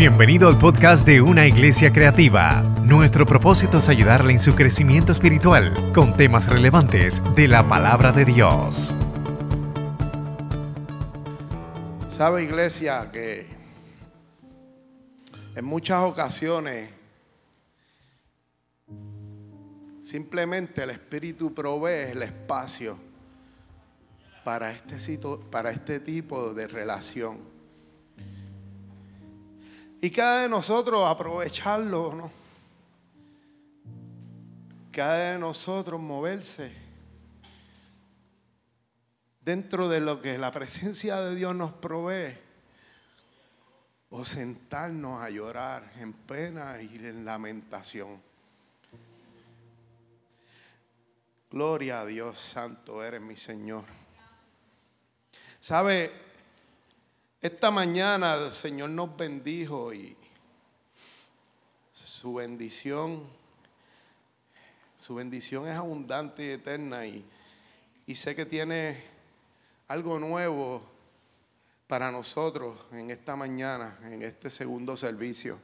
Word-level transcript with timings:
Bienvenido 0.00 0.48
al 0.48 0.56
podcast 0.56 1.06
de 1.06 1.20
Una 1.20 1.46
Iglesia 1.46 1.92
Creativa. 1.92 2.62
Nuestro 2.86 3.26
propósito 3.26 3.76
es 3.76 3.88
ayudarle 3.90 4.32
en 4.32 4.38
su 4.38 4.54
crecimiento 4.54 5.12
espiritual 5.12 5.74
con 5.92 6.16
temas 6.16 6.48
relevantes 6.48 7.22
de 7.36 7.46
la 7.46 7.68
palabra 7.68 8.10
de 8.10 8.24
Dios. 8.24 8.96
Sabe 12.08 12.44
iglesia 12.44 13.10
que 13.12 13.46
en 15.54 15.64
muchas 15.66 16.00
ocasiones 16.00 16.88
simplemente 20.02 20.82
el 20.82 20.90
Espíritu 20.92 21.52
provee 21.52 22.12
el 22.12 22.22
espacio 22.22 22.96
para 24.44 24.72
este, 24.72 24.96
para 25.50 25.70
este 25.70 26.00
tipo 26.00 26.54
de 26.54 26.68
relación. 26.68 27.49
Y 30.02 30.10
cada 30.10 30.42
de 30.42 30.48
nosotros 30.48 31.06
aprovecharlo, 31.06 32.14
¿no? 32.14 32.30
Cada 34.90 35.32
de 35.32 35.38
nosotros 35.38 36.00
moverse 36.00 36.72
dentro 39.42 39.88
de 39.88 40.00
lo 40.00 40.22
que 40.22 40.38
la 40.38 40.50
presencia 40.52 41.20
de 41.20 41.34
Dios 41.34 41.54
nos 41.54 41.72
provee. 41.72 42.36
O 44.10 44.24
sentarnos 44.24 45.22
a 45.22 45.30
llorar 45.30 45.92
en 45.98 46.12
pena 46.12 46.80
y 46.80 46.96
en 46.96 47.24
lamentación. 47.24 48.20
Gloria 51.50 52.00
a 52.00 52.06
Dios, 52.06 52.40
santo 52.40 53.04
eres 53.04 53.20
mi 53.20 53.36
Señor. 53.36 53.84
¿Sabe? 55.60 56.29
Esta 57.42 57.70
mañana 57.70 58.34
el 58.34 58.52
Señor 58.52 58.90
nos 58.90 59.16
bendijo 59.16 59.94
y 59.94 60.14
su 61.94 62.34
bendición, 62.34 63.22
su 65.00 65.14
bendición 65.14 65.66
es 65.66 65.74
abundante 65.74 66.44
y 66.44 66.50
eterna 66.50 67.06
y, 67.06 67.24
sé 68.14 68.36
que 68.36 68.44
tiene 68.44 69.02
algo 69.88 70.18
nuevo 70.18 70.82
para 71.86 72.10
nosotros 72.10 72.76
en 72.92 73.10
esta 73.10 73.36
mañana, 73.36 73.98
en 74.02 74.20
este 74.22 74.50
segundo 74.50 74.98
servicio. 74.98 75.58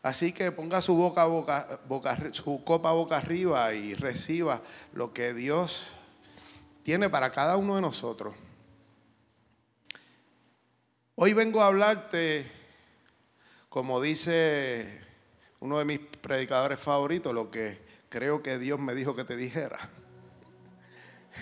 Así 0.00 0.32
que 0.32 0.52
ponga 0.52 0.80
su 0.80 0.94
boca, 0.94 1.24
boca, 1.24 1.80
boca, 1.88 2.16
su 2.30 2.62
copa 2.62 2.92
boca 2.92 3.16
arriba 3.16 3.74
y 3.74 3.94
reciba 3.94 4.62
lo 4.92 5.12
que 5.12 5.34
Dios 5.34 5.90
tiene 6.84 7.10
para 7.10 7.32
cada 7.32 7.56
uno 7.56 7.74
de 7.74 7.82
nosotros. 7.82 8.36
Hoy 11.16 11.32
vengo 11.32 11.62
a 11.62 11.68
hablarte, 11.68 12.44
como 13.68 14.02
dice 14.02 15.00
uno 15.60 15.78
de 15.78 15.84
mis 15.84 16.00
predicadores 16.00 16.80
favoritos, 16.80 17.32
lo 17.32 17.52
que 17.52 17.78
creo 18.08 18.42
que 18.42 18.58
Dios 18.58 18.80
me 18.80 18.96
dijo 18.96 19.14
que 19.14 19.24
te 19.24 19.36
dijera. 19.36 19.78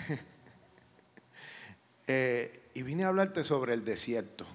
Eh, 2.05 2.69
y 2.73 2.83
vine 2.83 3.05
a 3.05 3.07
hablarte 3.07 3.45
sobre 3.45 3.73
el 3.73 3.85
desierto. 3.85 4.45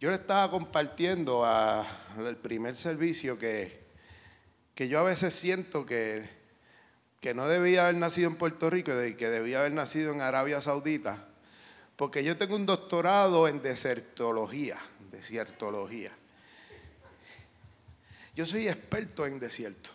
Yo 0.00 0.10
le 0.10 0.16
estaba 0.16 0.50
compartiendo 0.50 1.46
al 1.46 2.36
primer 2.42 2.74
servicio 2.74 3.38
que, 3.38 3.86
que 4.74 4.88
yo 4.88 4.98
a 4.98 5.04
veces 5.04 5.34
siento 5.34 5.86
que, 5.86 6.28
que 7.20 7.32
no 7.32 7.46
debía 7.46 7.84
haber 7.84 7.94
nacido 7.94 8.28
en 8.28 8.34
Puerto 8.34 8.70
Rico 8.70 8.90
y 9.04 9.14
que 9.14 9.28
debía 9.28 9.60
haber 9.60 9.70
nacido 9.70 10.12
en 10.12 10.20
Arabia 10.20 10.60
Saudita 10.60 11.27
porque 11.98 12.22
yo 12.22 12.38
tengo 12.38 12.54
un 12.54 12.64
doctorado 12.64 13.48
en 13.48 13.60
desertología, 13.60 14.78
desiertología. 15.10 16.12
Yo 18.36 18.46
soy 18.46 18.68
experto 18.68 19.26
en 19.26 19.40
desierto. 19.40 19.90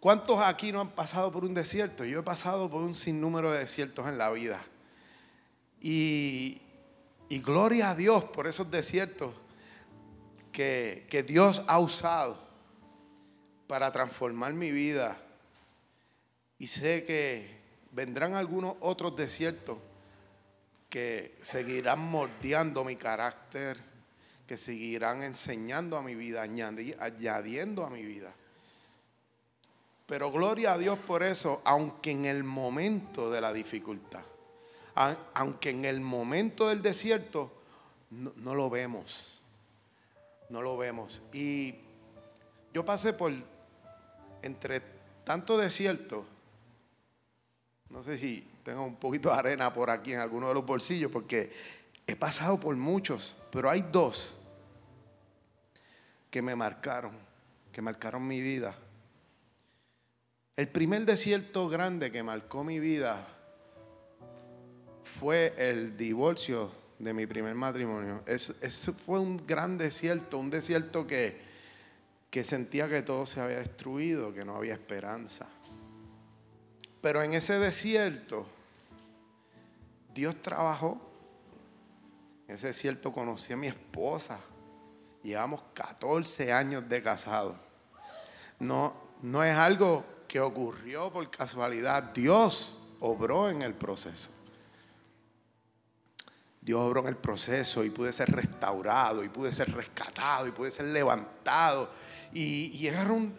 ¿Cuántos 0.00 0.40
aquí 0.40 0.72
no 0.72 0.80
han 0.80 0.90
pasado 0.90 1.30
por 1.30 1.44
un 1.44 1.54
desierto? 1.54 2.04
Yo 2.04 2.18
he 2.18 2.22
pasado 2.24 2.68
por 2.68 2.82
un 2.82 2.96
sinnúmero 2.96 3.52
de 3.52 3.60
desiertos 3.60 4.08
en 4.08 4.18
la 4.18 4.32
vida. 4.32 4.60
Y, 5.80 6.60
gloria 7.30 7.90
a 7.90 7.94
Dios 7.94 8.24
por 8.24 8.48
esos 8.48 8.68
desiertos 8.72 9.32
que, 10.50 11.06
que 11.08 11.22
Dios 11.22 11.62
ha 11.68 11.78
usado 11.78 12.44
para 13.68 13.92
transformar 13.92 14.52
mi 14.52 14.72
vida. 14.72 15.16
Y 16.58 16.66
sé 16.66 17.04
que 17.04 17.60
vendrán 17.92 18.34
algunos 18.34 18.74
otros 18.80 19.14
desiertos 19.14 19.78
que 20.92 21.38
seguirán 21.40 22.00
moldeando 22.00 22.84
mi 22.84 22.96
carácter, 22.96 23.78
que 24.46 24.58
seguirán 24.58 25.22
enseñando 25.22 25.96
a 25.96 26.02
mi 26.02 26.14
vida, 26.14 26.42
añadiendo 26.42 27.86
a 27.86 27.88
mi 27.88 28.02
vida. 28.02 28.30
Pero 30.04 30.30
gloria 30.30 30.74
a 30.74 30.78
Dios 30.78 30.98
por 30.98 31.22
eso, 31.22 31.62
aunque 31.64 32.10
en 32.10 32.26
el 32.26 32.44
momento 32.44 33.30
de 33.30 33.40
la 33.40 33.54
dificultad, 33.54 34.20
aunque 35.32 35.70
en 35.70 35.86
el 35.86 36.02
momento 36.02 36.68
del 36.68 36.82
desierto 36.82 37.50
no, 38.10 38.34
no 38.36 38.54
lo 38.54 38.68
vemos, 38.68 39.40
no 40.50 40.60
lo 40.60 40.76
vemos. 40.76 41.22
Y 41.32 41.74
yo 42.74 42.84
pasé 42.84 43.14
por, 43.14 43.32
entre 44.42 44.82
tanto 45.24 45.56
desierto, 45.56 46.26
no 47.88 48.02
sé 48.02 48.18
si 48.18 48.51
tengo 48.62 48.84
un 48.84 48.96
poquito 48.96 49.30
de 49.30 49.36
arena 49.36 49.72
por 49.72 49.90
aquí 49.90 50.12
en 50.12 50.20
alguno 50.20 50.48
de 50.48 50.54
los 50.54 50.64
bolsillos 50.64 51.10
porque 51.10 51.52
he 52.06 52.16
pasado 52.16 52.58
por 52.58 52.76
muchos, 52.76 53.36
pero 53.50 53.68
hay 53.70 53.82
dos 53.90 54.34
que 56.30 56.42
me 56.42 56.54
marcaron, 56.54 57.12
que 57.72 57.82
marcaron 57.82 58.26
mi 58.26 58.40
vida. 58.40 58.74
El 60.56 60.68
primer 60.68 61.04
desierto 61.04 61.68
grande 61.68 62.12
que 62.12 62.22
marcó 62.22 62.62
mi 62.62 62.78
vida 62.78 63.26
fue 65.02 65.54
el 65.56 65.96
divorcio 65.96 66.72
de 66.98 67.12
mi 67.12 67.26
primer 67.26 67.54
matrimonio. 67.54 68.22
Ese 68.26 68.92
fue 68.92 69.18
un 69.18 69.44
gran 69.46 69.76
desierto, 69.76 70.38
un 70.38 70.50
desierto 70.50 71.06
que, 71.06 71.40
que 72.30 72.44
sentía 72.44 72.88
que 72.88 73.02
todo 73.02 73.26
se 73.26 73.40
había 73.40 73.58
destruido, 73.58 74.32
que 74.32 74.44
no 74.44 74.56
había 74.56 74.74
esperanza. 74.74 75.48
Pero 77.02 77.22
en 77.22 77.34
ese 77.34 77.58
desierto, 77.58 78.46
Dios 80.14 80.40
trabajó. 80.40 81.00
En 82.46 82.54
ese 82.54 82.68
desierto 82.68 83.12
conocí 83.12 83.52
a 83.52 83.56
mi 83.56 83.66
esposa. 83.66 84.38
Llevamos 85.22 85.62
14 85.74 86.52
años 86.52 86.88
de 86.88 87.02
casado. 87.02 87.56
No, 88.60 88.94
no 89.20 89.42
es 89.42 89.54
algo 89.54 90.04
que 90.28 90.40
ocurrió 90.40 91.12
por 91.12 91.28
casualidad. 91.30 92.14
Dios 92.14 92.78
obró 93.00 93.50
en 93.50 93.62
el 93.62 93.74
proceso. 93.74 94.30
Dios 96.60 96.80
obró 96.80 97.00
en 97.00 97.08
el 97.08 97.16
proceso 97.16 97.82
y 97.82 97.90
pude 97.90 98.12
ser 98.12 98.30
restaurado 98.30 99.24
y 99.24 99.28
pude 99.28 99.52
ser 99.52 99.74
rescatado 99.74 100.46
y 100.46 100.52
pude 100.52 100.70
ser 100.70 100.86
levantado. 100.86 101.90
Y, 102.32 102.88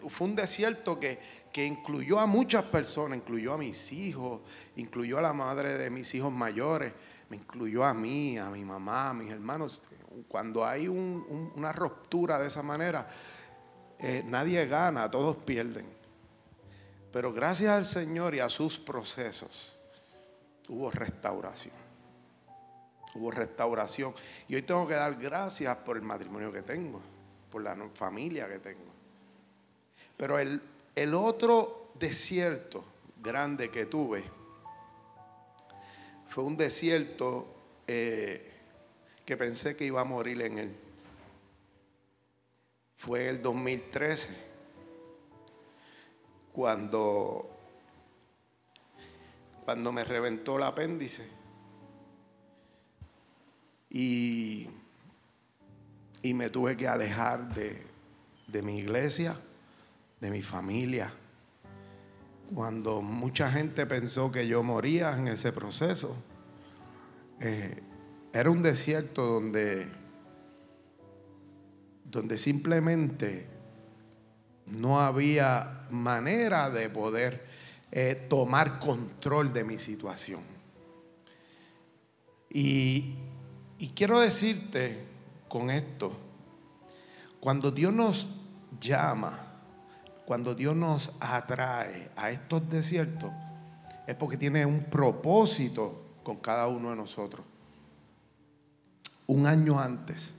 fue 0.08 0.26
un 0.26 0.36
desierto 0.36 1.00
que, 1.00 1.18
que 1.54 1.64
incluyó 1.64 2.18
a 2.18 2.26
muchas 2.26 2.64
personas, 2.64 3.16
incluyó 3.16 3.52
a 3.52 3.58
mis 3.58 3.92
hijos, 3.92 4.40
incluyó 4.74 5.20
a 5.20 5.22
la 5.22 5.32
madre 5.32 5.78
de 5.78 5.88
mis 5.88 6.12
hijos 6.16 6.32
mayores, 6.32 6.92
me 7.28 7.36
incluyó 7.36 7.84
a 7.84 7.94
mí, 7.94 8.36
a 8.36 8.50
mi 8.50 8.64
mamá, 8.64 9.10
a 9.10 9.14
mis 9.14 9.30
hermanos. 9.30 9.80
Cuando 10.26 10.66
hay 10.66 10.88
una 10.88 11.70
ruptura 11.70 12.40
de 12.40 12.48
esa 12.48 12.64
manera, 12.64 13.08
eh, 14.00 14.24
nadie 14.26 14.66
gana, 14.66 15.08
todos 15.08 15.36
pierden. 15.36 15.86
Pero 17.12 17.32
gracias 17.32 17.70
al 17.70 17.84
Señor 17.84 18.34
y 18.34 18.40
a 18.40 18.48
sus 18.48 18.80
procesos, 18.80 19.76
hubo 20.68 20.90
restauración. 20.90 21.76
Hubo 23.14 23.30
restauración. 23.30 24.12
Y 24.48 24.56
hoy 24.56 24.62
tengo 24.62 24.88
que 24.88 24.94
dar 24.94 25.14
gracias 25.14 25.76
por 25.76 25.98
el 25.98 26.02
matrimonio 26.02 26.50
que 26.50 26.62
tengo, 26.62 27.00
por 27.48 27.62
la 27.62 27.76
familia 27.94 28.48
que 28.48 28.58
tengo. 28.58 28.92
Pero 30.16 30.38
el, 30.40 30.60
el 30.94 31.14
otro 31.14 31.92
desierto 31.94 32.84
grande 33.20 33.70
que 33.70 33.86
tuve 33.86 34.24
fue 36.28 36.44
un 36.44 36.56
desierto 36.56 37.46
eh, 37.86 38.52
que 39.24 39.36
pensé 39.36 39.76
que 39.76 39.84
iba 39.84 40.00
a 40.00 40.04
morir 40.04 40.42
en 40.42 40.58
él. 40.58 40.76
Fue 42.96 43.28
el 43.28 43.42
2013, 43.42 44.30
cuando, 46.52 47.50
cuando 49.64 49.92
me 49.92 50.04
reventó 50.04 50.56
el 50.56 50.64
apéndice. 50.64 51.24
Y, 53.90 54.68
y 56.22 56.34
me 56.34 56.50
tuve 56.50 56.76
que 56.76 56.88
alejar 56.88 57.54
de, 57.54 57.80
de 58.48 58.62
mi 58.62 58.78
iglesia 58.78 59.38
de 60.24 60.30
mi 60.30 60.40
familia. 60.40 61.12
Cuando 62.54 63.02
mucha 63.02 63.52
gente 63.52 63.84
pensó 63.84 64.32
que 64.32 64.48
yo 64.48 64.62
moría 64.62 65.12
en 65.18 65.28
ese 65.28 65.52
proceso, 65.52 66.16
eh, 67.40 67.82
era 68.32 68.50
un 68.50 68.62
desierto 68.62 69.22
donde, 69.22 69.86
donde 72.06 72.38
simplemente 72.38 73.46
no 74.64 74.98
había 74.98 75.86
manera 75.90 76.70
de 76.70 76.88
poder 76.88 77.46
eh, 77.92 78.26
tomar 78.30 78.78
control 78.78 79.52
de 79.52 79.62
mi 79.62 79.78
situación. 79.78 80.40
Y, 82.48 83.14
y 83.76 83.88
quiero 83.90 84.20
decirte 84.20 85.04
con 85.50 85.68
esto, 85.68 86.18
cuando 87.40 87.70
Dios 87.70 87.92
nos 87.92 88.30
llama, 88.80 89.43
cuando 90.26 90.54
Dios 90.54 90.74
nos 90.74 91.12
atrae 91.20 92.10
a 92.16 92.30
estos 92.30 92.68
desiertos, 92.68 93.30
es 94.06 94.14
porque 94.14 94.36
tiene 94.36 94.64
un 94.66 94.84
propósito 94.84 96.02
con 96.22 96.36
cada 96.36 96.66
uno 96.68 96.90
de 96.90 96.96
nosotros. 96.96 97.44
Un 99.26 99.46
año 99.46 99.80
antes, 99.80 100.34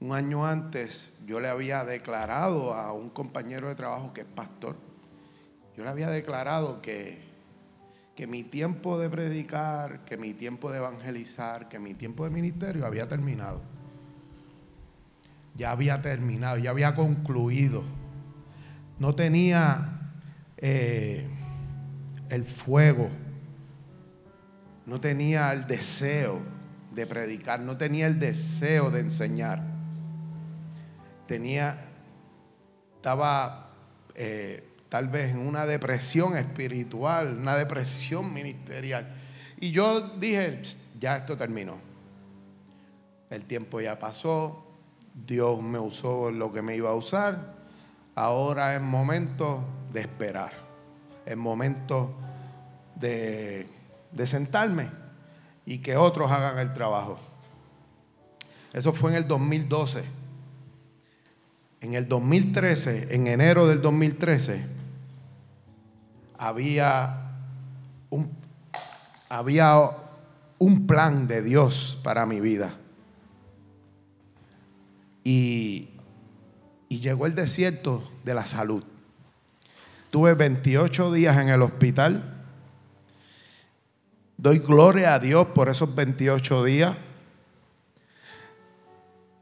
un 0.00 0.12
año 0.12 0.46
antes 0.46 1.14
yo 1.26 1.40
le 1.40 1.48
había 1.48 1.84
declarado 1.84 2.74
a 2.74 2.92
un 2.92 3.10
compañero 3.10 3.68
de 3.68 3.74
trabajo 3.74 4.12
que 4.12 4.22
es 4.22 4.26
pastor, 4.26 4.76
yo 5.76 5.82
le 5.82 5.90
había 5.90 6.08
declarado 6.08 6.80
que, 6.80 7.18
que 8.14 8.26
mi 8.26 8.44
tiempo 8.44 8.98
de 8.98 9.10
predicar, 9.10 10.04
que 10.04 10.16
mi 10.16 10.32
tiempo 10.32 10.70
de 10.70 10.78
evangelizar, 10.78 11.68
que 11.68 11.78
mi 11.78 11.94
tiempo 11.94 12.24
de 12.24 12.30
ministerio 12.30 12.86
había 12.86 13.08
terminado. 13.08 13.60
Ya 15.56 15.70
había 15.70 16.00
terminado, 16.00 16.58
ya 16.58 16.70
había 16.70 16.94
concluido. 16.94 17.82
No 18.98 19.14
tenía 19.14 20.12
eh, 20.56 21.26
el 22.28 22.44
fuego, 22.44 23.10
no 24.86 25.00
tenía 25.00 25.52
el 25.52 25.66
deseo 25.66 26.40
de 26.92 27.06
predicar, 27.06 27.60
no 27.60 27.76
tenía 27.76 28.06
el 28.06 28.18
deseo 28.18 28.90
de 28.90 29.00
enseñar. 29.00 29.62
Tenía, 31.26 31.78
estaba 32.96 33.70
eh, 34.14 34.68
tal 34.88 35.08
vez 35.08 35.30
en 35.30 35.38
una 35.38 35.66
depresión 35.66 36.36
espiritual, 36.36 37.38
una 37.38 37.56
depresión 37.56 38.32
ministerial. 38.32 39.14
Y 39.60 39.70
yo 39.70 40.00
dije, 40.18 40.62
ya 41.00 41.16
esto 41.16 41.36
terminó. 41.36 41.78
El 43.30 43.44
tiempo 43.44 43.80
ya 43.80 43.98
pasó, 43.98 44.64
Dios 45.14 45.60
me 45.62 45.78
usó 45.78 46.30
lo 46.30 46.52
que 46.52 46.62
me 46.62 46.76
iba 46.76 46.90
a 46.90 46.94
usar. 46.94 47.63
Ahora 48.14 48.74
es 48.76 48.80
momento 48.80 49.64
de 49.92 50.00
esperar. 50.02 50.52
Es 51.26 51.36
momento 51.36 52.14
de, 52.96 53.66
de 54.12 54.26
sentarme 54.26 54.88
y 55.66 55.78
que 55.78 55.96
otros 55.96 56.30
hagan 56.30 56.58
el 56.58 56.72
trabajo. 56.72 57.18
Eso 58.72 58.92
fue 58.92 59.10
en 59.10 59.16
el 59.16 59.28
2012. 59.28 60.04
En 61.80 61.94
el 61.94 62.08
2013, 62.08 63.14
en 63.14 63.26
enero 63.26 63.66
del 63.66 63.82
2013, 63.82 64.64
había 66.38 67.30
un, 68.10 68.30
había 69.28 69.90
un 70.58 70.86
plan 70.86 71.28
de 71.28 71.42
Dios 71.42 71.98
para 72.02 72.26
mi 72.26 72.40
vida. 72.40 72.74
Y, 75.22 75.93
y 76.94 77.00
llegó 77.00 77.26
el 77.26 77.34
desierto 77.34 78.08
de 78.22 78.34
la 78.34 78.44
salud. 78.44 78.84
Tuve 80.10 80.34
28 80.34 81.12
días 81.12 81.36
en 81.40 81.48
el 81.48 81.60
hospital. 81.60 82.46
Doy 84.36 84.60
gloria 84.60 85.14
a 85.14 85.18
Dios 85.18 85.48
por 85.56 85.68
esos 85.68 85.92
28 85.92 86.62
días. 86.62 86.96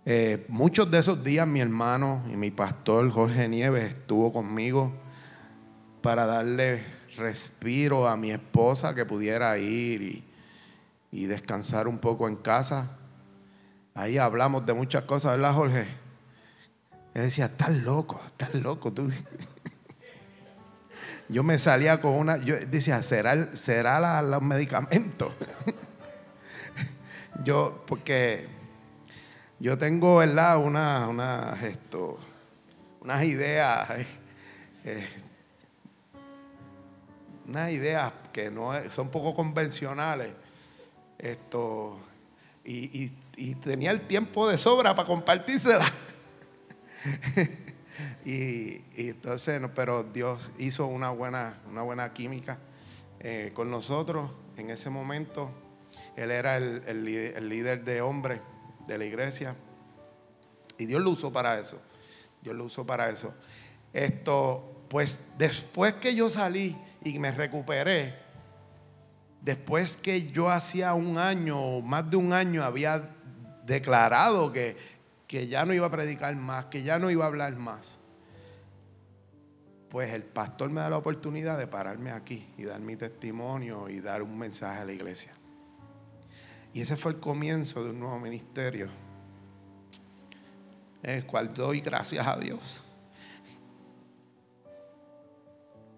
Eh, 0.06 0.46
muchos 0.48 0.90
de 0.90 0.98
esos 1.00 1.22
días 1.22 1.46
mi 1.46 1.60
hermano 1.60 2.24
y 2.32 2.36
mi 2.36 2.50
pastor 2.50 3.10
Jorge 3.10 3.46
Nieves 3.50 3.90
estuvo 3.90 4.32
conmigo 4.32 4.94
para 6.00 6.24
darle 6.24 6.82
respiro 7.18 8.08
a 8.08 8.16
mi 8.16 8.30
esposa 8.30 8.94
que 8.94 9.04
pudiera 9.04 9.58
ir 9.58 10.24
y, 11.10 11.26
descansar 11.26 11.86
un 11.86 11.98
poco 11.98 12.26
en 12.28 12.36
casa. 12.36 12.96
Ahí 13.94 14.16
hablamos 14.16 14.64
de 14.64 14.72
muchas 14.72 15.04
cosas, 15.04 15.32
¿verdad, 15.32 15.54
Jorge? 15.54 16.01
Él 17.14 17.22
decía, 17.22 17.46
estás 17.46 17.70
loco, 17.70 18.20
estás 18.26 18.54
loco. 18.54 18.92
Tú. 18.92 19.10
Yo 21.28 21.42
me 21.42 21.58
salía 21.58 22.00
con 22.00 22.12
una, 22.12 22.36
yo 22.38 22.56
decía, 22.56 23.02
¿será, 23.02 23.56
será 23.56 24.20
los 24.20 24.42
medicamentos? 24.42 25.32
yo, 27.44 27.84
porque 27.86 28.48
yo 29.58 29.78
tengo, 29.78 30.16
¿verdad? 30.16 30.58
Una, 30.58 31.08
una, 31.08 31.58
esto, 31.62 32.18
unas 33.00 33.24
ideas 33.24 33.88
eh, 34.84 35.08
unas 37.46 37.70
ideas 37.70 38.12
que 38.32 38.50
no 38.50 38.72
son 38.90 39.10
poco 39.10 39.34
convencionales. 39.34 40.30
Esto, 41.18 41.98
y, 42.64 43.10
tenía 43.62 43.90
el 43.90 44.06
tiempo 44.06 44.48
de 44.48 44.58
sobra 44.58 44.94
para 44.94 45.06
compartírselas. 45.06 45.90
y, 48.24 48.82
entonces, 48.96 49.60
pero 49.74 50.02
Dios 50.04 50.50
hizo 50.58 50.86
una 50.86 51.10
buena, 51.10 51.60
una 51.68 51.82
buena 51.82 52.12
química 52.12 52.58
eh, 53.20 53.52
con 53.54 53.70
nosotros 53.70 54.30
en 54.56 54.70
ese 54.70 54.90
momento. 54.90 55.50
Él 56.16 56.30
era 56.30 56.56
el, 56.56 56.82
el 56.86 57.48
líder 57.48 57.84
de 57.84 58.00
hombres 58.00 58.40
de 58.86 58.98
la 58.98 59.04
iglesia. 59.04 59.56
Y 60.78 60.86
Dios 60.86 61.02
lo 61.02 61.10
usó 61.10 61.32
para 61.32 61.58
eso. 61.58 61.80
Dios 62.42 62.56
lo 62.56 62.64
usó 62.64 62.84
para 62.84 63.08
eso. 63.08 63.34
Esto, 63.92 64.84
pues 64.88 65.20
después 65.38 65.94
que 65.94 66.14
yo 66.14 66.28
salí 66.28 66.76
y 67.04 67.18
me 67.18 67.30
recuperé, 67.30 68.14
después 69.40 69.96
que 69.96 70.30
yo 70.30 70.48
hacía 70.50 70.94
un 70.94 71.18
año, 71.18 71.80
más 71.80 72.10
de 72.10 72.16
un 72.16 72.32
año, 72.32 72.64
había 72.64 73.10
declarado 73.64 74.52
que, 74.52 74.76
que 75.32 75.46
ya 75.48 75.64
no 75.64 75.72
iba 75.72 75.86
a 75.86 75.90
predicar 75.90 76.36
más, 76.36 76.66
que 76.66 76.82
ya 76.82 76.98
no 76.98 77.10
iba 77.10 77.24
a 77.24 77.28
hablar 77.28 77.56
más. 77.56 77.98
Pues 79.88 80.12
el 80.12 80.24
pastor 80.24 80.68
me 80.68 80.82
da 80.82 80.90
la 80.90 80.98
oportunidad 80.98 81.56
de 81.56 81.66
pararme 81.66 82.10
aquí 82.10 82.52
y 82.58 82.64
dar 82.64 82.80
mi 82.80 82.96
testimonio 82.96 83.88
y 83.88 84.02
dar 84.02 84.20
un 84.20 84.36
mensaje 84.36 84.82
a 84.82 84.84
la 84.84 84.92
iglesia. 84.92 85.32
Y 86.74 86.82
ese 86.82 86.98
fue 86.98 87.12
el 87.12 87.18
comienzo 87.18 87.82
de 87.82 87.92
un 87.92 88.00
nuevo 88.00 88.18
ministerio, 88.18 88.90
en 91.02 91.16
el 91.16 91.24
cual 91.24 91.54
doy 91.54 91.80
gracias 91.80 92.26
a 92.26 92.36
Dios 92.36 92.82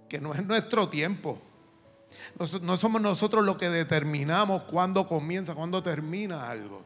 que 0.09 0.21
no 0.21 0.33
es 0.33 0.47
nuestro 0.47 0.89
tiempo. 0.89 1.43
No 2.63 2.77
somos 2.77 3.03
nosotros 3.03 3.45
los 3.45 3.57
que 3.57 3.69
determinamos 3.69 4.63
cuándo 4.63 5.09
comienza, 5.09 5.57
cuándo 5.57 5.83
termina 5.83 6.49
algo. 6.49 6.85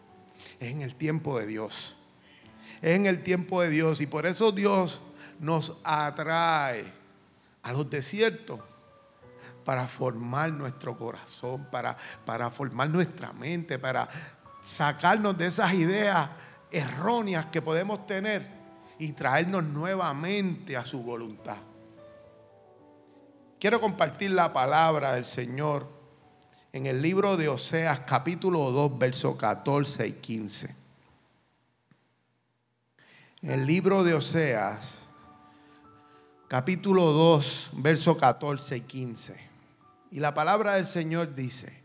Es 0.58 0.70
en 0.70 0.80
el 0.80 0.94
tiempo 0.94 1.38
de 1.38 1.46
Dios. 1.46 1.97
Es 2.80 2.96
en 2.96 3.06
el 3.06 3.22
tiempo 3.22 3.60
de 3.62 3.70
Dios. 3.70 4.00
Y 4.00 4.06
por 4.06 4.26
eso 4.26 4.52
Dios 4.52 5.02
nos 5.40 5.74
atrae 5.84 6.92
a 7.62 7.72
los 7.72 7.88
desiertos 7.88 8.60
para 9.64 9.86
formar 9.86 10.50
nuestro 10.52 10.96
corazón, 10.96 11.66
para, 11.70 11.96
para 12.24 12.50
formar 12.50 12.88
nuestra 12.88 13.32
mente, 13.32 13.78
para 13.78 14.08
sacarnos 14.62 15.36
de 15.36 15.46
esas 15.46 15.74
ideas 15.74 16.30
erróneas 16.70 17.46
que 17.46 17.60
podemos 17.60 18.06
tener 18.06 18.46
y 18.98 19.12
traernos 19.12 19.64
nuevamente 19.64 20.76
a 20.76 20.84
su 20.84 21.02
voluntad. 21.02 21.58
Quiero 23.60 23.80
compartir 23.80 24.30
la 24.30 24.52
palabra 24.52 25.14
del 25.14 25.24
Señor 25.24 25.88
en 26.72 26.86
el 26.86 27.02
libro 27.02 27.36
de 27.36 27.48
Oseas 27.48 28.00
capítulo 28.00 28.70
2, 28.70 28.98
versos 28.98 29.36
14 29.36 30.06
y 30.06 30.12
15. 30.12 30.77
El 33.42 33.66
libro 33.66 34.02
de 34.02 34.14
Oseas 34.14 35.04
capítulo 36.48 37.12
2, 37.12 37.70
versos 37.74 38.16
14 38.16 38.78
y 38.78 38.80
15. 38.80 39.36
Y 40.10 40.18
la 40.18 40.34
palabra 40.34 40.74
del 40.74 40.86
Señor 40.86 41.36
dice, 41.36 41.84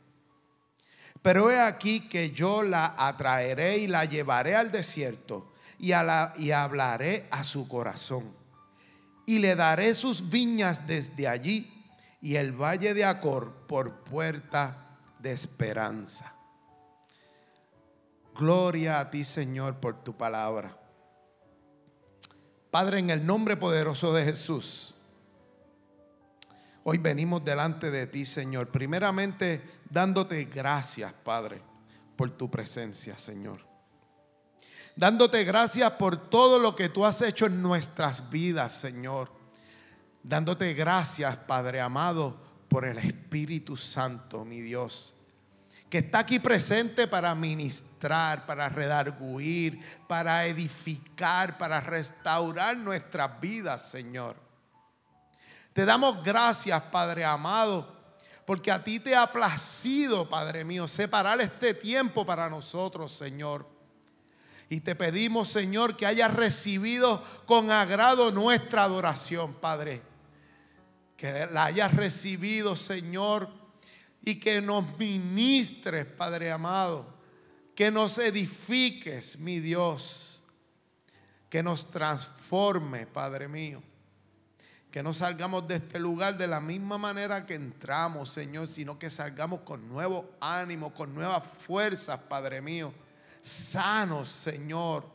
pero 1.21 1.51
he 1.51 1.59
aquí 1.59 2.09
que 2.09 2.31
yo 2.31 2.63
la 2.63 2.95
atraeré 2.97 3.77
y 3.77 3.85
la 3.85 4.05
llevaré 4.05 4.55
al 4.55 4.71
desierto 4.71 5.53
y, 5.77 5.91
y 6.37 6.51
hablaré 6.51 7.27
a 7.29 7.43
su 7.43 7.67
corazón 7.67 8.33
y 9.27 9.37
le 9.37 9.53
daré 9.53 9.93
sus 9.93 10.31
viñas 10.31 10.87
desde 10.87 11.27
allí 11.27 11.71
y 12.19 12.35
el 12.35 12.51
valle 12.53 12.95
de 12.95 13.05
Acor 13.05 13.53
por 13.67 14.03
puerta 14.03 14.97
de 15.19 15.33
esperanza. 15.33 16.33
Gloria 18.35 18.99
a 18.99 19.11
ti, 19.11 19.23
Señor, 19.23 19.75
por 19.75 20.03
tu 20.03 20.17
palabra. 20.17 20.79
Padre, 22.73 22.97
en 22.97 23.11
el 23.11 23.23
nombre 23.23 23.55
poderoso 23.55 24.15
de 24.15 24.23
Jesús, 24.23 24.95
hoy 26.83 26.97
venimos 26.97 27.45
delante 27.45 27.91
de 27.91 28.07
ti, 28.07 28.25
Señor. 28.25 28.69
Primeramente, 28.69 29.61
dándote 29.91 30.45
gracias, 30.45 31.13
Padre, 31.23 31.61
por 32.15 32.31
tu 32.31 32.49
presencia, 32.49 33.15
Señor. 33.19 33.59
Dándote 34.95 35.43
gracias 35.43 35.91
por 35.91 36.31
todo 36.31 36.57
lo 36.57 36.75
que 36.75 36.89
tú 36.89 37.05
has 37.05 37.21
hecho 37.21 37.45
en 37.45 37.61
nuestras 37.61 38.27
vidas, 38.31 38.73
Señor. 38.73 39.31
Dándote 40.23 40.73
gracias, 40.73 41.37
Padre 41.37 41.79
amado, 41.79 42.35
por 42.69 42.85
el 42.85 42.97
Espíritu 42.97 43.77
Santo, 43.77 44.43
mi 44.43 44.61
Dios 44.61 45.13
que 45.93 45.99
está 45.99 46.17
aquí 46.17 46.39
presente 46.39 47.07
para 47.07 47.35
ministrar, 47.35 48.47
para 48.47 48.67
redarguir, 48.67 49.79
para 50.07 50.43
edificar, 50.47 51.55
para 51.59 51.79
restaurar 51.81 52.75
nuestras 52.75 53.39
vidas, 53.39 53.91
Señor. 53.91 54.35
Te 55.71 55.85
damos 55.85 56.23
gracias, 56.23 56.81
Padre 56.91 57.23
amado, 57.23 57.95
porque 58.43 58.71
a 58.71 58.83
ti 58.83 58.99
te 58.99 59.15
ha 59.15 59.31
placido, 59.31 60.27
Padre 60.27 60.65
mío, 60.65 60.87
separar 60.87 61.39
este 61.41 61.75
tiempo 61.75 62.25
para 62.25 62.49
nosotros, 62.49 63.11
Señor. 63.11 63.69
Y 64.69 64.79
te 64.79 64.95
pedimos, 64.95 65.49
Señor, 65.49 65.95
que 65.95 66.07
hayas 66.07 66.33
recibido 66.33 67.23
con 67.45 67.69
agrado 67.69 68.31
nuestra 68.31 68.85
adoración, 68.85 69.53
Padre. 69.53 70.01
Que 71.15 71.45
la 71.51 71.65
hayas 71.65 71.93
recibido, 71.93 72.75
Señor 72.75 73.62
y 74.25 74.39
que 74.39 74.61
nos 74.61 74.97
ministres, 74.97 76.05
Padre 76.05 76.51
amado, 76.51 77.05
que 77.75 77.91
nos 77.91 78.17
edifiques, 78.17 79.37
mi 79.37 79.59
Dios, 79.59 80.41
que 81.49 81.61
nos 81.61 81.91
transforme, 81.91 83.05
Padre 83.05 83.47
mío. 83.47 83.83
Que 84.89 85.03
no 85.03 85.13
salgamos 85.13 85.67
de 85.67 85.75
este 85.75 85.99
lugar 85.99 86.37
de 86.37 86.47
la 86.47 86.61
misma 86.61 86.97
manera 86.97 87.45
que 87.45 87.55
entramos, 87.55 88.29
Señor, 88.29 88.69
sino 88.69 88.97
que 88.97 89.09
salgamos 89.09 89.61
con 89.61 89.89
nuevo 89.89 90.31
ánimo, 90.39 90.93
con 90.93 91.13
nuevas 91.13 91.43
fuerzas, 91.45 92.19
Padre 92.29 92.61
mío. 92.61 92.93
Sanos, 93.41 94.29
Señor. 94.29 95.12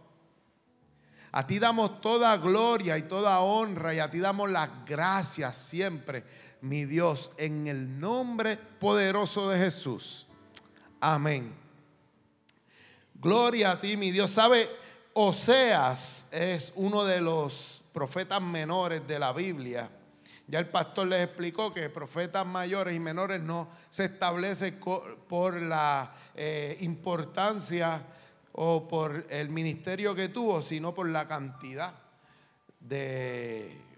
A 1.32 1.46
ti 1.46 1.58
damos 1.58 2.00
toda 2.00 2.36
gloria 2.38 2.96
y 2.96 3.02
toda 3.02 3.40
honra 3.40 3.94
y 3.94 3.98
a 3.98 4.10
ti 4.10 4.18
damos 4.18 4.50
las 4.50 4.70
gracias 4.86 5.56
siempre 5.56 6.24
mi 6.60 6.84
Dios, 6.84 7.30
en 7.36 7.66
el 7.66 8.00
nombre 8.00 8.56
poderoso 8.56 9.48
de 9.48 9.58
Jesús. 9.58 10.26
Amén. 11.00 11.54
Gloria 13.14 13.72
a 13.72 13.80
ti, 13.80 13.96
mi 13.96 14.10
Dios. 14.10 14.30
¿Sabe? 14.30 14.68
Oseas 15.12 16.26
es 16.30 16.72
uno 16.76 17.04
de 17.04 17.20
los 17.20 17.82
profetas 17.92 18.40
menores 18.40 19.06
de 19.06 19.18
la 19.18 19.32
Biblia. 19.32 19.90
Ya 20.46 20.60
el 20.60 20.68
pastor 20.68 21.08
les 21.08 21.24
explicó 21.24 21.74
que 21.74 21.90
profetas 21.90 22.46
mayores 22.46 22.96
y 22.96 23.00
menores 23.00 23.40
no 23.40 23.68
se 23.90 24.06
establece 24.06 24.72
por 24.72 25.60
la 25.60 26.12
eh, 26.34 26.76
importancia 26.80 28.02
o 28.60 28.88
por 28.88 29.24
el 29.30 29.50
ministerio 29.50 30.16
que 30.16 30.28
tuvo, 30.28 30.62
sino 30.62 30.92
por 30.92 31.08
la 31.08 31.28
cantidad 31.28 31.94
de 32.80 33.88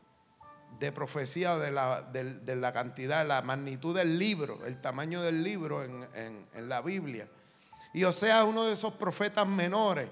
de 0.78 0.92
profecía 0.92 1.58
de 1.58 1.70
la, 1.70 2.00
de, 2.00 2.56
la, 2.56 2.72
cantidad, 2.72 3.26
la 3.26 3.42
magnitud 3.42 3.94
del 3.94 4.18
libro, 4.18 4.64
el 4.64 4.80
tamaño 4.80 5.20
del 5.20 5.44
libro 5.44 5.84
en, 5.84 6.06
en 6.54 6.68
la 6.68 6.80
Biblia. 6.80 7.28
Y 7.92 8.04
Osea 8.04 8.40
es 8.40 8.46
uno 8.46 8.64
de 8.64 8.72
esos 8.72 8.94
profetas 8.94 9.46
menores 9.46 10.08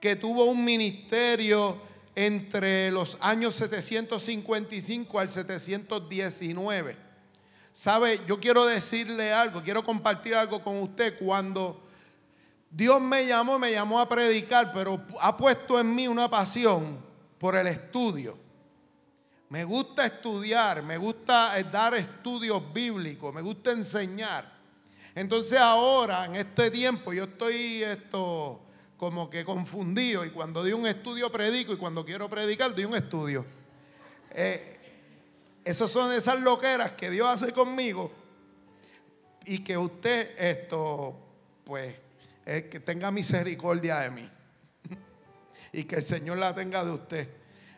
que 0.00 0.16
tuvo 0.16 0.44
un 0.44 0.64
ministerio 0.64 1.78
entre 2.14 2.90
los 2.90 3.18
años 3.20 3.54
755 3.56 5.18
al 5.18 5.28
719. 5.28 6.96
¿Sabe? 7.74 8.20
Yo 8.26 8.40
quiero 8.40 8.64
decirle 8.64 9.32
algo, 9.32 9.62
quiero 9.62 9.84
compartir 9.84 10.34
algo 10.34 10.62
con 10.62 10.80
usted. 10.80 11.18
Cuando 11.18 11.87
Dios 12.70 13.00
me 13.00 13.26
llamó, 13.26 13.58
me 13.58 13.72
llamó 13.72 13.98
a 13.98 14.08
predicar, 14.08 14.72
pero 14.72 15.00
ha 15.20 15.36
puesto 15.36 15.80
en 15.80 15.94
mí 15.94 16.06
una 16.06 16.28
pasión 16.28 16.98
por 17.38 17.56
el 17.56 17.66
estudio. 17.66 18.36
Me 19.48 19.64
gusta 19.64 20.04
estudiar, 20.04 20.82
me 20.82 20.98
gusta 20.98 21.58
eh, 21.58 21.64
dar 21.64 21.94
estudios 21.94 22.62
bíblicos, 22.72 23.34
me 23.34 23.40
gusta 23.40 23.72
enseñar. 23.72 24.58
Entonces 25.14 25.58
ahora, 25.58 26.26
en 26.26 26.36
este 26.36 26.70
tiempo, 26.70 27.12
yo 27.14 27.24
estoy 27.24 27.82
esto 27.82 28.60
como 28.98 29.30
que 29.30 29.44
confundido 29.44 30.24
y 30.24 30.30
cuando 30.30 30.60
doy 30.60 30.72
un 30.72 30.86
estudio 30.86 31.30
predico 31.32 31.72
y 31.72 31.76
cuando 31.76 32.04
quiero 32.04 32.28
predicar 32.28 32.74
doy 32.74 32.84
un 32.84 32.96
estudio. 32.96 33.46
Eh, 34.32 34.74
esas 35.64 35.90
son 35.90 36.12
esas 36.12 36.40
loqueras 36.42 36.92
que 36.92 37.10
Dios 37.10 37.26
hace 37.28 37.52
conmigo 37.52 38.12
y 39.46 39.58
que 39.60 39.78
usted 39.78 40.34
esto, 40.38 41.18
pues, 41.64 41.94
que 42.48 42.80
tenga 42.80 43.10
misericordia 43.10 43.98
de 43.98 44.10
mí 44.10 44.30
y 45.72 45.84
que 45.84 45.96
el 45.96 46.02
Señor 46.02 46.38
la 46.38 46.54
tenga 46.54 46.82
de 46.82 46.90
usted. 46.90 47.28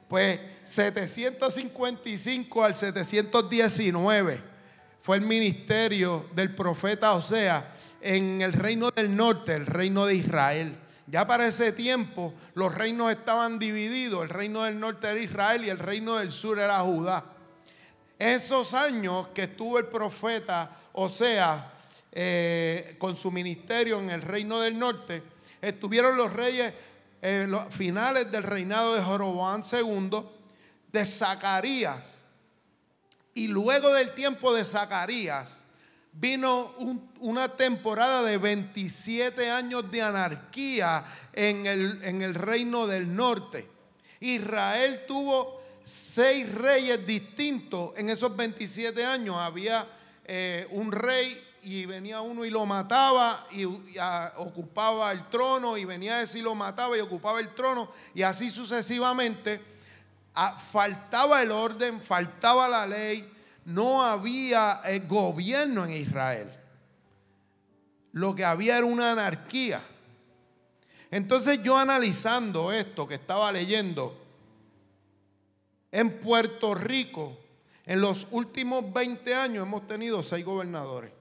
Pues 0.08 0.38
755 0.64 2.64
al 2.64 2.74
719 2.74 4.40
fue 5.00 5.16
el 5.16 5.22
ministerio 5.22 6.28
del 6.34 6.54
profeta 6.54 7.14
Osea 7.14 7.72
en 8.00 8.42
el 8.42 8.52
reino 8.52 8.90
del 8.90 9.14
norte, 9.14 9.54
el 9.54 9.66
reino 9.66 10.06
de 10.06 10.14
Israel. 10.14 10.78
Ya 11.06 11.26
para 11.26 11.46
ese 11.46 11.72
tiempo 11.72 12.32
los 12.54 12.72
reinos 12.72 13.10
estaban 13.10 13.58
divididos, 13.58 14.22
el 14.22 14.28
reino 14.28 14.62
del 14.62 14.78
norte 14.78 15.08
era 15.08 15.18
Israel 15.18 15.64
y 15.64 15.70
el 15.70 15.78
reino 15.78 16.16
del 16.16 16.30
sur 16.30 16.60
era 16.60 16.78
Judá. 16.78 17.24
Esos 18.16 18.74
años 18.74 19.28
que 19.34 19.44
estuvo 19.44 19.78
el 19.78 19.86
profeta 19.86 20.76
Osea 20.92 21.72
eh, 22.12 22.96
con 22.98 23.16
su 23.16 23.30
ministerio 23.30 24.00
en 24.00 24.10
el 24.10 24.22
reino 24.22 24.60
del 24.60 24.78
norte, 24.78 25.22
estuvieron 25.60 26.16
los 26.16 26.32
reyes 26.32 26.72
en 27.22 27.50
los 27.50 27.72
finales 27.74 28.30
del 28.32 28.42
reinado 28.42 28.94
de 28.94 29.02
Jeroboam 29.02 29.62
II, 29.70 30.22
de 30.90 31.06
Zacarías. 31.06 32.24
Y 33.34 33.48
luego 33.48 33.92
del 33.92 34.14
tiempo 34.14 34.52
de 34.52 34.64
Zacarías, 34.64 35.64
vino 36.12 36.74
una 37.20 37.56
temporada 37.56 38.22
de 38.22 38.38
27 38.38 39.50
años 39.50 39.90
de 39.90 40.02
anarquía 40.02 41.04
en 41.32 41.66
el, 41.66 42.00
en 42.02 42.22
el 42.22 42.34
reino 42.34 42.86
del 42.86 43.14
norte. 43.14 43.68
Israel 44.18 45.04
tuvo 45.06 45.60
seis 45.84 46.52
reyes 46.52 47.06
distintos 47.06 47.92
en 47.96 48.10
esos 48.10 48.36
27 48.36 49.04
años. 49.04 49.36
Había 49.38 49.88
eh, 50.24 50.66
un 50.70 50.92
rey 50.92 51.40
y 51.62 51.84
venía 51.86 52.20
uno 52.20 52.44
y 52.44 52.50
lo 52.50 52.64
mataba 52.64 53.46
y, 53.50 53.64
ocupaba 54.36 55.12
el 55.12 55.28
trono 55.28 55.76
y 55.76 55.84
venía 55.84 56.22
ese 56.22 56.38
y 56.38 56.42
lo 56.42 56.54
mataba 56.54 56.96
y 56.96 57.00
ocupaba 57.00 57.40
el 57.40 57.54
trono 57.54 57.90
y 58.14 58.22
así 58.22 58.50
sucesivamente. 58.50 59.60
Ah, 60.34 60.56
faltaba 60.56 61.42
el 61.42 61.50
orden, 61.50 62.00
faltaba 62.00 62.68
la 62.68 62.86
ley, 62.86 63.30
no 63.64 64.02
había 64.02 64.80
eh, 64.84 65.00
gobierno 65.00 65.84
en 65.84 65.92
Israel. 65.92 66.50
Lo 68.12 68.34
que 68.34 68.44
había 68.44 68.78
era 68.78 68.86
una 68.86 69.12
anarquía. 69.12 69.82
Entonces 71.10 71.60
yo 71.62 71.76
analizando 71.76 72.72
esto 72.72 73.08
que 73.08 73.14
estaba 73.14 73.50
leyendo, 73.50 74.16
en 75.90 76.20
Puerto 76.20 76.74
Rico, 76.74 77.36
en 77.84 78.00
los 78.00 78.28
últimos 78.30 78.92
20 78.92 79.34
años 79.34 79.66
hemos 79.66 79.86
tenido 79.88 80.22
seis 80.22 80.44
gobernadores 80.44 81.19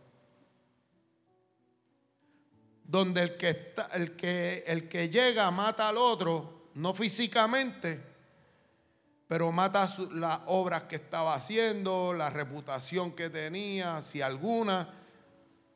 donde 2.90 3.22
el 3.22 3.38
que, 3.38 3.76
el, 3.94 4.16
que, 4.16 4.64
el 4.66 4.90
que 4.90 5.10
llega 5.10 5.52
mata 5.52 5.90
al 5.90 5.98
otro, 5.98 6.72
no 6.74 6.96
físicamente, 6.96 8.04
pero 9.28 9.52
mata 9.52 9.88
las 10.14 10.40
obras 10.48 10.84
que 10.84 10.96
estaba 10.96 11.36
haciendo, 11.36 12.14
la 12.14 12.32
reputación 12.32 13.12
que 13.12 13.30
tenía, 13.30 14.02
si 14.02 14.24
alguna. 14.24 14.92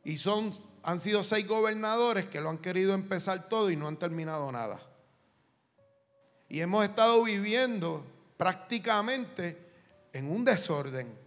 Y 0.03 0.17
son, 0.17 0.55
han 0.81 0.99
sido 0.99 1.23
seis 1.23 1.47
gobernadores 1.47 2.25
que 2.25 2.41
lo 2.41 2.49
han 2.49 2.57
querido 2.57 2.95
empezar 2.95 3.47
todo 3.47 3.69
y 3.69 3.75
no 3.75 3.87
han 3.87 3.97
terminado 3.97 4.51
nada. 4.51 4.81
Y 6.49 6.61
hemos 6.61 6.83
estado 6.83 7.21
viviendo 7.21 8.03
prácticamente 8.37 9.71
en 10.13 10.31
un 10.31 10.43
desorden 10.43 11.22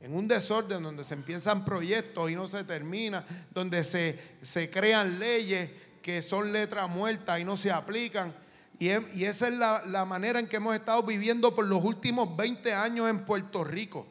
en 0.00 0.14
un 0.14 0.28
desorden 0.28 0.82
donde 0.82 1.04
se 1.04 1.14
empiezan 1.14 1.64
proyectos 1.64 2.30
y 2.30 2.36
no 2.36 2.46
se 2.46 2.64
termina, 2.64 3.24
donde 3.50 3.82
se, 3.82 4.18
se 4.42 4.70
crean 4.70 5.18
leyes 5.18 5.70
que 6.02 6.22
son 6.22 6.52
letras 6.52 6.88
muertas 6.88 7.40
y 7.40 7.44
no 7.44 7.56
se 7.56 7.70
aplican. 7.70 8.34
Y, 8.78 8.90
y 9.18 9.24
esa 9.24 9.48
es 9.48 9.54
la, 9.54 9.82
la, 9.86 10.04
manera 10.04 10.38
en 10.38 10.46
que 10.46 10.56
hemos 10.56 10.74
estado 10.74 11.02
viviendo 11.02 11.54
por 11.54 11.64
los 11.64 11.82
últimos 11.82 12.36
20 12.36 12.72
años 12.72 13.10
en 13.10 13.24
Puerto 13.24 13.64
Rico. 13.64 14.06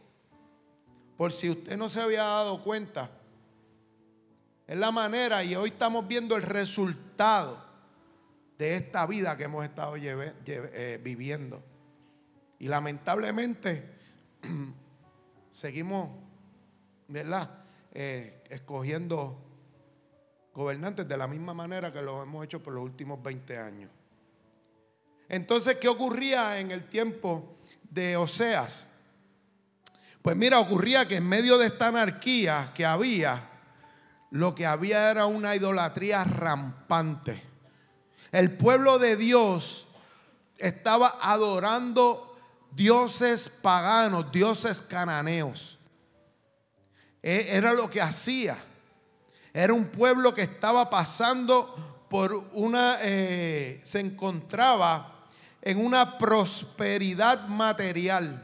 Por 1.15 1.31
si 1.31 1.49
usted 1.49 1.77
no 1.77 1.87
se 1.87 2.01
había 2.01 2.23
dado 2.23 2.61
cuenta. 2.63 3.09
Es 4.67 4.77
la 4.77 4.91
manera 4.91 5.43
y 5.45 5.55
hoy 5.55 5.69
estamos 5.69 6.05
viendo 6.05 6.35
el 6.35 6.43
resultado 6.43 7.65
de 8.57 8.75
esta 8.75 9.05
vida 9.05 9.37
que 9.37 9.45
hemos 9.45 9.63
estado 9.63 9.95
eh, 9.95 10.99
viviendo. 11.01 11.63
Y 12.59 12.67
lamentablemente 12.67 13.89
seguimos, 15.57 16.09
¿verdad? 17.07 17.49
Eh, 17.91 18.43
escogiendo 18.47 19.43
gobernantes 20.53 21.07
de 21.07 21.17
la 21.17 21.27
misma 21.27 21.55
manera 21.55 21.91
que 21.91 21.99
lo 21.99 22.21
hemos 22.21 22.45
hecho 22.45 22.61
por 22.61 22.73
los 22.73 22.83
últimos 22.83 23.23
20 23.23 23.57
años. 23.57 23.89
Entonces, 25.27 25.77
¿qué 25.77 25.87
ocurría 25.87 26.59
en 26.59 26.69
el 26.69 26.87
tiempo 26.87 27.57
de 27.89 28.15
Oseas? 28.15 28.87
Pues 30.21 30.37
mira, 30.37 30.59
ocurría 30.59 31.07
que 31.07 31.15
en 31.15 31.27
medio 31.27 31.57
de 31.57 31.65
esta 31.65 31.87
anarquía 31.87 32.71
que 32.75 32.85
había, 32.85 33.49
lo 34.29 34.53
que 34.53 34.67
había 34.67 35.09
era 35.09 35.25
una 35.25 35.55
idolatría 35.55 36.23
rampante. 36.23 37.41
El 38.31 38.55
pueblo 38.55 38.99
de 38.99 39.17
Dios 39.17 39.87
estaba 40.59 41.17
adorando 41.19 42.26
dioses 42.77 43.49
paganos, 43.49 44.31
dioses 44.31 44.81
cananeos. 44.81 45.77
E, 47.21 47.57
era 47.57 47.73
lo 47.73 47.89
que 47.89 47.99
hacía. 47.99 48.57
Era 49.51 49.73
un 49.73 49.87
pueblo 49.87 50.33
que 50.33 50.43
estaba 50.43 50.87
pasando 50.89 52.05
por 52.09 52.31
una, 52.53 52.99
eh, 53.01 53.81
se 53.83 53.99
encontraba 53.99 55.25
en 55.61 55.83
una 55.83 56.19
prosperidad 56.19 57.47
material. 57.47 58.43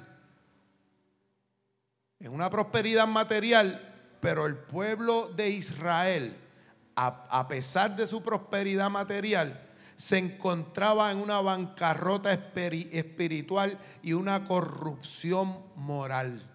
En 2.19 2.33
una 2.33 2.49
prosperidad 2.49 3.07
material, 3.07 4.17
pero 4.19 4.47
el 4.47 4.55
pueblo 4.55 5.29
de 5.35 5.49
Israel, 5.49 6.35
a, 6.95 7.47
pesar 7.47 7.95
de 7.95 8.07
su 8.07 8.23
prosperidad 8.23 8.89
material, 8.89 9.61
se 10.03 10.17
encontraba 10.17 11.09
en 11.13 11.17
una 11.19 11.39
bancarrota 11.39 12.33
espiritual 12.33 13.79
y 14.01 14.11
una 14.11 14.43
corrupción 14.43 15.59
moral. 15.77 16.45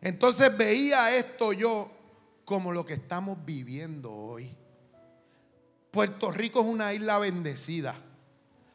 Entonces 0.00 0.56
veía 0.56 1.14
esto 1.14 1.52
yo 1.52 1.90
como 2.46 2.72
lo 2.72 2.86
que 2.86 2.94
estamos 2.94 3.36
viviendo 3.44 4.10
hoy. 4.10 4.50
Puerto 5.90 6.30
Rico 6.30 6.60
es 6.60 6.66
una 6.66 6.94
isla 6.94 7.18
bendecida. 7.18 7.96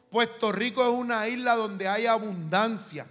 Puerto 0.08 0.52
Rico 0.52 0.84
es 0.84 0.96
una 0.96 1.26
isla 1.26 1.56
donde 1.56 1.88
hay 1.88 2.06
abundancia 2.06 3.08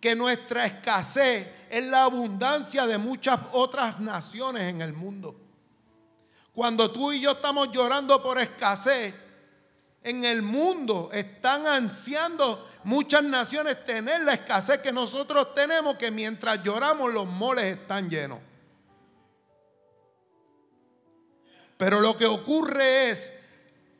que 0.00 0.16
nuestra 0.16 0.66
escasez 0.66 1.46
es 1.70 1.86
la 1.86 2.02
abundancia 2.02 2.88
de 2.88 2.98
muchas 2.98 3.38
otras 3.52 4.00
naciones 4.00 4.64
en 4.64 4.82
el 4.82 4.92
mundo. 4.94 5.41
Cuando 6.54 6.90
tú 6.90 7.12
y 7.12 7.20
yo 7.20 7.32
estamos 7.32 7.70
llorando 7.72 8.22
por 8.22 8.38
escasez, 8.38 9.14
en 10.02 10.24
el 10.24 10.42
mundo 10.42 11.10
están 11.12 11.66
ansiando 11.66 12.68
muchas 12.84 13.22
naciones 13.22 13.84
tener 13.86 14.22
la 14.22 14.34
escasez 14.34 14.78
que 14.78 14.92
nosotros 14.92 15.54
tenemos, 15.54 15.96
que 15.96 16.10
mientras 16.10 16.62
lloramos 16.62 17.12
los 17.12 17.26
moles 17.26 17.78
están 17.78 18.10
llenos. 18.10 18.38
Pero 21.76 22.00
lo 22.00 22.16
que 22.16 22.26
ocurre 22.26 23.10
es 23.10 23.32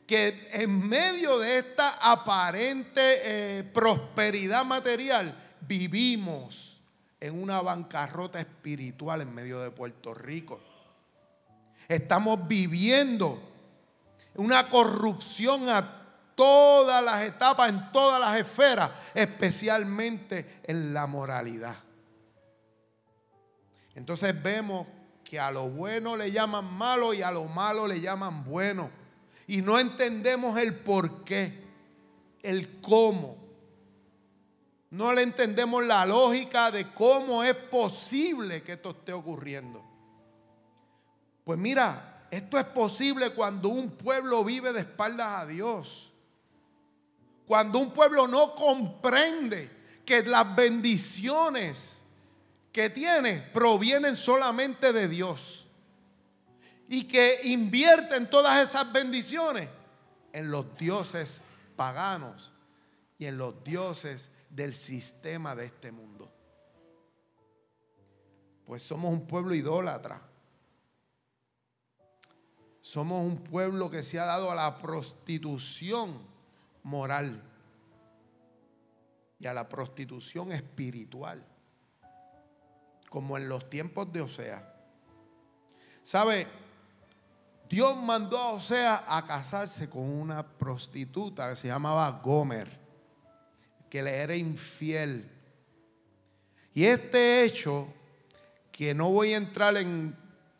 que 0.05 0.47
en 0.51 0.87
medio 0.87 1.39
de 1.39 1.57
esta 1.57 1.89
aparente 1.93 3.01
eh, 3.23 3.63
prosperidad 3.63 4.63
material, 4.65 5.35
vivimos 5.61 6.81
en 7.19 7.41
una 7.41 7.61
bancarrota 7.61 8.39
espiritual 8.39 9.21
en 9.21 9.33
medio 9.33 9.59
de 9.61 9.71
Puerto 9.71 10.13
Rico. 10.13 10.59
Estamos 11.87 12.47
viviendo 12.47 13.41
una 14.35 14.69
corrupción 14.69 15.69
a 15.69 16.03
todas 16.35 17.03
las 17.03 17.23
etapas, 17.23 17.69
en 17.69 17.91
todas 17.91 18.19
las 18.19 18.39
esferas, 18.39 18.91
especialmente 19.13 20.61
en 20.63 20.93
la 20.93 21.05
moralidad. 21.07 21.75
Entonces 23.95 24.41
vemos 24.41 24.87
que 25.23 25.39
a 25.39 25.51
lo 25.51 25.69
bueno 25.69 26.17
le 26.17 26.31
llaman 26.31 26.65
malo 26.65 27.13
y 27.13 27.21
a 27.21 27.31
lo 27.31 27.45
malo 27.45 27.87
le 27.87 28.01
llaman 28.01 28.43
bueno. 28.43 28.89
Y 29.45 29.61
no 29.61 29.77
entendemos 29.77 30.57
el 30.57 30.75
por 30.75 31.23
qué, 31.23 31.63
el 32.41 32.81
cómo. 32.81 33.37
No 34.89 35.11
le 35.11 35.23
entendemos 35.23 35.83
la 35.83 36.05
lógica 36.05 36.71
de 36.71 36.93
cómo 36.93 37.43
es 37.43 37.55
posible 37.55 38.63
que 38.63 38.73
esto 38.73 38.91
esté 38.91 39.11
ocurriendo. 39.11 39.92
Pues 41.43 41.59
mira, 41.59 42.27
esto 42.31 42.57
es 42.57 42.65
posible 42.65 43.33
cuando 43.33 43.69
un 43.69 43.91
pueblo 43.91 44.43
vive 44.43 44.73
de 44.73 44.79
espaldas 44.79 45.41
a 45.41 45.45
Dios. 45.45 46.11
Cuando 47.45 47.79
un 47.79 47.91
pueblo 47.91 48.27
no 48.27 48.55
comprende 48.55 49.69
que 50.05 50.23
las 50.23 50.55
bendiciones 50.55 52.01
que 52.71 52.89
tiene 52.89 53.39
provienen 53.53 54.15
solamente 54.15 54.91
de 54.91 55.07
Dios. 55.07 55.67
Y 56.89 57.03
que 57.03 57.41
invierten 57.43 58.29
todas 58.29 58.67
esas 58.67 58.91
bendiciones 58.91 59.69
en 60.31 60.49
los 60.49 60.75
dioses 60.77 61.41
paganos 61.75 62.51
y 63.17 63.25
en 63.25 63.37
los 63.37 63.63
dioses 63.63 64.31
del 64.49 64.73
sistema 64.73 65.55
de 65.55 65.65
este 65.65 65.91
mundo. 65.91 66.31
Pues 68.65 68.81
somos 68.81 69.11
un 69.11 69.27
pueblo 69.27 69.53
idólatra. 69.53 70.32
Somos 72.83 73.25
un 73.25 73.37
pueblo 73.37 73.89
que 73.89 74.03
se 74.03 74.19
ha 74.19 74.25
dado 74.25 74.51
a 74.51 74.55
la 74.55 74.77
prostitución 74.77 76.19
moral 76.83 77.41
y 79.39 79.47
a 79.47 79.53
la 79.53 79.69
prostitución 79.69 80.51
espiritual, 80.51 81.41
como 83.09 83.37
en 83.37 83.47
los 83.47 83.69
tiempos 83.69 84.11
de 84.11 84.19
Osea. 84.19 84.75
¿Sabe? 86.03 86.45
Dios 87.69 87.95
mandó 87.95 88.37
a 88.37 88.49
Osea 88.49 89.05
a 89.07 89.25
casarse 89.25 89.89
con 89.89 90.03
una 90.03 90.45
prostituta 90.45 91.51
que 91.51 91.55
se 91.55 91.69
llamaba 91.69 92.11
Gomer 92.21 92.81
que 93.89 94.03
le 94.03 94.13
era 94.13 94.35
infiel. 94.35 95.31
Y 96.73 96.83
este 96.83 97.45
hecho, 97.45 97.87
que 98.73 98.93
no 98.93 99.09
voy 99.09 99.35
a 99.35 99.37
entrar 99.37 99.77
en, 99.77 100.17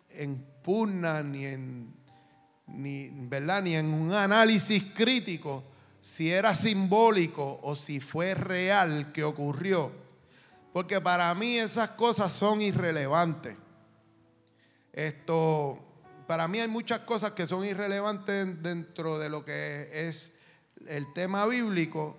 en 0.09 0.41
pugna 0.61 1.21
ni 1.21 1.45
en, 1.47 2.02
ni, 2.73 3.09
¿verdad? 3.09 3.63
ni 3.63 3.75
en 3.75 3.93
un 3.93 4.13
análisis 4.13 4.83
crítico, 4.93 5.63
si 6.01 6.31
era 6.31 6.53
simbólico 6.53 7.59
o 7.63 7.75
si 7.75 7.99
fue 7.99 8.33
real 8.33 9.11
que 9.13 9.23
ocurrió. 9.23 9.91
Porque 10.73 10.99
para 10.99 11.33
mí 11.33 11.57
esas 11.57 11.91
cosas 11.91 12.33
son 12.33 12.61
irrelevantes. 12.61 13.55
Esto, 14.91 15.79
para 16.27 16.47
mí 16.47 16.59
hay 16.59 16.67
muchas 16.67 16.99
cosas 16.99 17.31
que 17.31 17.45
son 17.45 17.63
irrelevantes 17.63 18.61
dentro 18.61 19.17
de 19.17 19.29
lo 19.29 19.45
que 19.45 19.89
es 19.91 20.33
el 20.87 21.13
tema 21.13 21.45
bíblico 21.45 22.17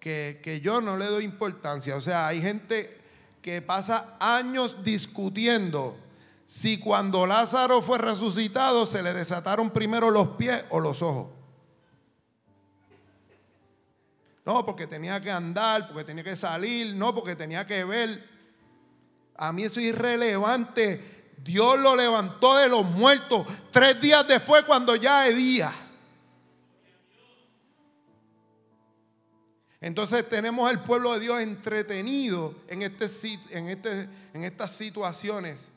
que, 0.00 0.60
yo 0.62 0.80
no 0.80 0.96
le 0.96 1.06
doy 1.06 1.24
importancia. 1.24 1.96
O 1.96 2.00
sea, 2.00 2.26
hay 2.26 2.42
gente 2.42 2.98
que 3.40 3.62
pasa 3.62 4.16
años 4.20 4.82
discutiendo 4.84 5.96
si 6.46 6.78
cuando 6.78 7.26
Lázaro 7.26 7.80
fue 7.80 7.98
resucitado 7.98 8.86
se 8.86 9.02
le 9.02 9.12
desataron 9.14 9.70
primero 9.70 10.10
los 10.10 10.28
pies 10.28 10.64
o 10.70 10.80
los 10.80 11.02
ojos. 11.02 11.28
No, 14.44 14.64
porque 14.66 14.86
tenía 14.86 15.20
que 15.22 15.30
andar, 15.30 15.88
porque 15.88 16.04
tenía 16.04 16.22
que 16.22 16.36
salir, 16.36 16.94
no, 16.94 17.14
porque 17.14 17.34
tenía 17.34 17.66
que 17.66 17.82
ver. 17.84 18.28
A 19.36 19.52
mí 19.52 19.64
eso 19.64 19.80
es 19.80 19.86
irrelevante. 19.86 21.32
Dios 21.38 21.78
lo 21.78 21.96
levantó 21.96 22.56
de 22.56 22.68
los 22.68 22.84
muertos 22.84 23.46
tres 23.70 24.00
días 24.00 24.26
después 24.28 24.64
cuando 24.64 24.96
ya 24.96 25.26
es 25.26 25.36
día. 25.36 25.74
Entonces 29.80 30.26
tenemos 30.28 30.68
al 30.68 30.82
pueblo 30.82 31.14
de 31.14 31.20
Dios 31.20 31.42
entretenido 31.42 32.54
en, 32.68 32.82
este, 32.82 33.06
en, 33.50 33.68
este, 33.68 34.08
en 34.32 34.44
estas 34.44 34.70
situaciones 34.70 35.70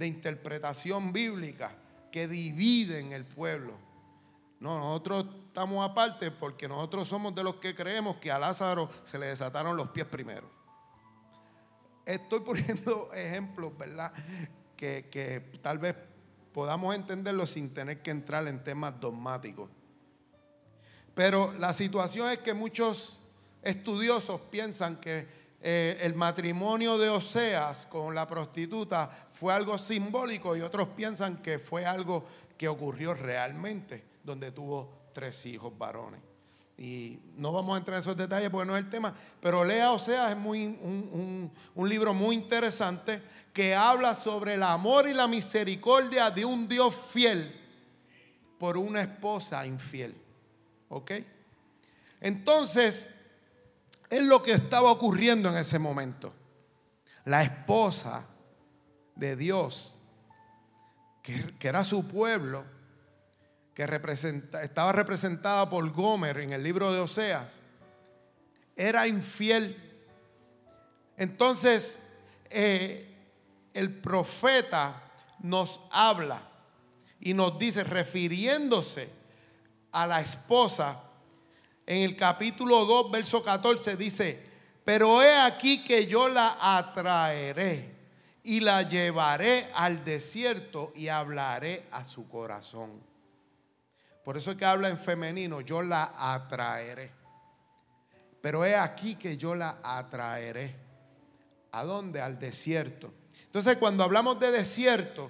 de 0.00 0.06
interpretación 0.06 1.12
bíblica 1.12 1.76
que 2.10 2.26
dividen 2.26 3.12
el 3.12 3.26
pueblo. 3.26 3.74
No, 4.58 4.78
nosotros 4.78 5.26
estamos 5.46 5.88
aparte 5.88 6.30
porque 6.30 6.66
nosotros 6.66 7.06
somos 7.06 7.34
de 7.34 7.44
los 7.44 7.56
que 7.56 7.74
creemos 7.74 8.16
que 8.16 8.32
a 8.32 8.38
Lázaro 8.38 8.88
se 9.04 9.18
le 9.18 9.26
desataron 9.26 9.76
los 9.76 9.90
pies 9.90 10.06
primero. 10.06 10.50
Estoy 12.06 12.40
poniendo 12.46 13.12
ejemplos, 13.12 13.76
¿verdad? 13.76 14.14
Que, 14.74 15.10
que 15.10 15.40
tal 15.60 15.76
vez 15.76 15.98
podamos 16.54 16.94
entenderlo 16.94 17.46
sin 17.46 17.74
tener 17.74 18.00
que 18.00 18.10
entrar 18.10 18.48
en 18.48 18.64
temas 18.64 18.98
dogmáticos. 18.98 19.68
Pero 21.14 21.52
la 21.58 21.74
situación 21.74 22.30
es 22.30 22.38
que 22.38 22.54
muchos 22.54 23.20
estudiosos 23.62 24.40
piensan 24.50 24.96
que 24.98 25.28
eh, 25.62 25.98
el 26.00 26.14
matrimonio 26.14 26.96
de 26.96 27.10
Oseas 27.10 27.86
con 27.86 28.14
la 28.14 28.26
prostituta 28.26 29.28
fue 29.30 29.52
algo 29.52 29.76
simbólico 29.76 30.56
y 30.56 30.62
otros 30.62 30.88
piensan 30.96 31.42
que 31.42 31.58
fue 31.58 31.84
algo 31.84 32.24
que 32.56 32.66
ocurrió 32.66 33.12
realmente, 33.12 34.04
donde 34.24 34.52
tuvo 34.52 35.10
tres 35.12 35.44
hijos 35.46 35.76
varones. 35.76 36.20
Y 36.78 37.18
no 37.36 37.52
vamos 37.52 37.74
a 37.74 37.78
entrar 37.78 37.96
en 37.98 38.02
esos 38.02 38.16
detalles 38.16 38.48
porque 38.48 38.66
no 38.66 38.74
es 38.74 38.82
el 38.84 38.88
tema, 38.88 39.14
pero 39.38 39.62
lea 39.62 39.92
Oseas, 39.92 40.30
es 40.30 40.36
muy, 40.36 40.64
un, 40.64 41.52
un 41.74 41.88
libro 41.88 42.14
muy 42.14 42.34
interesante 42.34 43.20
que 43.52 43.74
habla 43.74 44.14
sobre 44.14 44.54
el 44.54 44.62
amor 44.62 45.06
y 45.06 45.12
la 45.12 45.28
misericordia 45.28 46.30
de 46.30 46.46
un 46.46 46.66
Dios 46.66 46.94
fiel 47.10 47.54
por 48.58 48.78
una 48.78 49.02
esposa 49.02 49.66
infiel. 49.66 50.14
¿Ok? 50.88 51.12
Entonces, 52.20 53.10
es 54.10 54.22
lo 54.22 54.42
que 54.42 54.52
estaba 54.52 54.90
ocurriendo 54.90 55.48
en 55.48 55.56
ese 55.56 55.78
momento. 55.78 56.34
La 57.24 57.44
esposa 57.44 58.26
de 59.14 59.36
Dios, 59.36 59.94
que, 61.22 61.54
era 61.60 61.84
su 61.84 62.06
pueblo, 62.06 62.64
que 63.72 63.84
estaba 64.62 64.92
representada 64.92 65.70
por 65.70 65.88
Gomer 65.90 66.38
en 66.38 66.52
el 66.52 66.62
libro 66.62 66.92
de 66.92 67.00
Oseas, 67.00 67.60
era 68.74 69.06
infiel. 69.06 69.76
Entonces, 71.16 72.00
eh, 72.50 73.16
el 73.72 74.00
profeta 74.00 75.02
nos 75.38 75.80
habla 75.92 76.42
y 77.20 77.32
nos 77.32 77.58
dice, 77.58 77.84
refiriéndose 77.84 79.08
a 79.92 80.06
la 80.06 80.20
esposa, 80.20 81.02
en 81.90 82.02
el 82.04 82.14
capítulo 82.14 82.84
2, 82.84 83.10
verso 83.10 83.42
14, 83.42 83.96
dice, 83.96 84.40
pero 84.84 85.20
he 85.24 85.34
aquí 85.34 85.82
que 85.82 86.06
yo 86.06 86.28
la 86.28 86.56
atraeré 86.60 87.96
y 88.44 88.60
la 88.60 88.82
llevaré 88.82 89.66
al 89.74 90.04
desierto 90.04 90.92
y 90.94 91.08
hablaré 91.08 91.88
a 91.90 92.04
su 92.04 92.28
corazón. 92.28 92.92
Por 94.24 94.36
eso 94.36 94.52
es 94.52 94.56
que 94.56 94.64
habla 94.64 94.88
en 94.88 94.98
femenino, 94.98 95.62
yo 95.62 95.82
la 95.82 96.14
atraeré. 96.16 97.10
Pero 98.40 98.64
he 98.64 98.76
aquí 98.76 99.16
que 99.16 99.36
yo 99.36 99.56
la 99.56 99.80
atraeré. 99.82 100.76
¿A 101.72 101.82
dónde? 101.82 102.20
Al 102.20 102.38
desierto. 102.38 103.12
Entonces 103.46 103.78
cuando 103.78 104.04
hablamos 104.04 104.38
de 104.38 104.52
desierto, 104.52 105.28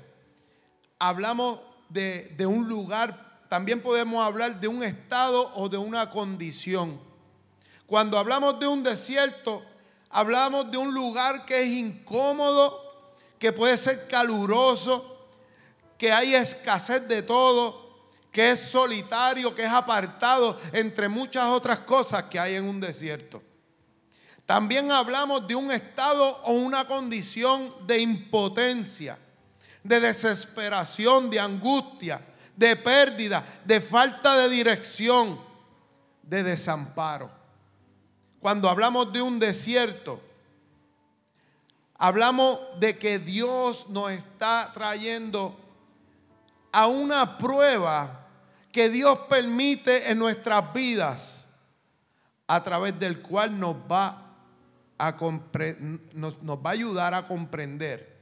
hablamos 0.99 1.61
de, 1.89 2.35
de 2.37 2.45
un 2.45 2.69
lugar, 2.69 3.30
también 3.51 3.83
podemos 3.83 4.25
hablar 4.25 4.61
de 4.61 4.69
un 4.69 4.85
estado 4.85 5.53
o 5.57 5.69
de 5.69 5.77
una 5.77 6.09
condición. 6.09 7.01
Cuando 7.85 8.17
hablamos 8.17 8.61
de 8.61 8.69
un 8.69 8.85
desierto, 8.85 9.65
hablamos 10.09 10.71
de 10.71 10.79
un 10.79 10.95
lugar 10.95 11.45
que 11.47 11.59
es 11.59 11.67
incómodo, 11.67 12.81
que 13.41 13.53
puede 13.53 13.77
ser 13.77 14.07
caluroso, 14.07 15.27
que 15.99 16.13
hay 16.13 16.37
escasez 16.37 17.09
de 17.09 17.23
todo, 17.23 18.07
que 18.31 18.53
es 18.53 18.61
solitario, 18.61 19.53
que 19.53 19.65
es 19.65 19.73
apartado, 19.73 20.57
entre 20.73 21.09
muchas 21.09 21.47
otras 21.47 21.81
cosas 21.81 22.23
que 22.31 22.39
hay 22.39 22.55
en 22.55 22.69
un 22.69 22.79
desierto. 22.79 23.43
También 24.47 24.93
hablamos 24.93 25.49
de 25.49 25.57
un 25.57 25.73
estado 25.73 26.41
o 26.45 26.53
una 26.53 26.87
condición 26.87 27.75
de 27.85 27.99
impotencia, 27.99 29.19
de 29.83 29.99
desesperación, 29.99 31.29
de 31.29 31.41
angustia, 31.41 32.30
de 32.61 32.77
pérdida, 32.77 33.43
de 33.65 33.81
falta 33.81 34.37
de 34.37 34.51
dirección, 34.51 35.41
de 36.23 36.43
desamparo. 36.43 37.31
Cuando 38.39 38.69
hablamos 38.69 39.11
de 39.15 39.23
un 39.23 39.39
desierto, 39.39 40.21
hablamos 41.95 42.61
de 42.79 42.99
que 42.99 43.19
Dios 43.19 43.89
nos 43.89 44.13
está 44.13 44.71
trayendo 44.75 45.59
a 46.71 46.87
una 46.87 47.39
prueba 47.39 48.27
que 48.71 48.91
Dios 48.91 49.21
permite 49.31 50.11
en 50.11 50.19
nuestras 50.19 50.71
vidas, 50.75 51.49
a 52.47 52.63
través 52.63 52.99
del 52.99 53.23
cual 53.23 53.59
nos 53.59 53.75
va 53.91 54.35
a, 54.99 55.17
nos, 56.13 56.37
va 56.37 56.71
a 56.71 56.73
ayudar 56.75 57.15
a 57.15 57.27
comprender 57.27 58.21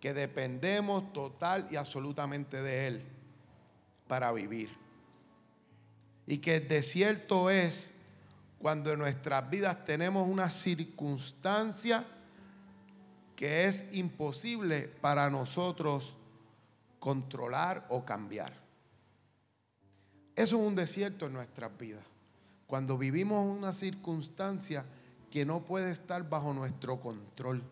que 0.00 0.12
dependemos 0.12 1.14
total 1.14 1.66
y 1.70 1.76
absolutamente 1.76 2.60
de 2.60 2.86
Él 2.88 3.13
para 4.06 4.32
vivir. 4.32 4.70
Y 6.26 6.38
que 6.38 6.56
el 6.56 6.68
desierto 6.68 7.50
es 7.50 7.92
cuando 8.58 8.92
en 8.92 8.98
nuestras 8.98 9.48
vidas 9.50 9.84
tenemos 9.84 10.26
una 10.28 10.48
circunstancia 10.48 12.04
que 13.36 13.66
es 13.66 13.84
imposible 13.92 14.88
para 14.88 15.28
nosotros 15.28 16.16
controlar 16.98 17.84
o 17.90 18.04
cambiar. 18.04 18.52
Eso 20.34 20.56
es 20.56 20.66
un 20.66 20.74
desierto 20.74 21.26
en 21.26 21.34
nuestras 21.34 21.76
vidas. 21.76 22.04
Cuando 22.66 22.96
vivimos 22.96 23.46
una 23.46 23.72
circunstancia 23.72 24.84
que 25.30 25.44
no 25.44 25.64
puede 25.64 25.90
estar 25.92 26.28
bajo 26.28 26.54
nuestro 26.54 27.00
control, 27.00 27.62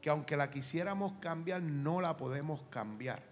que 0.00 0.10
aunque 0.10 0.36
la 0.36 0.50
quisiéramos 0.50 1.12
cambiar, 1.20 1.62
no 1.62 2.00
la 2.00 2.16
podemos 2.16 2.60
cambiar. 2.68 3.31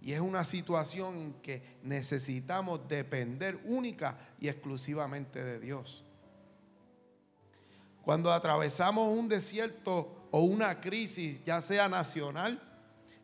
Y 0.00 0.12
es 0.12 0.20
una 0.20 0.44
situación 0.44 1.16
en 1.16 1.32
que 1.34 1.62
necesitamos 1.82 2.86
depender 2.88 3.60
única 3.64 4.18
y 4.40 4.48
exclusivamente 4.48 5.42
de 5.42 5.58
Dios. 5.58 6.04
Cuando 8.02 8.32
atravesamos 8.32 9.08
un 9.16 9.28
desierto 9.28 10.28
o 10.30 10.40
una 10.40 10.80
crisis, 10.80 11.42
ya 11.44 11.60
sea 11.60 11.88
nacional, 11.88 12.62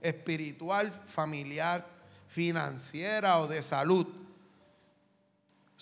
espiritual, 0.01 1.03
familiar, 1.07 1.87
financiera 2.27 3.39
o 3.39 3.47
de 3.47 3.63
salud, 3.63 4.07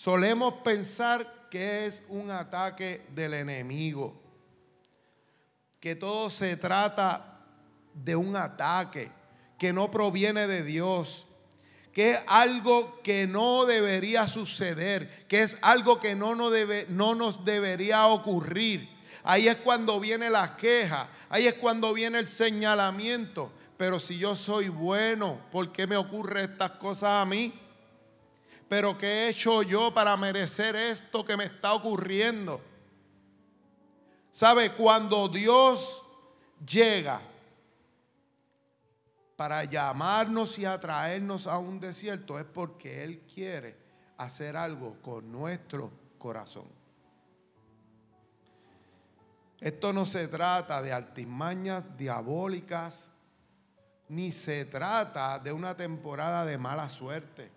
Solemos 0.01 0.55
pensar 0.65 1.49
que 1.51 1.85
es 1.85 2.03
un 2.09 2.31
ataque 2.31 3.05
del 3.15 3.35
enemigo, 3.35 4.19
que 5.79 5.95
todo 5.95 6.31
se 6.31 6.57
trata 6.57 7.43
de 7.93 8.17
un 8.17 8.35
ataque 8.35 9.13
que 9.61 9.75
no 9.75 9.91
proviene 9.91 10.47
de 10.47 10.65
Dios, 10.65 11.27
que 11.93 12.13
es 12.13 12.21
algo 12.27 13.03
que 13.03 13.27
no 13.27 13.67
debería 13.67 14.27
suceder, 14.27 15.27
que 15.29 15.43
es 15.43 15.59
algo 15.61 16.01
que 16.01 16.17
no 16.17 16.35
nos, 16.35 16.51
debe, 16.51 16.87
no 16.89 17.15
nos 17.15 17.45
debería 17.45 18.07
ocurrir. 18.07 18.89
Ahí 19.23 19.49
es 19.49 19.57
cuando 19.57 20.01
viene 20.01 20.31
la 20.31 20.57
queja, 20.57 21.11
ahí 21.29 21.47
es 21.47 21.55
cuando 21.57 21.93
viene 21.93 22.19
el 22.19 22.27
señalamiento. 22.27 23.53
Pero 23.77 24.01
si 24.01 24.19
yo 24.19 24.35
soy 24.35 24.71
bueno, 24.71 25.39
¿por 25.53 25.71
qué 25.73 25.87
me 25.87 25.99
ocurre 25.99 26.45
estas 26.45 26.71
cosas 26.73 27.23
a 27.23 27.27
mí? 27.27 27.53
pero 28.67 28.97
¿qué 28.97 29.07
he 29.07 29.29
hecho 29.31 29.65
yo 29.65 29.93
para 29.93 30.17
merecer 30.17 30.77
esto 30.77 31.25
que 31.25 31.37
me 31.37 31.45
está 31.47 31.75
ocurriendo? 31.75 32.61
¿Sabe? 34.31 34.73
Cuando 34.73 35.29
Dios 35.29 36.05
llega 36.65 37.21
para 39.41 39.65
llamarnos 39.65 40.59
y 40.59 40.67
atraernos 40.67 41.47
a 41.47 41.57
un 41.57 41.81
desierto 41.81 42.39
es 42.39 42.45
porque 42.45 43.03
Él 43.03 43.21
quiere 43.21 43.75
hacer 44.19 44.55
algo 44.55 45.01
con 45.01 45.33
nuestro 45.33 45.91
corazón. 46.19 46.67
Esto 49.59 49.95
no 49.95 50.05
se 50.05 50.29
trata 50.29 50.83
de 50.83 50.93
artimañas 50.93 51.97
diabólicas, 51.97 53.09
ni 54.11 54.31
se 54.31 54.67
trata 54.67 55.39
de 55.39 55.55
una 55.55 55.75
temporada 55.75 56.45
de 56.45 56.59
mala 56.59 56.91
suerte. 56.91 57.51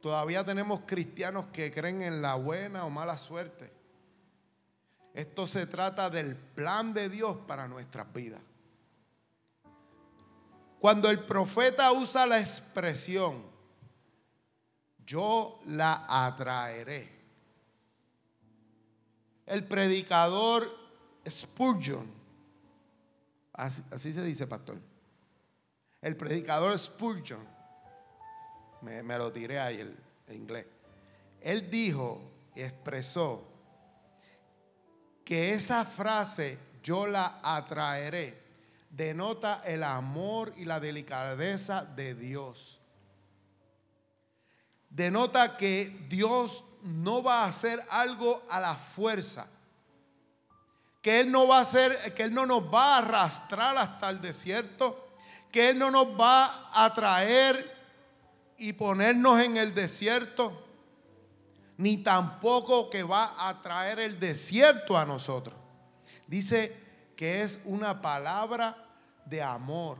Todavía 0.00 0.44
tenemos 0.44 0.82
cristianos 0.86 1.46
que 1.46 1.72
creen 1.72 2.02
en 2.02 2.22
la 2.22 2.36
buena 2.36 2.84
o 2.84 2.88
mala 2.88 3.18
suerte. 3.18 3.72
Esto 5.12 5.48
se 5.48 5.66
trata 5.66 6.08
del 6.08 6.36
plan 6.36 6.94
de 6.94 7.08
Dios 7.08 7.36
para 7.48 7.66
nuestras 7.66 8.12
vidas. 8.12 8.42
Cuando 10.80 11.10
el 11.10 11.20
profeta 11.24 11.90
usa 11.92 12.26
la 12.26 12.38
expresión, 12.38 13.42
yo 15.04 15.60
la 15.66 16.04
atraeré. 16.08 17.18
El 19.46 19.64
predicador 19.64 20.68
Spurgeon, 21.26 22.06
así, 23.54 24.12
se 24.12 24.22
dice, 24.22 24.46
pastor. 24.46 24.78
El 26.00 26.16
predicador 26.16 26.78
Spurgeon 26.78 27.40
me, 28.82 29.02
lo 29.02 29.32
tiré 29.32 29.58
ahí 29.58 29.80
en 29.80 30.34
inglés. 30.34 30.66
Él 31.40 31.70
dijo 31.70 32.20
y 32.54 32.60
expresó 32.60 33.44
que 35.24 35.52
esa 35.52 35.84
frase, 35.84 36.58
yo 36.82 37.06
la 37.06 37.40
atraeré, 37.42 38.47
denota 38.90 39.62
el 39.64 39.82
amor 39.82 40.52
y 40.56 40.64
la 40.64 40.80
delicadeza 40.80 41.84
de 41.84 42.14
Dios. 42.14 42.80
Denota 44.90 45.56
que 45.56 46.06
Dios 46.08 46.64
no 46.82 47.22
va 47.22 47.44
a 47.44 47.48
hacer 47.48 47.80
algo 47.90 48.42
a 48.48 48.60
la 48.60 48.74
fuerza. 48.74 49.46
Que 51.02 51.20
Él 51.20 51.30
no 51.30 51.46
va 51.46 51.58
a 51.58 51.60
hacer, 51.60 52.14
que 52.14 52.24
Él 52.24 52.34
no 52.34 52.46
nos 52.46 52.62
va 52.62 52.94
a 52.94 52.98
arrastrar 52.98 53.76
hasta 53.76 54.10
el 54.10 54.20
desierto. 54.20 55.10
Que 55.52 55.70
Él 55.70 55.78
no 55.78 55.90
nos 55.90 56.08
va 56.18 56.70
a 56.72 56.92
traer 56.94 57.76
y 58.56 58.72
ponernos 58.72 59.40
en 59.40 59.56
el 59.56 59.74
desierto. 59.74 60.64
ni 61.76 61.98
tampoco 61.98 62.90
que 62.90 63.04
va 63.04 63.48
a 63.48 63.62
traer 63.62 64.00
el 64.00 64.18
desierto 64.18 64.98
a 64.98 65.06
nosotros. 65.06 65.54
Dice 66.26 66.87
que 67.18 67.42
es 67.42 67.58
una 67.64 68.00
palabra 68.00 68.76
de 69.24 69.42
amor, 69.42 69.98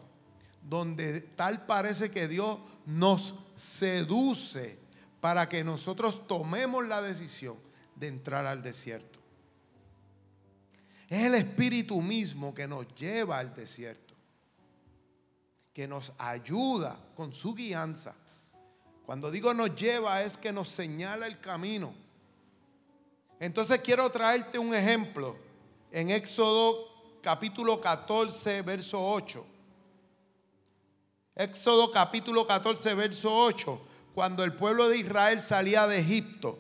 donde 0.62 1.20
tal 1.20 1.66
parece 1.66 2.12
que 2.12 2.28
Dios 2.28 2.60
nos 2.86 3.34
seduce 3.56 4.78
para 5.20 5.48
que 5.48 5.64
nosotros 5.64 6.28
tomemos 6.28 6.86
la 6.86 7.02
decisión 7.02 7.56
de 7.96 8.06
entrar 8.06 8.46
al 8.46 8.62
desierto. 8.62 9.18
Es 11.08 11.24
el 11.24 11.34
Espíritu 11.34 12.00
mismo 12.00 12.54
que 12.54 12.68
nos 12.68 12.86
lleva 12.94 13.40
al 13.40 13.52
desierto, 13.52 14.14
que 15.74 15.88
nos 15.88 16.12
ayuda 16.18 17.00
con 17.16 17.32
su 17.32 17.52
guianza. 17.52 18.14
Cuando 19.04 19.28
digo 19.32 19.52
nos 19.52 19.74
lleva 19.74 20.22
es 20.22 20.36
que 20.38 20.52
nos 20.52 20.68
señala 20.68 21.26
el 21.26 21.40
camino. 21.40 21.92
Entonces 23.40 23.80
quiero 23.80 24.08
traerte 24.08 24.56
un 24.56 24.72
ejemplo 24.72 25.36
en 25.90 26.10
Éxodo 26.10 26.87
capítulo 27.22 27.80
14, 27.80 28.62
verso 28.62 29.00
8. 29.00 29.44
Éxodo 31.36 31.90
capítulo 31.90 32.46
14, 32.46 32.94
verso 32.94 33.34
8. 33.34 33.80
Cuando 34.14 34.44
el 34.44 34.54
pueblo 34.54 34.88
de 34.88 34.98
Israel 34.98 35.40
salía 35.40 35.86
de 35.86 36.00
Egipto, 36.00 36.58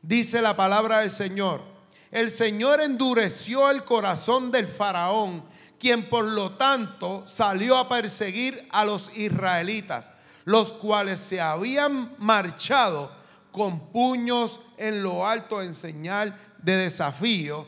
dice 0.00 0.40
la 0.40 0.56
palabra 0.56 1.00
del 1.00 1.10
Señor 1.10 1.72
el 2.12 2.30
Señor 2.30 2.82
endureció 2.82 3.70
el 3.70 3.84
corazón 3.84 4.50
del 4.50 4.68
faraón, 4.68 5.42
quien 5.78 6.10
por 6.10 6.26
lo 6.26 6.52
tanto 6.56 7.26
salió 7.26 7.78
a 7.78 7.88
perseguir 7.88 8.68
a 8.70 8.84
los 8.84 9.16
israelitas, 9.16 10.12
los 10.44 10.74
cuales 10.74 11.18
se 11.18 11.40
habían 11.40 12.14
marchado 12.18 13.10
con 13.50 13.90
puños 13.90 14.60
en 14.76 15.02
lo 15.02 15.26
alto 15.26 15.62
en 15.62 15.74
señal 15.74 16.38
de 16.58 16.76
desafío 16.76 17.66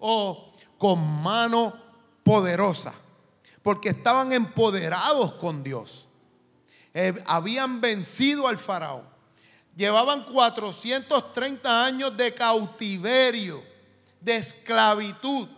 o 0.00 0.52
con 0.84 1.00
mano 1.22 1.72
poderosa, 2.22 2.92
porque 3.62 3.88
estaban 3.88 4.34
empoderados 4.34 5.32
con 5.32 5.64
Dios. 5.64 6.10
Eh, 6.92 7.24
habían 7.26 7.80
vencido 7.80 8.46
al 8.46 8.58
faraón. 8.58 9.08
Llevaban 9.74 10.26
430 10.26 11.86
años 11.86 12.14
de 12.14 12.34
cautiverio 12.34 13.62
de 14.20 14.36
esclavitud. 14.36 15.48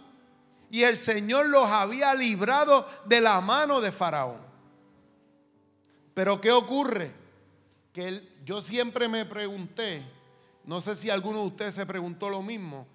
Y 0.70 0.84
el 0.84 0.96
Señor 0.96 1.46
los 1.46 1.68
había 1.68 2.14
librado 2.14 2.86
de 3.04 3.20
la 3.20 3.40
mano 3.40 3.80
de 3.80 3.90
Faraón. 3.90 4.40
Pero 6.14 6.40
¿qué 6.40 6.52
ocurre? 6.52 7.12
Que 7.92 8.22
yo 8.44 8.62
siempre 8.62 9.08
me 9.08 9.24
pregunté, 9.24 10.06
no 10.62 10.80
sé 10.80 10.94
si 10.94 11.10
alguno 11.10 11.40
de 11.40 11.46
ustedes 11.48 11.74
se 11.74 11.84
preguntó 11.84 12.30
lo 12.30 12.42
mismo, 12.42 12.86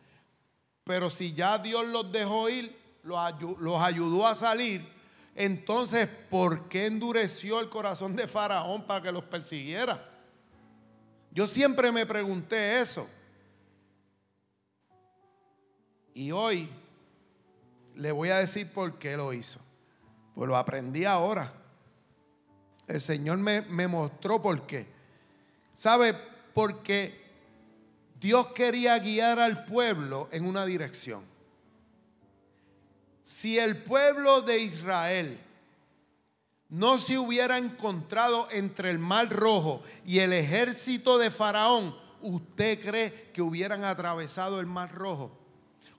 pero 0.83 1.09
si 1.09 1.33
ya 1.33 1.57
Dios 1.57 1.87
los 1.87 2.11
dejó 2.11 2.49
ir, 2.49 2.77
los, 3.03 3.81
ayudó 3.81 4.27
a 4.27 4.35
salir, 4.35 4.87
entonces 5.35 6.07
¿por 6.29 6.67
qué 6.67 6.87
endureció 6.87 7.59
el 7.59 7.69
corazón 7.69 8.15
de 8.15 8.27
Faraón 8.27 8.85
para 8.85 9.01
que 9.01 9.11
los 9.11 9.23
persiguiera? 9.23 10.09
Yo 11.31 11.47
siempre 11.47 11.91
me 11.91 12.05
pregunté 12.05 12.79
eso. 12.79 13.07
Y 16.13 16.31
hoy 16.31 16.69
le 17.95 18.11
voy 18.11 18.29
a 18.29 18.39
decir 18.39 18.71
por 18.71 18.99
qué 18.99 19.15
lo 19.15 19.31
hizo. 19.31 19.59
Pues 20.35 20.49
lo 20.49 20.57
aprendí 20.57 21.05
ahora. 21.05 21.53
El 22.87 22.99
Señor 22.99 23.37
me, 23.37 23.61
me 23.61 23.87
mostró 23.87 24.41
por 24.41 24.65
qué. 24.67 24.87
¿Sabe? 25.73 26.13
Porque 26.53 27.20
Dios 28.21 28.49
quería 28.49 28.99
guiar 28.99 29.39
al 29.39 29.65
pueblo 29.65 30.29
en 30.31 30.45
una 30.45 30.63
dirección. 30.63 31.23
Si 33.23 33.57
el 33.57 33.81
pueblo 33.83 34.41
de 34.41 34.59
Israel 34.59 35.39
no 36.69 36.99
se 36.99 37.17
hubiera 37.17 37.57
encontrado 37.57 38.47
entre 38.51 38.91
el 38.91 38.99
mar 38.99 39.27
rojo 39.29 39.81
y 40.05 40.19
el 40.19 40.33
ejército 40.33 41.17
de 41.17 41.31
Faraón, 41.31 41.97
¿usted 42.21 42.79
cree 42.79 43.31
que 43.33 43.41
hubieran 43.41 43.83
atravesado 43.83 44.59
el 44.59 44.67
mar 44.67 44.93
rojo? 44.93 45.35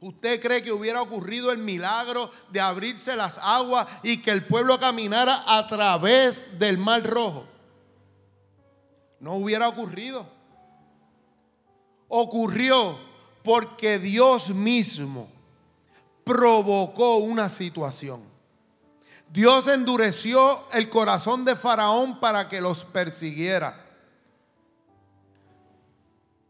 ¿Usted 0.01 0.41
cree 0.41 0.63
que 0.63 0.71
hubiera 0.71 1.03
ocurrido 1.03 1.51
el 1.51 1.59
milagro 1.59 2.31
de 2.51 2.61
abrirse 2.61 3.17
las 3.17 3.37
aguas 3.39 3.89
y 4.05 4.23
que 4.23 4.31
el 4.31 4.47
pueblo 4.47 4.79
caminara 4.79 5.43
a 5.45 5.67
través 5.67 6.47
del 6.57 6.79
mar 6.79 7.03
rojo? 7.03 7.47
No 9.19 9.35
hubiera 9.35 9.69
ocurrido. 9.69 10.42
Ocurrió 12.15 12.99
porque 13.43 13.99
Dios 13.99 14.51
mismo 14.51 15.31
provocó 16.25 17.17
una 17.17 17.49
situación. 17.49 18.21
Dios 19.31 19.67
endureció 19.67 20.71
el 20.73 20.91
corazón 20.91 21.43
de 21.47 21.57
Faraón 21.57 22.21
para 22.21 22.51
que 22.51 22.61
los 22.61 22.85
persiguiera. 22.85 23.83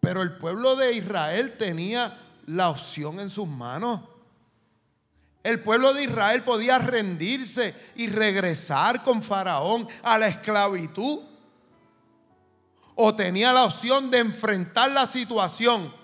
Pero 0.01 0.23
el 0.23 0.37
pueblo 0.37 0.75
de 0.75 0.95
Israel 0.95 1.57
tenía 1.57 2.19
la 2.47 2.71
opción 2.71 3.21
en 3.21 3.31
sus 3.31 3.47
manos. 3.47 4.01
El 5.45 5.61
pueblo 5.61 5.95
de 5.95 6.03
Israel 6.03 6.43
podía 6.43 6.81
rendirse 6.81 7.73
y 7.95 8.09
regresar 8.09 9.05
con 9.05 9.23
Faraón 9.23 9.87
a 10.03 10.19
la 10.19 10.27
esclavitud. 10.27 11.21
O 12.95 13.15
tenía 13.15 13.53
la 13.53 13.65
opción 13.65 14.11
de 14.11 14.19
enfrentar 14.19 14.91
la 14.91 15.07
situación. 15.07 15.95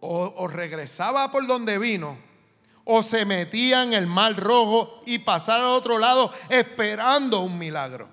O, 0.00 0.48
regresaba 0.48 1.30
por 1.30 1.46
donde 1.46 1.78
vino. 1.78 2.18
O 2.84 3.02
se 3.02 3.24
metía 3.24 3.82
en 3.82 3.92
el 3.92 4.06
mar 4.06 4.36
rojo 4.36 5.02
y 5.06 5.18
pasar 5.20 5.60
al 5.60 5.66
otro 5.66 5.98
lado 5.98 6.32
esperando 6.48 7.40
un 7.40 7.58
milagro. 7.58 8.08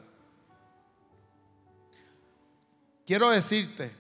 Quiero 3.06 3.30
decirte 3.30 3.96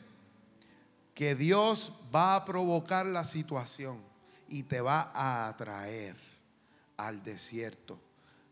que 1.16 1.34
Dios 1.34 1.94
va 2.14 2.36
a 2.36 2.46
provocar 2.46 3.06
la 3.06 3.24
situación 3.24 4.02
y 4.50 4.64
te 4.64 4.82
va 4.82 5.12
a 5.14 5.48
atraer 5.48 6.16
al 6.98 7.24
desierto. 7.24 7.98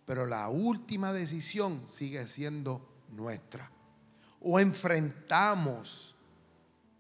Pero 0.06 0.26
la 0.26 0.48
última 0.50 1.12
decisión 1.14 1.84
sigue 1.88 2.26
siendo 2.28 2.82
nuestra. 3.10 3.70
O 4.48 4.60
enfrentamos 4.60 6.16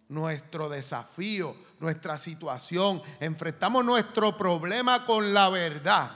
nuestro 0.10 0.68
desafío, 0.68 1.56
nuestra 1.80 2.18
situación, 2.18 3.02
enfrentamos 3.20 3.86
nuestro 3.86 4.36
problema 4.36 5.06
con 5.06 5.34
la 5.34 5.50
verdad 5.50 6.12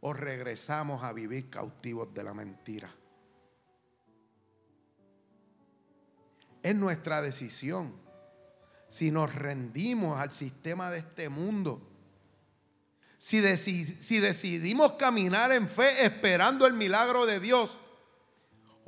o 0.00 0.12
regresamos 0.12 1.04
a 1.04 1.12
vivir 1.12 1.48
cautivos 1.48 2.12
de 2.12 2.24
la 2.24 2.34
mentira. 2.34 2.92
Es 6.62 6.74
nuestra 6.74 7.22
decisión 7.22 7.94
si 8.88 9.10
nos 9.10 9.32
rendimos 9.34 10.20
al 10.20 10.30
sistema 10.30 10.90
de 10.90 10.98
este 10.98 11.28
mundo, 11.28 11.80
si, 13.18 13.40
si 13.56 14.20
decidimos 14.20 14.92
caminar 14.92 15.52
en 15.52 15.68
fe 15.68 16.04
esperando 16.04 16.66
el 16.66 16.74
milagro 16.74 17.26
de 17.26 17.40
Dios, 17.40 17.78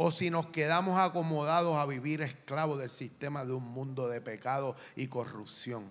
o 0.00 0.12
si 0.12 0.30
nos 0.30 0.46
quedamos 0.46 0.96
acomodados 0.96 1.76
a 1.76 1.84
vivir 1.84 2.22
esclavos 2.22 2.78
del 2.78 2.88
sistema 2.88 3.44
de 3.44 3.52
un 3.52 3.64
mundo 3.64 4.06
de 4.08 4.20
pecado 4.20 4.76
y 4.94 5.08
corrupción. 5.08 5.90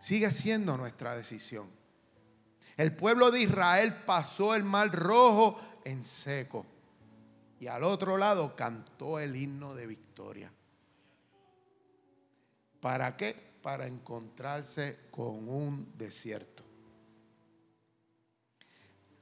Sigue 0.00 0.30
siendo 0.30 0.76
nuestra 0.76 1.16
decisión. 1.16 1.70
El 2.76 2.94
pueblo 2.94 3.30
de 3.30 3.40
Israel 3.40 4.02
pasó 4.04 4.54
el 4.54 4.64
mar 4.64 4.92
rojo 4.92 5.58
en 5.82 6.04
seco 6.04 6.66
y 7.58 7.68
al 7.68 7.84
otro 7.84 8.18
lado 8.18 8.54
cantó 8.54 9.18
el 9.18 9.34
himno 9.34 9.74
de 9.74 9.86
victoria. 9.86 10.52
¿Para 12.80 13.16
qué? 13.16 13.34
Para 13.62 13.86
encontrarse 13.86 14.98
con 15.10 15.48
un 15.48 15.96
desierto. 15.96 16.62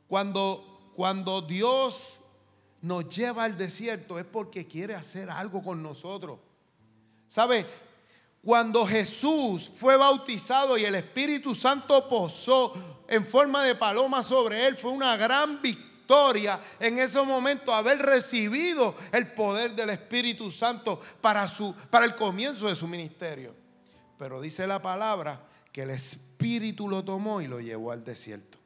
Cuando, 0.09 0.90
cuando 0.96 1.42
Dios 1.42 2.18
nos 2.85 3.09
lleva 3.09 3.44
al 3.44 3.57
desierto 3.57 4.18
es 4.18 4.27
porque 4.27 4.66
quiere 4.66 4.94
hacer 4.94 5.31
algo 5.31 5.62
con 5.62 5.83
nosotros. 5.83 6.38
¿Sabe? 7.27 7.66
Cuando 8.42 8.87
Jesús 8.87 9.73
fue 9.75 9.97
bautizado 9.97 10.77
y 10.77 10.85
el 10.85 10.94
Espíritu 10.94 11.55
Santo 11.55 12.07
posó 12.07 12.75
en 13.09 13.27
forma 13.27 13.62
de 13.64 13.75
paloma 13.75 14.23
sobre 14.23 14.66
él, 14.66 14.77
fue 14.77 14.90
una 14.90 15.16
gran 15.16 15.62
victoria 15.62 16.61
en 16.79 16.99
ese 16.99 17.23
momento 17.23 17.73
haber 17.73 18.01
recibido 18.01 18.94
el 19.12 19.29
poder 19.29 19.75
del 19.75 19.88
Espíritu 19.88 20.51
Santo 20.51 21.01
para, 21.23 21.49
su, 21.49 21.75
para 21.88 22.05
el 22.05 22.14
comienzo 22.14 22.68
de 22.68 22.75
su 22.75 22.87
ministerio. 22.87 23.55
Pero 24.18 24.42
dice 24.42 24.66
la 24.66 24.83
palabra 24.83 25.40
que 25.73 25.85
el 25.85 25.90
Espíritu 25.90 26.87
lo 26.87 27.03
tomó 27.03 27.40
y 27.40 27.47
lo 27.47 27.61
llevó 27.61 27.92
al 27.92 28.05
desierto. 28.05 28.59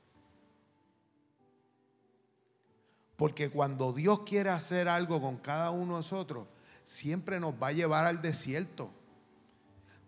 Porque 3.18 3.50
cuando 3.50 3.92
Dios 3.92 4.20
quiere 4.20 4.48
hacer 4.48 4.88
algo 4.88 5.20
con 5.20 5.38
cada 5.38 5.72
uno 5.72 5.86
de 5.94 5.98
nosotros, 5.98 6.46
siempre 6.84 7.40
nos 7.40 7.52
va 7.52 7.66
a 7.66 7.72
llevar 7.72 8.06
al 8.06 8.22
desierto 8.22 8.92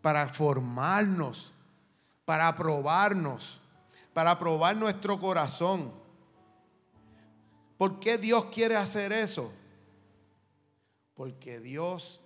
para 0.00 0.28
formarnos, 0.28 1.52
para 2.24 2.54
probarnos, 2.54 3.60
para 4.14 4.38
probar 4.38 4.76
nuestro 4.76 5.18
corazón. 5.18 5.90
¿Por 7.76 7.98
qué 7.98 8.16
Dios 8.16 8.44
quiere 8.44 8.76
hacer 8.76 9.12
eso? 9.12 9.50
Porque 11.16 11.58
Dios, 11.58 12.20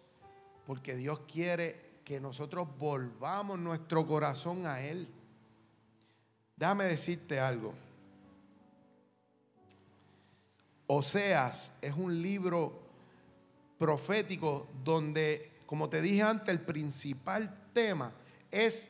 porque 0.66 0.97
Dios 0.97 1.20
quiere 1.27 1.94
que 2.05 2.20
nosotros 2.20 2.68
volvamos 2.79 3.59
nuestro 3.59 4.07
corazón 4.07 4.66
a 4.66 4.83
Él. 4.83 5.09
Déjame 6.57 6.85
decirte 6.85 7.40
algo. 7.40 7.73
Oseas 10.87 11.73
es 11.81 11.94
un 11.94 12.20
libro 12.20 12.83
profético 13.79 14.68
donde, 14.85 15.53
como 15.66 15.88
te 15.88 16.03
dije 16.03 16.23
antes, 16.23 16.49
el 16.49 16.61
principal 16.61 17.70
tema 17.73 18.12
es 18.51 18.88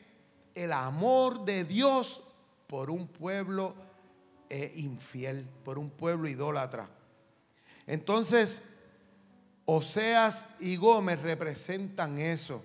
el 0.53 0.71
amor 0.71 1.45
de 1.45 1.63
Dios 1.63 2.21
por 2.67 2.89
un 2.89 3.07
pueblo 3.07 3.75
eh, 4.49 4.73
infiel, 4.75 5.47
por 5.63 5.79
un 5.79 5.89
pueblo 5.89 6.27
idólatra. 6.27 6.89
Entonces, 7.87 8.61
Oseas 9.65 10.47
y 10.59 10.75
Gómez 10.75 11.21
representan 11.21 12.19
eso. 12.19 12.61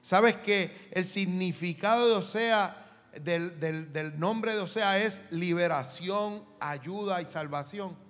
¿Sabes 0.00 0.36
que 0.36 0.88
el 0.92 1.04
significado 1.04 2.08
de 2.08 2.14
Oseas, 2.14 2.72
del, 3.20 3.58
del 3.58 4.18
nombre 4.18 4.52
de 4.52 4.60
Oseas 4.60 5.00
es 5.00 5.22
liberación, 5.30 6.44
ayuda 6.60 7.20
y 7.20 7.26
salvación? 7.26 8.07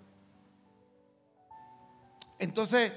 Entonces, 2.39 2.93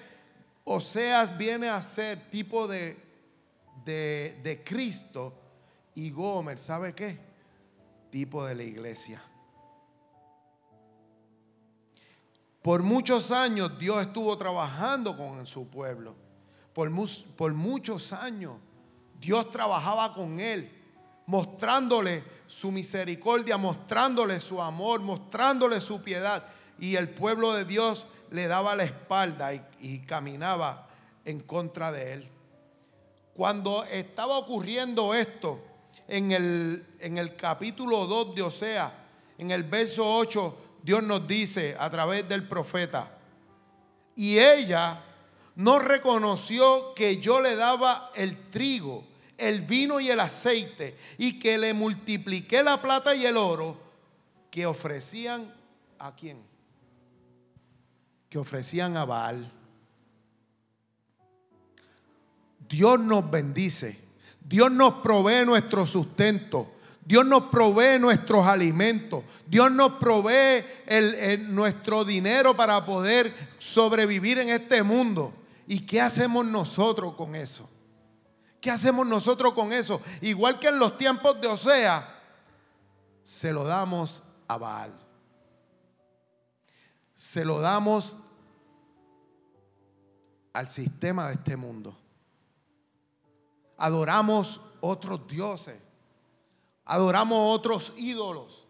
Oseas 0.64 1.38
viene 1.38 1.70
a 1.70 1.82
ser 1.82 2.30
tipo 2.30 2.68
de, 2.68 2.98
de, 3.84 4.40
de 4.44 4.64
Cristo 4.64 5.34
y 5.94 6.12
Gomer, 6.12 6.60
¿sabe 6.60 6.94
qué? 6.94 7.18
Tipo 8.10 8.46
de 8.46 8.56
la 8.56 8.64
iglesia. 8.64 9.22
Por 12.62 12.84
muchos 12.84 13.32
años 13.32 13.78
Dios 13.80 14.04
estuvo 14.04 14.38
trabajando 14.38 15.18
con 15.18 15.48
su 15.48 15.68
pueblo. 15.68 16.16
Por, 16.74 16.92
por, 17.36 17.54
muchos 17.54 18.14
años 18.14 18.58
Dios 19.20 19.50
trabajaba 19.50 20.14
con 20.14 20.40
él, 20.40 20.72
mostrándole 21.26 22.24
su 22.48 22.72
misericordia, 22.72 23.58
mostrándole 23.58 24.40
su 24.40 24.62
amor, 24.62 25.02
mostrándole 25.02 25.82
su 25.82 26.02
piedad. 26.02 26.46
Y 26.80 26.96
el 26.96 27.10
pueblo 27.10 27.54
de 27.54 27.66
Dios 27.66 28.08
le 28.32 28.48
daba 28.48 28.76
la 28.76 28.84
espalda 28.84 29.54
y, 29.54 30.00
caminaba 30.00 30.88
en 31.26 31.42
contra 31.42 31.92
de 31.92 32.14
él. 32.14 32.30
Cuando 33.36 33.84
estaba 33.84 34.38
ocurriendo 34.38 35.14
esto 35.14 35.60
en 36.08 36.32
el, 36.32 36.86
en 37.00 37.18
el 37.18 37.36
capítulo 37.36 38.06
2 38.08 38.36
de 38.36 38.42
Osea, 38.42 38.94
en 39.38 39.52
el 39.52 39.64
verso 39.64 40.04
8, 40.06 40.58
Dios 40.82 41.04
nos 41.04 41.28
dice 41.28 41.76
a 41.78 41.90
través 41.90 42.28
del 42.28 42.48
profeta, 42.48 43.18
y 44.16 44.38
ella 44.38 45.04
no 45.56 45.80
reconoció 45.80 46.94
que 46.94 47.18
yo 47.18 47.42
le 47.42 47.56
daba 47.56 48.12
el 48.16 48.50
trigo, 48.50 49.06
el 49.38 49.62
vino 49.62 50.00
y 50.00 50.10
el 50.10 50.20
aceite, 50.20 50.98
y 51.18 51.38
que 51.40 51.58
le 51.58 51.74
multipliqué 51.74 52.64
la 52.64 52.82
plata 52.82 53.16
y 53.16 53.26
el 53.26 53.38
oro 53.38 53.78
que 54.50 54.66
ofrecían 54.66 55.54
a 56.00 56.16
quién? 56.16 56.51
Que 58.32 58.40
ofrecían 58.40 58.96
a 58.96 59.04
Baal. 59.04 59.52
Dios 62.70 62.98
nos 62.98 63.30
bendice. 63.30 64.00
Dios 64.40 64.72
nos 64.72 65.02
provee 65.04 65.46
nuestro 65.46 65.86
sustento. 65.86 66.76
Dios 67.04 67.26
nos 67.26 67.44
provee 67.52 68.00
nuestros 68.00 68.48
alimentos. 68.48 69.26
Dios 69.46 69.70
nos 69.70 70.00
provee 70.00 70.64
nuestro 71.40 72.06
dinero 72.06 72.56
para 72.56 72.86
poder 72.86 73.36
sobrevivir 73.58 74.40
en 74.40 74.50
este 74.50 74.82
mundo. 74.82 75.34
¿Y 75.68 75.82
qué 75.82 76.00
hacemos 76.00 76.46
nosotros 76.46 77.16
con 77.16 77.36
eso? 77.36 77.70
¿Qué 78.62 78.72
hacemos 78.72 79.06
nosotros 79.06 79.54
con 79.54 79.74
eso? 79.74 80.00
Igual 80.22 80.58
que 80.58 80.70
en 80.70 80.80
los 80.80 80.98
tiempos 80.98 81.42
de 81.42 81.48
Osea, 81.50 82.18
se 83.24 83.52
lo 83.52 83.66
damos 83.66 84.24
a 84.48 84.58
Baal 84.58 85.11
se 87.22 87.46
lo 87.46 87.60
damos 87.60 88.18
al 90.54 90.68
sistema 90.72 91.28
de 91.28 91.34
este 91.36 91.56
mundo. 91.56 91.96
Adoramos 93.78 94.60
otros 94.80 95.28
dioses. 95.28 95.76
Adoramos 96.84 97.56
otros 97.56 97.94
ídolos. 97.96 98.66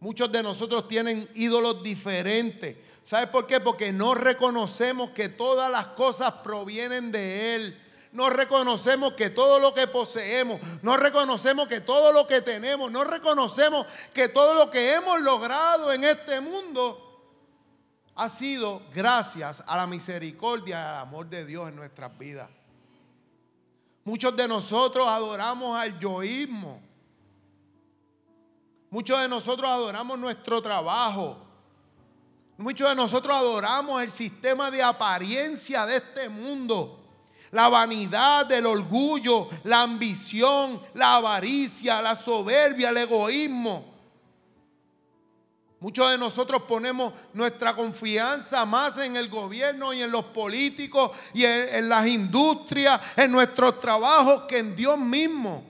Muchos 0.00 0.32
de 0.32 0.42
nosotros 0.42 0.88
tienen 0.88 1.28
ídolos 1.34 1.82
diferentes. 1.82 2.78
¿Sabe 3.04 3.26
por 3.26 3.46
qué? 3.46 3.60
Porque 3.60 3.92
no 3.92 4.14
reconocemos 4.14 5.10
que 5.10 5.28
todas 5.28 5.70
las 5.70 5.88
cosas 5.88 6.32
provienen 6.42 7.12
de 7.12 7.54
Él. 7.54 7.82
No 8.12 8.30
reconocemos 8.30 9.12
que 9.12 9.28
todo 9.28 9.60
lo 9.60 9.74
que 9.74 9.86
poseemos, 9.86 10.58
no 10.80 10.96
reconocemos 10.96 11.68
que 11.68 11.82
todo 11.82 12.12
lo 12.12 12.26
que 12.26 12.40
tenemos, 12.40 12.90
no 12.90 13.04
reconocemos 13.04 13.86
que 14.14 14.28
todo 14.28 14.54
lo 14.54 14.70
que 14.70 14.94
hemos 14.94 15.20
logrado 15.20 15.92
en 15.92 16.04
este 16.04 16.40
mundo 16.40 17.11
ha 18.14 18.28
sido 18.28 18.82
gracias 18.94 19.62
a 19.66 19.76
la 19.76 19.86
misericordia 19.86 20.76
y 20.76 20.78
al 20.78 20.96
amor 21.02 21.28
de 21.28 21.46
Dios 21.46 21.68
en 21.68 21.76
nuestras 21.76 22.16
vidas. 22.18 22.48
Muchos 24.04 24.36
de 24.36 24.48
nosotros 24.48 25.06
adoramos 25.06 25.78
al 25.78 25.98
yoísmo. 25.98 26.80
Muchos 28.90 29.20
de 29.20 29.28
nosotros 29.28 29.70
adoramos 29.70 30.18
nuestro 30.18 30.60
trabajo. 30.60 31.38
Muchos 32.58 32.88
de 32.88 32.94
nosotros 32.94 33.34
adoramos 33.34 34.02
el 34.02 34.10
sistema 34.10 34.70
de 34.70 34.82
apariencia 34.82 35.86
de 35.86 35.96
este 35.96 36.28
mundo. 36.28 36.98
La 37.50 37.68
vanidad, 37.68 38.50
el 38.52 38.66
orgullo, 38.66 39.48
la 39.64 39.82
ambición, 39.82 40.80
la 40.94 41.16
avaricia, 41.16 42.02
la 42.02 42.14
soberbia, 42.14 42.90
el 42.90 42.98
egoísmo. 42.98 43.91
Muchos 45.82 46.12
de 46.12 46.16
nosotros 46.16 46.62
ponemos 46.62 47.12
nuestra 47.32 47.74
confianza 47.74 48.64
más 48.64 48.98
en 48.98 49.16
el 49.16 49.28
gobierno 49.28 49.92
y 49.92 50.00
en 50.00 50.12
los 50.12 50.26
políticos 50.26 51.10
y 51.34 51.44
en, 51.44 51.88
las 51.88 52.06
industrias, 52.06 53.00
en 53.16 53.32
nuestros 53.32 53.80
trabajos 53.80 54.44
que 54.44 54.58
en 54.58 54.76
Dios 54.76 54.96
mismo. 54.96 55.64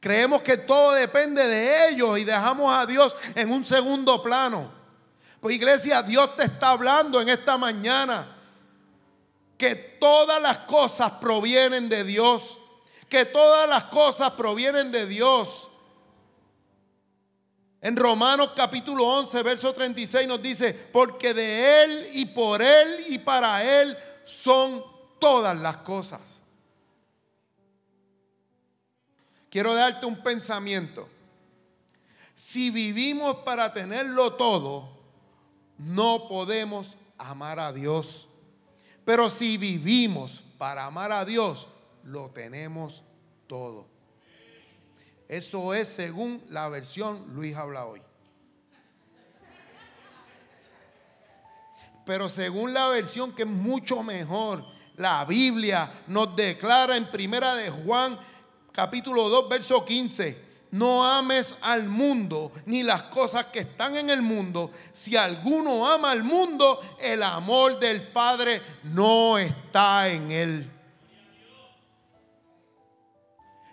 Creemos 0.00 0.42
que 0.42 0.58
todo 0.58 0.92
depende 0.92 1.46
de 1.46 1.88
ellos 1.88 2.18
y 2.18 2.24
dejamos 2.24 2.74
a 2.74 2.84
Dios 2.84 3.16
en 3.34 3.50
un 3.50 3.64
segundo 3.64 4.22
plano. 4.22 4.70
Pues 5.40 5.56
iglesia, 5.56 6.02
Dios 6.02 6.36
te 6.36 6.44
está 6.44 6.72
hablando 6.72 7.22
en 7.22 7.30
esta 7.30 7.56
mañana 7.56 8.36
que 9.56 9.74
todas 9.74 10.42
las 10.42 10.58
cosas 10.58 11.12
provienen 11.12 11.88
de 11.88 12.04
Dios, 12.04 12.58
que 13.08 13.24
todas 13.24 13.66
las 13.66 13.84
cosas 13.84 14.32
provienen 14.32 14.92
de 14.92 15.06
Dios 15.06 15.69
en 17.82 17.96
Romanos 17.96 18.50
capítulo 18.54 19.06
11, 19.06 19.42
verso 19.42 19.72
36 19.72 20.28
nos 20.28 20.42
dice, 20.42 20.72
porque 20.72 21.32
de 21.32 21.82
Él 21.84 22.06
y 22.12 22.26
por 22.26 22.60
Él 22.60 23.06
y 23.08 23.18
para 23.18 23.64
Él 23.64 23.96
son 24.24 24.84
todas 25.18 25.58
las 25.58 25.78
cosas. 25.78 26.42
Quiero 29.48 29.74
darte 29.74 30.06
un 30.06 30.22
pensamiento. 30.22 31.08
Si 32.34 32.70
vivimos 32.70 33.36
para 33.36 33.72
tenerlo 33.72 34.34
todo, 34.34 35.00
no 35.78 36.28
podemos 36.28 36.96
amar 37.18 37.58
a 37.58 37.72
Dios. 37.72 38.28
Pero 39.04 39.28
si 39.28 39.56
vivimos 39.56 40.42
para 40.56 40.86
amar 40.86 41.12
a 41.12 41.24
Dios, 41.24 41.68
lo 42.04 42.30
tenemos 42.30 43.02
todo. 43.46 43.89
Eso 45.30 45.72
es 45.74 45.86
según 45.86 46.42
la 46.48 46.68
versión 46.68 47.24
Luis 47.32 47.54
habla 47.54 47.86
hoy. 47.86 48.02
Pero 52.04 52.28
según 52.28 52.74
la 52.74 52.88
versión 52.88 53.32
que 53.32 53.42
es 53.42 53.48
mucho 53.48 54.02
mejor, 54.02 54.64
la 54.96 55.24
Biblia 55.24 56.02
nos 56.08 56.34
declara 56.34 56.96
en 56.96 57.12
primera 57.12 57.54
de 57.54 57.70
Juan 57.70 58.18
capítulo 58.72 59.28
2 59.28 59.48
verso 59.48 59.84
15, 59.84 60.66
no 60.72 61.06
ames 61.06 61.56
al 61.60 61.84
mundo 61.84 62.50
ni 62.66 62.82
las 62.82 63.04
cosas 63.04 63.46
que 63.52 63.60
están 63.60 63.96
en 63.96 64.10
el 64.10 64.22
mundo. 64.22 64.72
Si 64.92 65.16
alguno 65.16 65.88
ama 65.88 66.10
al 66.10 66.24
mundo, 66.24 66.80
el 67.00 67.22
amor 67.22 67.78
del 67.78 68.08
Padre 68.08 68.62
no 68.82 69.38
está 69.38 70.08
en 70.08 70.32
él. 70.32 70.79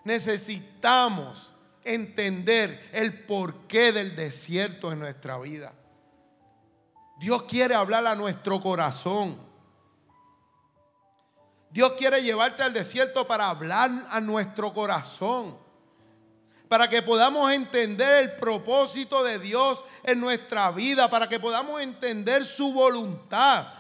Necesitamos 0.08 1.54
entender 1.84 2.90
el 2.94 3.26
porqué 3.26 3.92
del 3.92 4.16
desierto 4.16 4.90
en 4.90 5.00
nuestra 5.00 5.38
vida. 5.38 5.74
Dios 7.20 7.44
quiere 7.44 7.76
hablar 7.76 8.08
a 8.08 8.16
nuestro 8.16 8.62
corazón. 8.62 9.38
Dios 11.70 11.92
quiere 11.98 12.24
llevarte 12.24 12.64
al 12.64 12.72
desierto 12.72 13.28
para 13.28 13.50
hablar 13.50 14.06
a 14.10 14.22
nuestro 14.22 14.74
corazón. 14.74 15.58
Para 16.70 16.90
que 16.90 17.02
podamos 17.02 17.52
entender 17.52 18.24
el 18.24 18.32
propósito 18.38 19.26
de 19.26 19.40
Dios 19.40 19.84
en 20.04 20.22
nuestra 20.22 20.72
vida. 20.72 21.10
Para 21.10 21.28
que 21.28 21.38
podamos 21.38 21.82
entender 21.82 22.46
su 22.46 22.72
voluntad. 22.72 23.74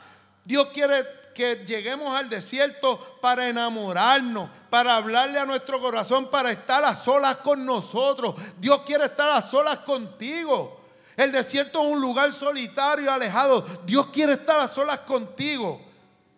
Dios 0.43 0.67
quiere 0.73 1.05
que 1.37 1.63
lleguemos 1.67 2.17
al 2.17 2.29
desierto 2.29 3.19
para 3.21 3.47
enamorarnos, 3.47 4.49
para 4.71 4.95
hablarle 4.95 5.37
a 5.37 5.45
nuestro 5.45 5.79
corazón, 5.79 6.31
para 6.31 6.49
estar 6.49 6.83
a 6.83 6.95
solas 6.95 7.37
con 7.37 7.63
nosotros. 7.63 8.33
Dios 8.59 8.81
quiere 8.83 9.05
estar 9.05 9.29
a 9.29 9.43
solas 9.43 9.77
contigo. 9.81 10.81
El 11.15 11.31
desierto 11.31 11.79
es 11.79 11.93
un 11.93 12.01
lugar 12.01 12.31
solitario, 12.31 13.11
alejado. 13.11 13.63
Dios 13.85 14.07
quiere 14.07 14.33
estar 14.33 14.59
a 14.59 14.67
solas 14.67 15.01
contigo 15.01 15.79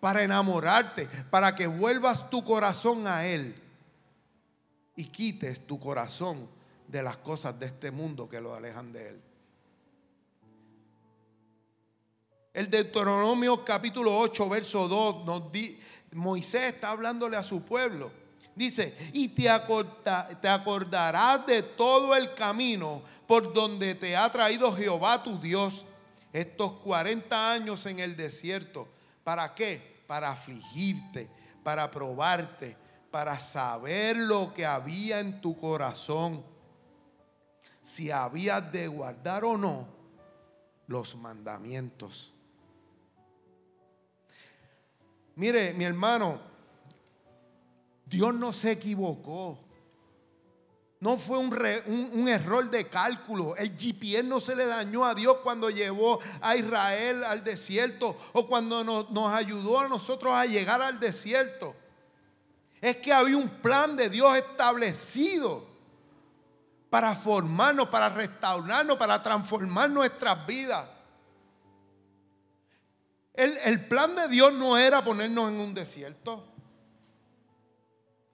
para 0.01 0.21
enamorarte, 0.21 1.07
para 1.29 1.55
que 1.55 1.65
vuelvas 1.65 2.29
tu 2.29 2.43
corazón 2.43 3.07
a 3.07 3.25
Él 3.25 3.55
y 4.97 5.05
quites 5.05 5.65
tu 5.65 5.79
corazón 5.79 6.49
de 6.89 7.01
las 7.01 7.15
cosas 7.15 7.57
de 7.57 7.67
este 7.67 7.89
mundo 7.89 8.27
que 8.27 8.41
lo 8.41 8.53
alejan 8.53 8.91
de 8.91 9.07
Él. 9.11 9.28
El 12.59 12.69
Deuteronomio 12.69 13.63
capítulo 13.63 14.17
8, 14.17 14.49
verso 14.49 14.85
2, 14.85 15.23
nos 15.23 15.49
di, 15.49 15.79
Moisés 16.11 16.73
está 16.73 16.89
hablándole 16.89 17.37
a 17.37 17.41
su 17.41 17.61
pueblo. 17.61 18.11
Dice, 18.53 18.97
y 19.13 19.29
te, 19.29 19.49
te 20.41 20.49
acordarás 20.49 21.45
de 21.45 21.63
todo 21.63 22.13
el 22.17 22.33
camino 22.33 23.01
por 23.25 23.53
donde 23.53 23.95
te 23.95 24.13
ha 24.13 24.29
traído 24.29 24.75
Jehová 24.75 25.23
tu 25.23 25.39
Dios 25.39 25.85
estos 26.33 26.73
40 26.81 27.49
años 27.49 27.85
en 27.85 27.99
el 27.99 28.17
desierto. 28.17 28.89
¿Para 29.23 29.55
qué? 29.55 30.03
Para 30.05 30.31
afligirte, 30.31 31.29
para 31.63 31.89
probarte, 31.89 32.75
para 33.09 33.39
saber 33.39 34.17
lo 34.17 34.53
que 34.53 34.65
había 34.65 35.21
en 35.21 35.39
tu 35.39 35.57
corazón, 35.57 36.43
si 37.81 38.11
habías 38.11 38.69
de 38.69 38.89
guardar 38.89 39.45
o 39.45 39.57
no 39.57 39.87
los 40.87 41.15
mandamientos 41.15 42.33
Mire, 45.39 45.73
mi 45.73 45.85
hermano, 45.85 46.37
Dios 48.05 48.33
no 48.33 48.51
se 48.51 48.71
equivocó. 48.71 49.57
No 50.99 51.15
fue 51.15 51.37
un, 51.37 52.27
error 52.27 52.69
de 52.69 52.89
cálculo. 52.89 53.55
El 53.55 53.77
GPS 53.77 54.21
no 54.21 54.41
se 54.41 54.53
le 54.53 54.65
dañó 54.65 55.05
a 55.05 55.15
Dios 55.15 55.37
cuando 55.41 55.69
llevó 55.69 56.19
a 56.41 56.57
Israel 56.57 57.23
al 57.23 57.41
desierto 57.41 58.17
o 58.33 58.47
cuando 58.47 58.83
nos, 58.83 59.09
nos 59.11 59.33
ayudó 59.33 59.79
a 59.79 59.87
nosotros 59.87 60.33
a 60.33 60.45
llegar 60.45 60.81
al 60.81 60.99
desierto. 60.99 61.73
Es 62.81 62.97
que 62.97 63.13
había 63.13 63.37
un 63.37 63.47
plan 63.47 63.95
de 63.95 64.09
Dios 64.09 64.35
establecido 64.35 65.65
para 66.89 67.15
formarnos, 67.15 67.87
para 67.87 68.09
restaurarnos, 68.09 68.97
para 68.97 69.23
transformar 69.23 69.89
nuestras 69.89 70.45
vidas. 70.45 70.98
El, 73.39 73.87
plan 73.87 74.17
de 74.17 74.27
Dios 74.27 74.51
no 74.51 74.77
era 74.77 75.01
ponernos 75.01 75.49
en 75.49 75.61
un 75.61 75.73
desierto. 75.73 76.45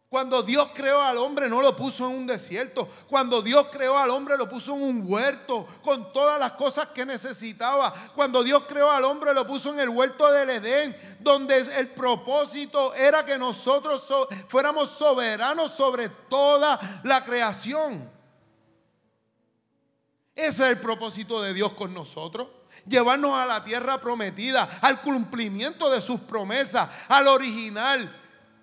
Cuando 0.09 0.41
Dios 0.41 0.69
creó 0.73 0.99
al 0.99 1.19
hombre 1.19 1.47
no 1.47 1.61
lo 1.61 1.75
puso 1.75 2.09
en 2.09 2.15
un 2.15 2.25
desierto. 2.25 2.89
Cuando 3.07 3.43
Dios 3.43 3.67
creó 3.71 3.99
al 3.99 4.09
hombre 4.09 4.35
lo 4.35 4.49
puso 4.49 4.73
en 4.73 4.81
un 4.81 5.03
huerto 5.05 5.67
con 5.83 6.11
todas 6.11 6.39
las 6.39 6.53
cosas 6.53 6.87
que 6.87 7.05
necesitaba. 7.05 7.93
Cuando 8.15 8.43
Dios 8.43 8.63
creó 8.67 8.89
al 8.89 9.03
hombre 9.03 9.31
lo 9.33 9.45
puso 9.45 9.71
en 9.71 9.79
el 9.79 9.89
huerto 9.89 10.31
del 10.31 10.49
Edén, 10.49 10.97
donde 11.19 11.57
el 11.57 11.89
propósito 11.89 12.95
era 12.95 13.23
que 13.23 13.37
nosotros 13.37 14.11
fuéramos 14.47 14.89
soberanos 14.89 15.75
sobre 15.75 16.09
toda 16.09 17.01
la 17.03 17.23
creación. 17.23 18.14
Ese 20.35 20.63
es 20.63 20.69
el 20.71 20.79
propósito 20.79 21.41
de 21.41 21.53
Dios 21.53 21.73
con 21.73 21.93
nosotros 21.93 22.49
llevarnos 22.87 23.33
a 23.33 23.45
la 23.45 23.63
tierra 23.63 23.99
prometida, 23.99 24.63
al 24.81 25.01
cumplimiento 25.01 25.89
de 25.89 26.01
sus 26.01 26.19
promesas, 26.21 26.89
al 27.07 27.27
original, 27.27 28.13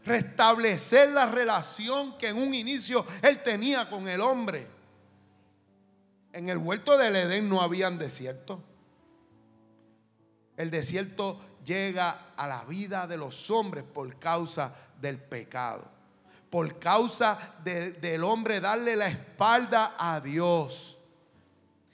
restablecer 0.05 1.11
la 1.11 1.27
relación 1.27 2.19
que 2.19 2.29
en 2.29 2.37
un 2.37 2.55
inicio 2.55 3.07
él 3.23 3.43
tenía 3.43 3.89
con 3.89 4.09
el 4.09 4.21
hombre. 4.21 4.69
En 6.33 6.49
el 6.49 6.59
huerto 6.59 6.97
del 6.97 7.17
Edén 7.17 7.49
no 7.49 7.61
habían 7.63 7.99
desierto. 7.99 8.63
El 10.57 10.71
desierto 10.71 11.41
llega 11.65 12.33
a 12.37 12.47
la 12.47 12.65
vida 12.65 13.07
de 13.07 13.17
los 13.17 13.51
hombres 13.51 13.85
por 13.85 14.19
causa 14.19 14.75
del 15.01 15.19
pecado. 15.19 15.91
Por 16.51 16.79
causa 16.79 17.55
del 17.65 18.25
hombre 18.25 18.61
darle 18.61 18.97
la 18.97 19.09
espalda 19.09 19.95
a 19.99 20.21
Dios. 20.21 20.99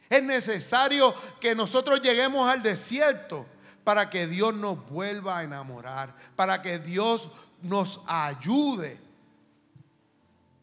Es 0.09 0.22
necesario 0.22 1.14
que 1.40 1.54
nosotros 1.54 2.00
lleguemos 2.00 2.48
al 2.48 2.62
desierto 2.62 3.46
para 3.84 4.11
que 4.11 4.26
Dios 4.26 4.54
nos 4.54 4.88
vuelva 4.88 5.38
a 5.38 5.44
enamorar, 5.44 6.14
para 6.36 6.62
que 6.62 6.78
Dios 6.78 7.28
nos 7.62 8.00
ayude 8.06 8.98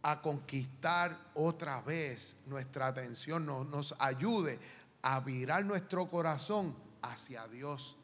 a 0.01 0.21
conquistar 0.21 1.17
otra 1.33 1.81
vez 1.81 2.35
nuestra 2.45 2.87
atención, 2.87 3.45
nos, 3.45 3.95
ayude 3.97 4.59
a 5.01 5.19
virar 5.19 5.65
nuestro 5.65 6.07
corazón 6.07 6.75
hacia 7.01 7.47
Dios 7.47 7.97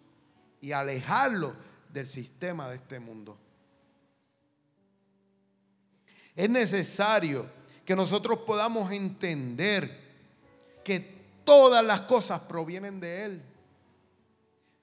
y 0.61 0.71
alejarlo 0.71 1.55
del 1.93 2.07
sistema 2.07 2.67
de 2.69 2.77
este 2.77 2.99
mundo. 2.99 3.37
Es 6.35 6.49
necesario 6.49 7.47
que 7.85 7.95
nosotros 7.95 8.39
podamos 8.39 8.91
entender 8.91 9.99
que 10.83 11.20
todas 11.51 11.83
las 11.83 12.01
cosas 12.03 12.39
provienen 12.39 13.01
de 13.01 13.25
Él. 13.25 13.41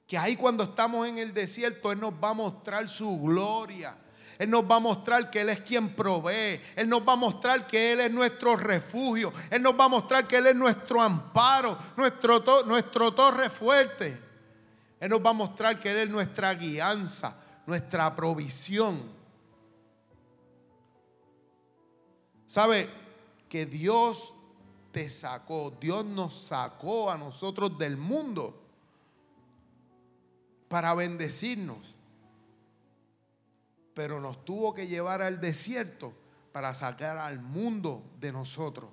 Que 0.06 0.18
ahí 0.18 0.36
cuando 0.36 0.64
estamos 0.64 1.08
en 1.08 1.16
el 1.16 1.32
desierto, 1.32 1.90
Él 1.90 1.98
nos 1.98 2.12
va 2.12 2.28
a 2.28 2.34
mostrar 2.34 2.86
su 2.90 3.18
gloria. 3.18 3.96
Él 4.38 4.50
nos 4.50 4.70
va 4.70 4.76
a 4.76 4.80
mostrar 4.80 5.30
que 5.30 5.40
Él 5.40 5.48
es 5.48 5.62
quien 5.62 5.94
provee. 5.94 6.60
Él 6.76 6.86
nos 6.86 7.00
va 7.00 7.14
a 7.14 7.16
mostrar 7.16 7.66
que 7.66 7.92
Él 7.92 8.00
es 8.00 8.10
nuestro 8.10 8.54
refugio. 8.54 9.32
Él 9.48 9.62
nos 9.62 9.80
va 9.80 9.84
a 9.84 9.88
mostrar 9.88 10.28
que 10.28 10.36
Él 10.36 10.48
es 10.48 10.54
nuestro 10.56 11.00
amparo, 11.00 11.78
nuestro, 11.96 13.14
torre 13.14 13.48
fuerte. 13.48 14.20
Él 15.00 15.08
nos 15.08 15.24
va 15.24 15.30
a 15.30 15.32
mostrar 15.32 15.80
que 15.80 15.90
Él 15.90 15.96
es 15.96 16.10
nuestra 16.10 16.52
guianza, 16.52 17.34
nuestra 17.64 18.14
provisión. 18.14 19.10
¿Sabe? 22.44 22.90
Que 23.48 23.64
Dios 23.64 24.34
te 24.93 25.09
sacó, 25.09 25.76
Dios 25.80 26.05
nos 26.05 26.34
sacó 26.34 27.11
a 27.11 27.18
nosotros 27.18 27.78
del 27.78 27.97
mundo 27.97 28.62
para 30.68 30.95
bendecirnos. 30.95 31.95
Pero 33.95 34.20
nos 34.20 34.45
tuvo 34.45 34.74
que 34.74 34.86
llevar 34.86 35.22
al 35.22 35.41
desierto 35.41 36.12
para 36.53 36.74
sacar 36.74 37.18
al 37.18 37.41
mundo 37.41 38.03
de 38.20 38.32
nosotros. 38.32 38.91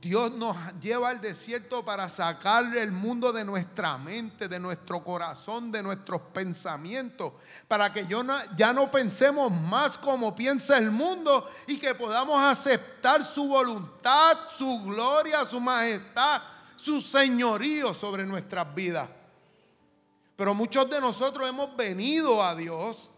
Dios 0.00 0.30
nos 0.32 0.56
lleva 0.80 1.10
al 1.10 1.20
desierto 1.20 1.84
para 1.84 2.08
sacar 2.08 2.76
el 2.76 2.92
mundo 2.92 3.32
de 3.32 3.44
nuestra 3.44 3.98
mente, 3.98 4.46
de 4.46 4.60
nuestro 4.60 5.02
corazón, 5.02 5.72
de 5.72 5.82
nuestros 5.82 6.20
pensamientos, 6.32 7.32
para 7.66 7.92
que 7.92 8.06
yo 8.06 8.22
ya 8.56 8.72
no 8.72 8.90
pensemos 8.90 9.50
más 9.50 9.98
como 9.98 10.36
piensa 10.36 10.78
el 10.78 10.92
mundo 10.92 11.48
y 11.66 11.78
que 11.78 11.94
podamos 11.94 12.40
aceptar 12.40 13.24
su 13.24 13.48
voluntad, 13.48 14.38
su 14.52 14.82
gloria, 14.84 15.44
su 15.44 15.58
majestad, 15.58 16.42
su 16.76 17.00
señorío 17.00 17.92
sobre 17.92 18.24
nuestras 18.24 18.72
vidas. 18.72 19.08
Pero 20.36 20.54
muchos 20.54 20.88
de 20.88 21.00
nosotros 21.00 21.48
hemos 21.48 21.76
venido 21.76 22.40
a 22.40 22.54
Dios, 22.54 23.10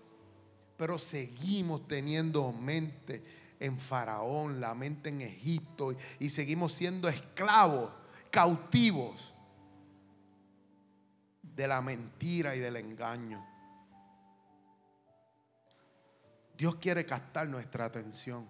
pero 0.79 0.99
seguimos 0.99 1.87
teniendo 1.87 2.51
mente 2.53 3.40
en 3.61 3.77
Faraón, 3.77 4.61
la 4.61 4.75
mente 4.75 5.11
en 5.11 5.21
Egipto 5.21 5.95
y 6.19 6.31
seguimos 6.31 6.73
siendo 6.73 7.09
esclavos, 7.09 7.93
cautivos 8.31 9.35
de 11.43 11.69
la 11.69 11.83
mentira 11.83 12.57
y 12.57 12.59
del 12.59 12.77
engaño. 12.77 13.47
Dios 16.57 16.77
quiere 16.77 17.07
captar 17.07 17.49
nuestra 17.49 17.85
atención. 17.85 18.49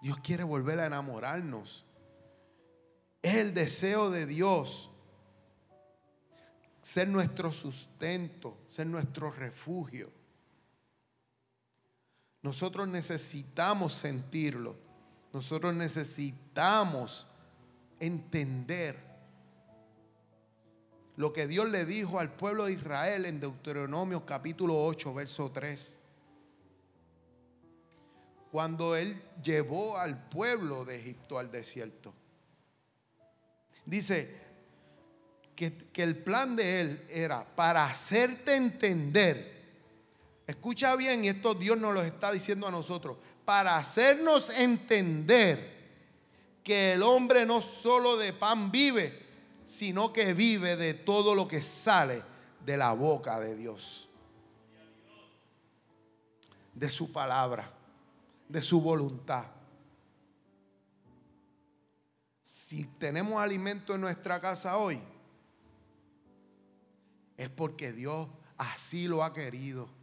Dios 0.00 0.18
quiere 0.18 0.44
volver 0.44 0.80
a 0.80 0.86
enamorarnos. 0.86 1.84
Es 3.22 3.34
el 3.36 3.54
deseo 3.54 4.10
de 4.10 4.26
Dios 4.26 4.90
ser 6.82 7.08
nuestro 7.08 7.52
sustento, 7.52 8.58
ser 8.68 8.86
nuestro 8.86 9.30
refugio. 9.30 10.12
Nosotros 12.46 12.86
necesitamos 12.86 13.92
sentirlo. 13.92 14.76
Nosotros 15.32 15.74
necesitamos 15.74 17.26
entender 17.98 19.04
lo 21.16 21.32
que 21.32 21.48
Dios 21.48 21.68
le 21.68 21.84
dijo 21.84 22.20
al 22.20 22.36
pueblo 22.36 22.66
de 22.66 22.74
Israel 22.74 23.26
en 23.26 23.40
Deuteronomio 23.40 24.24
capítulo 24.24 24.80
8, 24.80 25.12
verso 25.12 25.50
3. 25.50 25.98
Cuando 28.52 28.94
Él 28.94 29.20
llevó 29.42 29.98
al 29.98 30.28
pueblo 30.28 30.84
de 30.84 31.00
Egipto 31.00 31.40
al 31.40 31.50
desierto. 31.50 32.14
Dice 33.84 34.36
que, 35.56 35.76
que 35.76 36.04
el 36.04 36.22
plan 36.22 36.54
de 36.54 36.80
Él 36.80 37.06
era 37.10 37.44
para 37.56 37.86
hacerte 37.86 38.54
entender. 38.54 39.55
Escucha 40.46 40.94
bien, 40.94 41.24
y 41.24 41.28
esto 41.28 41.54
Dios 41.54 41.78
nos 41.78 41.92
lo 41.92 42.02
está 42.02 42.30
diciendo 42.30 42.68
a 42.68 42.70
nosotros. 42.70 43.16
Para 43.44 43.76
hacernos 43.76 44.56
entender 44.58 45.74
que 46.62 46.92
el 46.92 47.02
hombre 47.02 47.44
no 47.44 47.60
solo 47.60 48.16
de 48.16 48.32
pan 48.32 48.70
vive, 48.70 49.26
sino 49.64 50.12
que 50.12 50.32
vive 50.34 50.76
de 50.76 50.94
todo 50.94 51.34
lo 51.34 51.48
que 51.48 51.60
sale 51.62 52.22
de 52.64 52.76
la 52.76 52.92
boca 52.92 53.40
de 53.40 53.56
Dios. 53.56 54.08
De 56.74 56.88
su 56.90 57.12
palabra, 57.12 57.70
de 58.48 58.62
su 58.62 58.80
voluntad. 58.80 59.46
Si 62.42 62.84
tenemos 62.98 63.42
alimento 63.42 63.94
en 63.94 64.00
nuestra 64.00 64.40
casa 64.40 64.76
hoy, 64.76 65.00
es 67.36 67.48
porque 67.48 67.92
Dios 67.92 68.28
así 68.56 69.08
lo 69.08 69.24
ha 69.24 69.32
querido. 69.32 69.95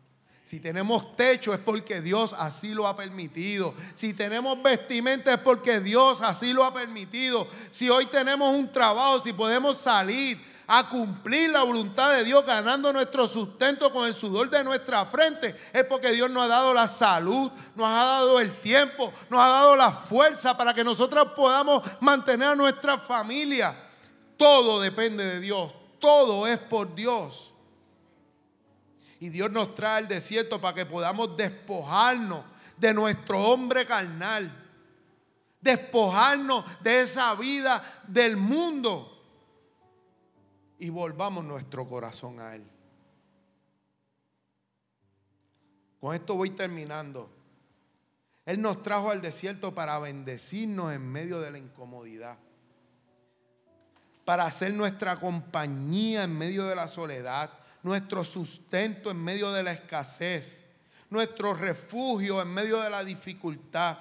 Si 0.43 0.59
tenemos 0.59 1.15
techo 1.15 1.53
es 1.53 1.59
porque 1.59 2.01
Dios 2.01 2.35
así 2.37 2.73
lo 2.73 2.85
ha 2.87 2.97
permitido. 2.97 3.73
Si 3.95 4.13
tenemos 4.13 4.61
vestimenta 4.61 5.33
es 5.33 5.39
porque 5.39 5.79
Dios 5.79 6.21
así 6.21 6.51
lo 6.51 6.65
ha 6.65 6.73
permitido. 6.73 7.47
Si 7.71 7.89
hoy 7.89 8.07
tenemos 8.07 8.53
un 8.53 8.69
trabajo, 8.71 9.21
si 9.21 9.31
podemos 9.31 9.77
salir 9.77 10.37
a 10.67 10.87
cumplir 10.89 11.49
la 11.49 11.63
voluntad 11.63 12.11
de 12.11 12.25
Dios 12.25 12.45
ganando 12.45 12.91
nuestro 12.91 13.27
sustento 13.27 13.91
con 13.91 14.05
el 14.05 14.15
sudor 14.15 14.49
de 14.49 14.63
nuestra 14.63 15.05
frente, 15.05 15.55
es 15.71 15.83
porque 15.85 16.11
Dios 16.11 16.29
nos 16.29 16.43
ha 16.43 16.47
dado 16.47 16.73
la 16.73 16.87
salud, 16.89 17.49
nos 17.75 17.87
ha 17.87 18.03
dado 18.03 18.39
el 18.39 18.59
tiempo, 18.59 19.13
nos 19.29 19.39
ha 19.39 19.47
dado 19.47 19.75
la 19.77 19.91
fuerza 19.91 20.57
para 20.57 20.73
que 20.73 20.83
nosotros 20.83 21.29
podamos 21.35 21.83
mantener 22.01 22.49
a 22.49 22.55
nuestra 22.55 22.97
familia. 22.99 23.75
Todo 24.35 24.81
depende 24.81 25.23
de 25.23 25.39
Dios, 25.39 25.73
todo 25.99 26.47
es 26.47 26.59
por 26.59 26.93
Dios. 26.93 27.52
Y 29.23 29.29
Dios 29.29 29.49
nos 29.49 29.73
trae 29.73 29.99
al 29.99 30.07
desierto 30.09 30.59
para 30.59 30.75
que 30.75 30.85
podamos 30.85 31.37
despojarnos 31.37 32.43
de 32.75 32.93
nuestro 32.93 33.39
hombre 33.39 33.85
carnal. 33.85 34.53
Despojarnos 35.61 36.65
de 36.81 37.03
esa 37.03 37.33
vida 37.35 38.01
del 38.05 38.35
mundo. 38.35 39.23
Y 40.77 40.89
volvamos 40.89 41.45
nuestro 41.45 41.87
corazón 41.87 42.41
a 42.41 42.53
Él. 42.53 42.69
Con 46.01 46.13
esto 46.13 46.35
voy 46.35 46.49
terminando. 46.49 47.29
Él 48.45 48.61
nos 48.61 48.83
trajo 48.83 49.09
al 49.09 49.21
desierto 49.21 49.73
para 49.73 49.99
bendecirnos 49.99 50.91
en 50.91 51.09
medio 51.09 51.39
de 51.39 51.49
la 51.49 51.59
incomodidad. 51.59 52.37
Para 54.25 54.43
hacer 54.43 54.73
nuestra 54.73 55.17
compañía 55.17 56.25
en 56.25 56.37
medio 56.37 56.65
de 56.65 56.75
la 56.75 56.89
soledad 56.89 57.62
nuestro 57.83 58.23
sustento 58.23 59.11
en 59.11 59.21
medio 59.21 59.51
de 59.51 59.61
la 59.61 59.73
escasez, 59.73 60.65
nuestro 61.09 61.53
refugio 61.53 62.41
en 62.41 62.47
medio 62.47 62.79
de 62.79 62.89
la 62.89 63.03
dificultad, 63.03 63.99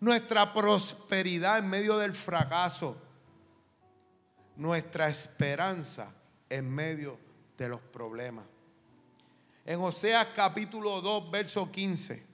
nuestra 0.00 0.52
prosperidad 0.52 1.58
en 1.58 1.70
medio 1.70 1.96
del 1.98 2.14
fracaso, 2.14 3.00
nuestra 4.56 5.08
esperanza 5.08 6.12
en 6.50 6.68
medio 6.68 7.18
de 7.56 7.68
los 7.68 7.80
problemas. 7.80 8.44
En 9.64 9.80
Oseas 9.80 10.28
capítulo 10.34 11.00
2, 11.00 11.30
verso 11.30 11.70
15, 11.70 12.24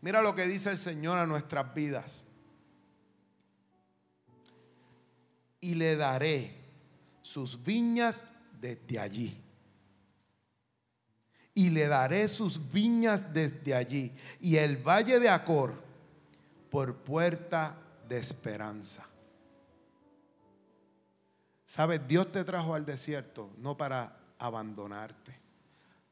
mira 0.00 0.22
lo 0.22 0.34
que 0.34 0.46
dice 0.46 0.70
el 0.70 0.78
Señor 0.78 1.18
a 1.18 1.26
nuestras 1.26 1.72
vidas. 1.74 2.26
Y 5.60 5.74
le 5.74 5.96
daré 5.96 6.64
sus 7.22 7.62
viñas 7.62 8.24
desde 8.60 9.00
allí 9.00 9.45
y 11.56 11.70
le 11.70 11.88
daré 11.88 12.28
sus 12.28 12.70
viñas 12.70 13.32
desde 13.32 13.74
allí 13.74 14.12
y 14.38 14.56
el 14.56 14.76
valle 14.76 15.18
de 15.18 15.30
Acor 15.30 15.72
por 16.70 16.96
puerta 16.96 17.74
de 18.06 18.18
esperanza. 18.18 19.06
Sabes, 21.64 22.06
Dios 22.06 22.30
te 22.30 22.44
trajo 22.44 22.74
al 22.74 22.84
desierto 22.84 23.50
no 23.56 23.74
para 23.74 24.18
abandonarte, 24.38 25.34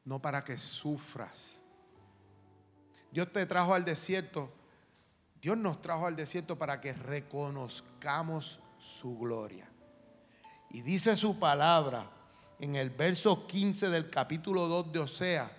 no 0.03 0.19
para 0.19 0.43
que 0.43 0.57
sufras. 0.57 1.61
Dios 3.11 3.31
te 3.31 3.45
trajo 3.45 3.75
al 3.75 3.85
desierto, 3.85 4.51
Dios 5.39 5.59
nos 5.59 5.79
trajo 5.79 6.07
al 6.07 6.15
desierto 6.15 6.57
para 6.57 6.81
que 6.81 6.91
reconozcamos 6.91 8.59
su 8.79 9.15
gloria. 9.19 9.69
Y 10.71 10.81
dice 10.81 11.15
su 11.15 11.37
palabra 11.37 12.14
en 12.59 12.75
el 12.75 12.89
verso 12.89 13.47
15 13.47 13.89
del 13.89 14.09
capítulo 14.09 14.67
2 14.67 14.91
de 14.91 14.99
Osea, 14.99 15.51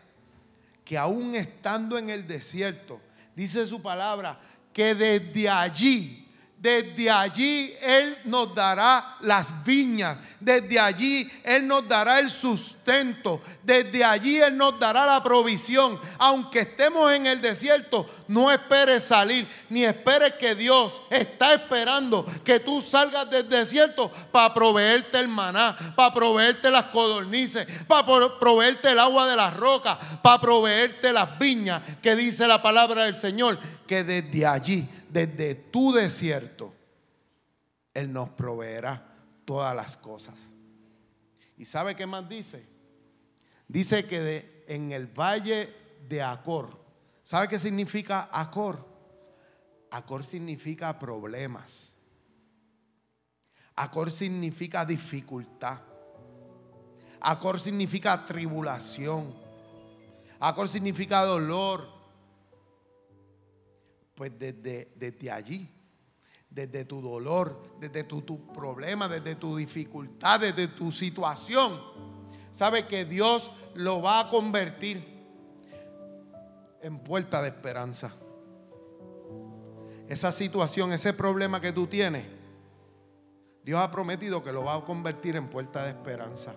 que 0.84 0.97
aún 0.97 1.34
estando 1.34 1.99
en 1.99 2.11
el 2.11 2.26
desierto, 2.26 3.01
dice 3.34 3.66
su 3.66 3.82
palabra, 3.82 4.40
que 4.72 4.94
desde 4.94 5.49
allí 5.49 6.26
desde 6.59 7.11
allí 7.11 7.74
Él 7.82 8.18
nos 8.24 8.55
dará 8.55 9.18
las 9.20 9.62
viñas. 9.62 10.18
Desde 10.40 10.80
allí 10.80 11.30
Él 11.44 11.66
nos 11.66 11.86
dará 11.86 12.18
el 12.18 12.30
sustento. 12.30 13.42
Desde 13.62 14.03
allí 14.03 14.38
Él 14.38 14.57
nos 14.57 14.78
dará 14.80 15.05
la 15.05 15.22
provisión. 15.22 16.01
Aunque 16.18 16.61
estemos 16.61 17.12
en 17.12 17.26
el 17.26 17.42
desierto, 17.42 18.09
no 18.29 18.51
esperes 18.51 19.05
salir. 19.05 19.49
Ni 19.68 19.85
esperes 19.85 20.35
que 20.35 20.55
Dios 20.55 21.03
está 21.11 21.55
esperando 21.55 22.27
que 22.45 22.61
tú 22.61 22.81
salgas 22.81 23.29
del 23.31 23.49
desierto 23.49 24.11
para 24.33 24.53
proveerte 24.53 25.18
el 25.18 25.29
maná, 25.29 25.77
para 25.97 26.12
proveerte 26.12 26.70
las 26.70 26.87
codornices, 26.87 27.66
para 27.87 28.07
proveerte 28.39 28.91
el 28.91 28.99
agua 28.99 29.29
de 29.29 29.37
las 29.37 29.57
rocas, 29.57 29.99
para 30.22 30.41
proveerte 30.41 31.12
las 31.12 31.39
viñas 31.39 31.83
que 32.03 32.16
dice 32.16 32.47
la 32.47 32.61
palabra 32.62 33.05
del 33.05 33.16
Señor. 33.16 33.59
Que 33.87 34.03
desde 34.03 34.47
allí 34.47 34.89
desde 35.16 35.55
tu 35.55 35.93
desierto, 35.93 36.74
Él 37.95 38.12
nos 38.12 38.29
proveerá 38.31 39.03
todas 39.47 39.74
las 39.74 39.97
cosas. 39.97 40.49
¿Y 41.57 41.64
sabe 41.64 41.97
qué 41.97 42.07
más 42.07 42.29
dice? 42.29 42.66
Dice 43.66 44.07
que 44.07 44.64
en 44.68 44.93
el 44.93 45.07
valle 45.07 45.74
de 46.07 46.22
Acor, 46.22 46.86
¿sabe 47.27 47.49
qué 47.49 47.59
significa 47.59 48.29
Acor? 48.31 48.87
Acor 49.91 50.24
significa 50.24 50.97
problemas. 50.97 51.97
Acor 53.74 54.12
significa 54.12 54.85
dificultad. 54.85 55.81
Acor 57.20 57.59
significa 57.59 58.24
tribulación. 58.24 59.35
Acor 60.39 60.68
significa 60.68 61.24
dolor 61.24 61.89
pues 64.14 64.39
desde, 64.39 64.93
desde 64.95 65.31
allí, 65.31 65.68
desde 66.49 66.85
tu 66.85 67.03
dolor, 67.03 67.77
desde 67.81 68.05
tu, 68.05 68.22
tu, 68.22 68.47
problema, 68.53 69.09
desde 69.09 69.35
tu 69.35 69.57
dificultad, 69.57 70.41
desde 70.41 70.68
tu 70.68 70.93
situación, 70.93 71.83
sabe 72.53 72.87
que 72.87 73.05
Dios 73.05 73.51
lo 73.74 74.01
va 74.01 74.20
a 74.20 74.29
convertir 74.29 75.16
en 76.83 76.99
puerta 76.99 77.43
de 77.43 77.49
esperanza. 77.49 78.12
Esa 80.09 80.31
situación, 80.31 80.93
ese 80.93 81.12
problema 81.12 81.61
que 81.61 81.72
tú 81.72 81.87
tienes, 81.87 82.27
Dios 83.64 83.81
ha 83.81 83.91
prometido 83.91 84.43
que 84.45 84.53
lo 84.53 84.64
va 84.64 84.77
a 84.77 84.85
convertir 84.85 85.35
en 85.35 85.49
puerta 85.49 85.83
de 85.85 85.91
esperanza. 85.91 86.55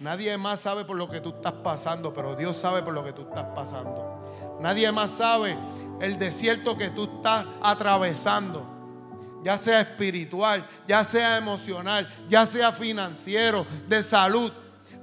Nadie 0.00 0.36
más 0.36 0.60
sabe 0.60 0.84
por 0.84 0.96
lo 0.96 1.08
que 1.08 1.20
tú 1.20 1.30
estás 1.30 1.52
pasando, 1.52 2.12
pero 2.12 2.34
Dios 2.34 2.56
sabe 2.56 2.82
por 2.82 2.94
lo 2.94 3.04
que 3.04 3.12
tú 3.12 3.22
estás 3.22 3.46
pasando. 3.54 4.58
Nadie 4.60 4.90
más 4.90 5.12
sabe 5.12 5.56
el 6.00 6.18
desierto 6.18 6.76
que 6.76 6.90
tú 6.90 7.04
estás 7.16 7.46
atravesando, 7.62 8.66
ya 9.44 9.56
sea 9.56 9.80
espiritual, 9.80 10.66
ya 10.86 11.04
sea 11.04 11.36
emocional, 11.36 12.08
ya 12.28 12.46
sea 12.46 12.72
financiero, 12.72 13.66
de 13.86 14.02
salud. 14.02 14.52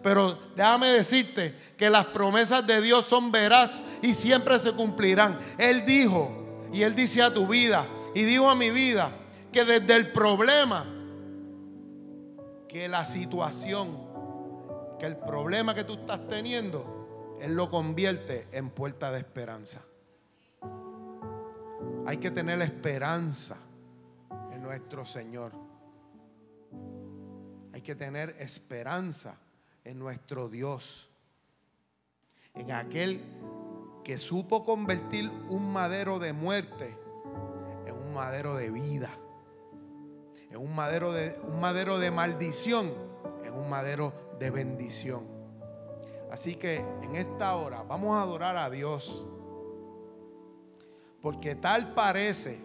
Pero 0.05 0.37
déjame 0.55 0.89
decirte 0.89 1.55
que 1.75 1.89
las 1.89 2.05
promesas 2.05 2.67
de 2.67 2.79
Dios 2.79 3.07
son 3.07 3.31
veraz 3.31 3.81
y 4.03 4.13
siempre 4.13 4.59
se 4.59 4.71
cumplirán. 4.71 5.39
Él 5.57 5.83
dijo, 5.83 6.69
y 6.71 6.83
Él 6.83 6.93
dice 6.93 7.23
a 7.23 7.33
tu 7.33 7.47
vida, 7.47 7.87
y 8.13 8.21
dijo 8.21 8.47
a 8.47 8.53
mi 8.53 8.69
vida, 8.69 9.09
que 9.51 9.65
desde 9.65 9.95
el 9.95 10.11
problema, 10.11 10.85
que 12.67 12.87
la 12.87 13.03
situación, 13.03 13.97
que 14.99 15.07
el 15.07 15.17
problema 15.17 15.73
que 15.73 15.83
tú 15.83 15.93
estás 15.93 16.27
teniendo, 16.27 17.37
Él 17.41 17.55
lo 17.55 17.71
convierte 17.71 18.47
en 18.51 18.69
puerta 18.69 19.11
de 19.11 19.17
esperanza. 19.17 19.81
Hay 22.05 22.17
que 22.17 22.29
tener 22.29 22.61
esperanza 22.61 23.57
en 24.53 24.61
nuestro 24.61 25.03
Señor. 25.03 25.51
Hay 27.73 27.81
que 27.81 27.95
tener 27.95 28.35
esperanza 28.37 29.39
en 29.85 29.99
nuestro 29.99 30.49
Dios, 30.49 31.09
en 32.55 32.71
aquel 32.71 33.21
que 34.03 34.17
supo 34.17 34.65
convertir 34.65 35.31
un 35.47 35.71
madero 35.71 36.19
de 36.19 36.33
muerte 36.33 36.97
en 37.85 37.95
un 37.95 38.13
madero 38.13 38.55
de 38.55 38.71
vida, 38.71 39.09
en 40.49 40.57
un 40.57 40.75
madero 40.75 41.11
de, 41.11 41.39
un 41.43 41.59
madero 41.59 41.99
de 41.99 42.11
maldición, 42.11 42.93
en 43.43 43.53
un 43.53 43.69
madero 43.69 44.13
de 44.39 44.51
bendición. 44.51 45.23
Así 46.31 46.55
que 46.55 46.77
en 47.01 47.15
esta 47.15 47.55
hora 47.55 47.83
vamos 47.83 48.17
a 48.17 48.21
adorar 48.21 48.57
a 48.57 48.69
Dios, 48.69 49.25
porque 51.21 51.55
tal 51.55 51.93
parece, 51.93 52.59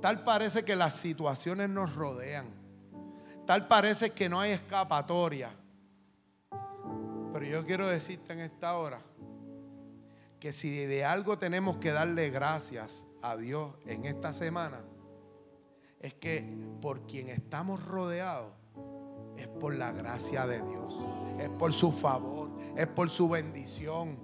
tal 0.00 0.24
parece 0.24 0.64
que 0.64 0.76
las 0.76 0.94
situaciones 0.94 1.68
nos 1.68 1.94
rodean, 1.94 2.46
tal 3.46 3.68
parece 3.68 4.10
que 4.10 4.28
no 4.28 4.40
hay 4.40 4.52
escapatoria. 4.52 5.50
Pero 7.34 7.46
yo 7.46 7.66
quiero 7.66 7.88
decirte 7.88 8.32
en 8.32 8.38
esta 8.38 8.78
hora 8.78 9.00
que 10.38 10.52
si 10.52 10.70
de 10.86 11.04
algo 11.04 11.36
tenemos 11.36 11.78
que 11.78 11.90
darle 11.90 12.30
gracias 12.30 13.04
a 13.22 13.36
Dios 13.36 13.74
en 13.86 14.04
esta 14.04 14.32
semana, 14.32 14.84
es 15.98 16.14
que 16.14 16.48
por 16.80 17.08
quien 17.08 17.30
estamos 17.30 17.84
rodeados 17.84 18.52
es 19.36 19.48
por 19.48 19.74
la 19.74 19.90
gracia 19.90 20.46
de 20.46 20.62
Dios, 20.62 20.96
es 21.40 21.48
por 21.48 21.72
su 21.72 21.90
favor, 21.90 22.50
es 22.76 22.86
por 22.86 23.10
su 23.10 23.28
bendición, 23.28 24.16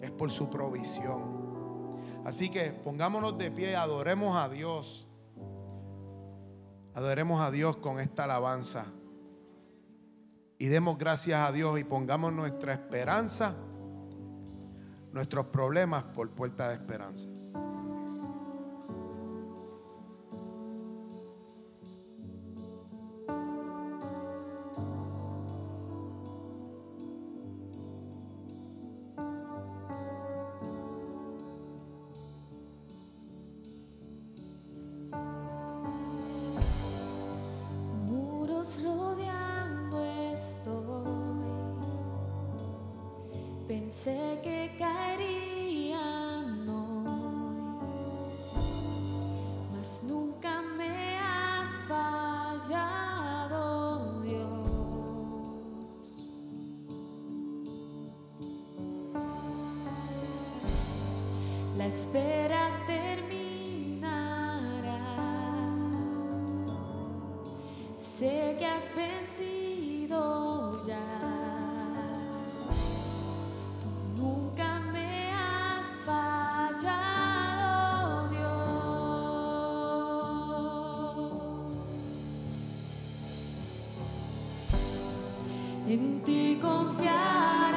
es 0.00 0.10
por 0.10 0.30
su 0.30 0.48
provisión. 0.48 2.00
Así 2.24 2.48
que 2.48 2.70
pongámonos 2.70 3.36
de 3.36 3.50
pie, 3.50 3.76
adoremos 3.76 4.42
a 4.42 4.48
Dios. 4.48 5.06
Adoremos 6.94 7.42
a 7.42 7.50
Dios 7.50 7.76
con 7.76 8.00
esta 8.00 8.24
alabanza. 8.24 8.86
Y 10.64 10.68
demos 10.68 10.96
gracias 10.96 11.46
a 11.46 11.52
Dios 11.52 11.78
y 11.78 11.84
pongamos 11.84 12.32
nuestra 12.32 12.72
esperanza, 12.72 13.54
nuestros 15.12 15.48
problemas 15.48 16.04
por 16.04 16.30
puerta 16.30 16.70
de 16.70 16.76
esperanza. 16.76 17.28
Pensé 43.84 44.40
que 44.42 44.70
caerían 44.78 46.66
hoy, 46.66 48.32
mas 49.76 50.04
nunca 50.04 50.62
me 50.62 51.18
has 51.18 51.68
fallado, 51.86 53.52
Dios. 54.22 54.68
La 61.76 61.86
espera 61.86 62.63
En 85.94 86.20
ti 86.24 86.58
confiaré, 86.60 87.73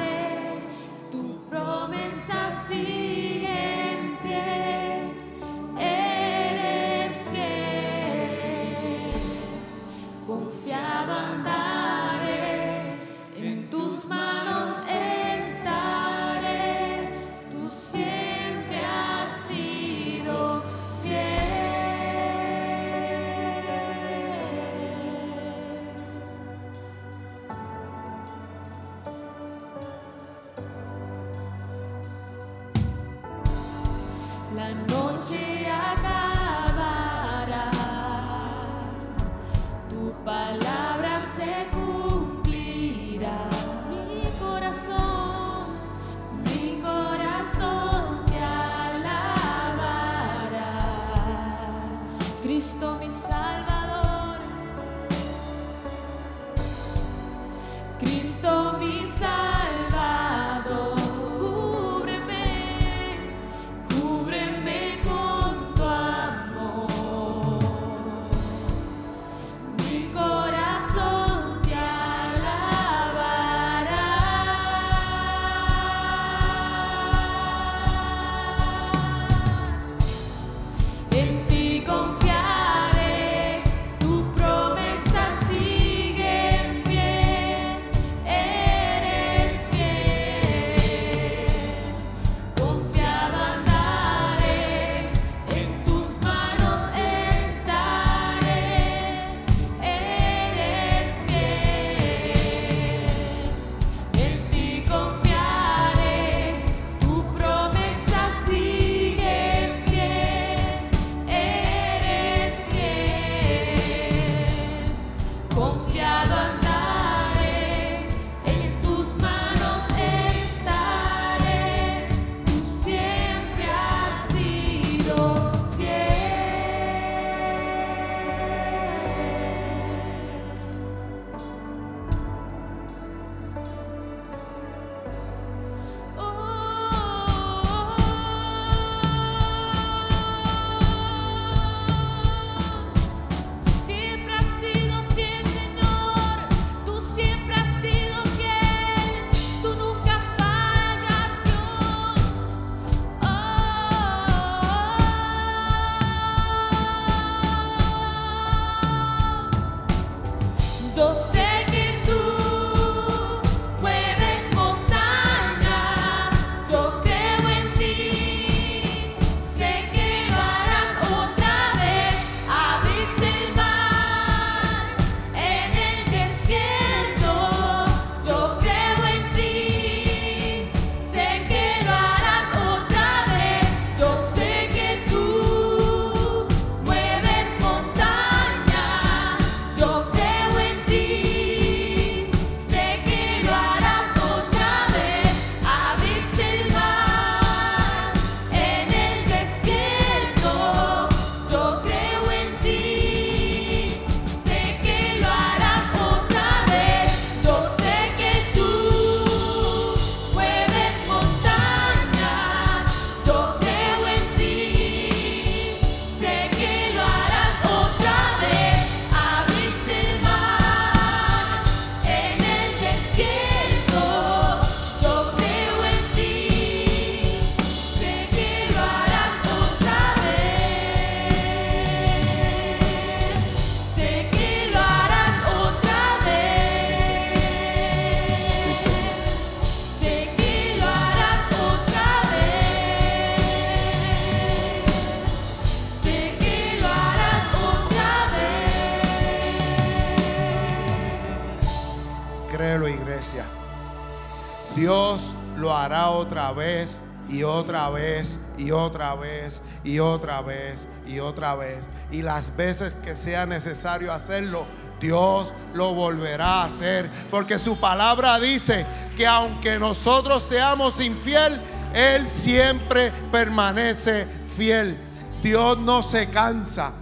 otra 257.58 257.90
vez 257.90 258.38
y 258.56 258.70
otra 258.70 259.14
vez 259.14 259.60
y 259.84 259.98
otra 259.98 260.40
vez 260.42 260.86
y 261.06 261.18
otra 261.18 261.54
vez. 261.54 261.88
Y 262.10 262.22
las 262.22 262.54
veces 262.56 262.94
que 262.94 263.16
sea 263.16 263.46
necesario 263.46 264.12
hacerlo, 264.12 264.66
Dios 265.00 265.52
lo 265.74 265.94
volverá 265.94 266.62
a 266.62 266.64
hacer. 266.64 267.10
Porque 267.30 267.58
su 267.58 267.78
palabra 267.78 268.38
dice 268.38 268.86
que 269.16 269.26
aunque 269.26 269.78
nosotros 269.78 270.42
seamos 270.42 271.00
infiel, 271.00 271.60
Él 271.94 272.28
siempre 272.28 273.12
permanece 273.30 274.26
fiel. 274.56 274.96
Dios 275.42 275.78
no 275.78 276.02
se 276.02 276.28
cansa. 276.30 276.92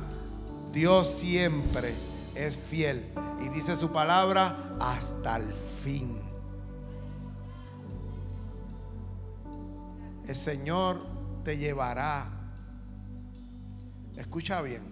Dios 0.73 1.11
siempre 1.11 1.95
es 2.35 2.59
fiel. 2.59 3.07
Y 3.45 3.49
dice 3.49 3.77
su 3.77 3.91
palabra 3.91 4.57
hasta 4.81 5.37
el 5.37 5.55
fin. 5.83 6.26
El 10.27 10.35
Señor 10.35 11.07
te 11.45 11.57
llevará. 11.57 12.29
Escucha 14.17 14.61
bien. 14.61 14.83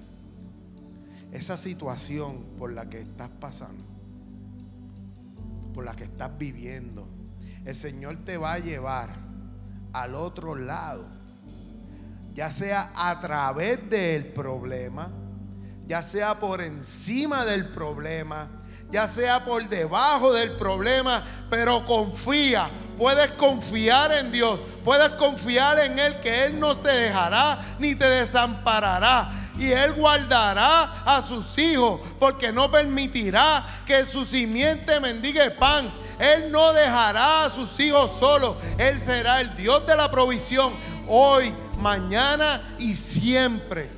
Esa 1.33 1.59
situación 1.59 2.45
por 2.57 2.73
la 2.73 2.89
que 2.89 3.01
estás 3.01 3.31
pasando, 3.41 3.85
por 5.75 5.85
la 5.85 5.97
que 5.97 6.05
estás 6.05 6.39
viviendo, 6.39 7.09
el 7.65 7.75
Señor 7.75 8.25
te 8.25 8.37
va 8.37 8.53
a 8.53 8.59
llevar 8.61 9.17
al 9.93 10.15
otro 10.15 10.55
lado. 10.55 11.07
Ya 12.35 12.51
sea 12.51 12.93
a 12.95 13.19
través 13.19 13.91
del 13.91 14.33
problema, 14.33 15.11
ya 15.87 16.03
sea 16.03 16.39
por 16.39 16.61
encima 16.61 17.45
del 17.45 17.71
problema, 17.71 18.64
ya 18.95 19.09
sea 19.09 19.45
por 19.45 19.69
debajo 19.69 20.33
del 20.33 20.53
problema, 20.53 21.25
pero 21.51 21.85
confía. 21.85 22.71
Puedes 22.97 23.33
confiar 23.33 24.13
en 24.13 24.31
Dios, 24.31 24.61
puedes 24.85 25.09
confiar 25.15 25.81
en 25.81 25.99
Él 25.99 26.21
que 26.21 26.45
Él 26.45 26.61
no 26.61 26.77
te 26.77 26.93
dejará 26.93 27.59
ni 27.81 27.97
te 27.97 28.09
desamparará. 28.09 29.33
Y 29.59 29.73
Él 29.73 29.95
guardará 29.95 31.03
a 31.05 31.23
sus 31.23 31.59
hijos 31.59 32.03
porque 32.21 32.53
no 32.53 32.71
permitirá 32.71 33.67
que 33.85 34.05
su 34.05 34.25
simiente 34.25 35.01
mendigue 35.01 35.51
pan. 35.51 35.91
Él 36.21 36.53
no 36.53 36.73
dejará 36.73 37.47
a 37.47 37.51
sus 37.51 37.81
hijos 37.81 38.13
solos. 38.17 38.59
Él 38.79 39.01
será 39.01 39.41
el 39.41 39.57
Dios 39.57 39.85
de 39.89 39.97
la 39.97 40.09
provisión 40.09 40.73
hoy, 41.09 41.53
mañana 41.81 42.77
y 42.79 42.95
siempre. 42.95 43.91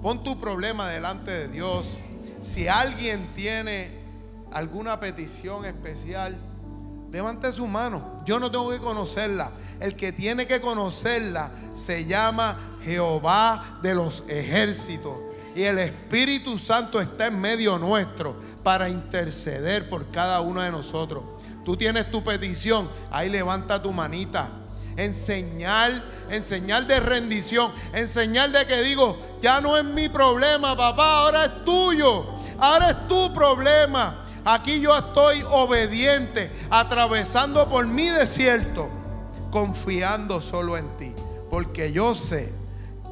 Pon 0.00 0.22
tu 0.22 0.38
problema 0.38 0.88
delante 0.88 1.32
de 1.32 1.48
Dios. 1.48 2.04
Si 2.40 2.68
alguien 2.68 3.28
tiene 3.34 3.90
alguna 4.52 5.00
petición 5.00 5.64
especial, 5.64 6.36
levante 7.10 7.50
su 7.52 7.66
mano. 7.66 8.22
Yo 8.24 8.38
no 8.38 8.50
tengo 8.50 8.70
que 8.70 8.78
conocerla. 8.78 9.50
El 9.80 9.96
que 9.96 10.12
tiene 10.12 10.46
que 10.46 10.60
conocerla 10.60 11.50
se 11.74 12.04
llama 12.04 12.56
Jehová 12.82 13.80
de 13.82 13.94
los 13.94 14.24
ejércitos. 14.28 15.16
Y 15.54 15.62
el 15.62 15.78
Espíritu 15.78 16.58
Santo 16.58 17.00
está 17.00 17.26
en 17.26 17.40
medio 17.40 17.78
nuestro 17.78 18.36
para 18.62 18.88
interceder 18.88 19.88
por 19.88 20.08
cada 20.08 20.40
uno 20.40 20.60
de 20.60 20.70
nosotros. 20.70 21.24
Tú 21.64 21.76
tienes 21.76 22.10
tu 22.10 22.22
petición, 22.22 22.88
ahí 23.10 23.28
levanta 23.28 23.82
tu 23.82 23.92
manita 23.92 24.50
en 24.98 25.14
señal, 25.14 26.04
en 26.28 26.42
señal 26.42 26.88
de 26.88 26.98
rendición, 26.98 27.70
en 27.92 28.08
señal 28.08 28.52
de 28.52 28.66
que 28.66 28.82
digo, 28.82 29.16
ya 29.40 29.60
no 29.60 29.78
es 29.78 29.84
mi 29.84 30.08
problema, 30.08 30.76
papá, 30.76 31.20
ahora 31.20 31.44
es 31.44 31.64
tuyo, 31.64 32.26
ahora 32.58 32.90
es 32.90 33.08
tu 33.08 33.32
problema. 33.32 34.24
Aquí 34.44 34.80
yo 34.80 34.96
estoy 34.96 35.44
obediente, 35.48 36.50
atravesando 36.68 37.68
por 37.68 37.86
mi 37.86 38.10
desierto, 38.10 38.88
confiando 39.52 40.42
solo 40.42 40.76
en 40.76 40.88
ti, 40.96 41.14
porque 41.48 41.92
yo 41.92 42.16
sé 42.16 42.52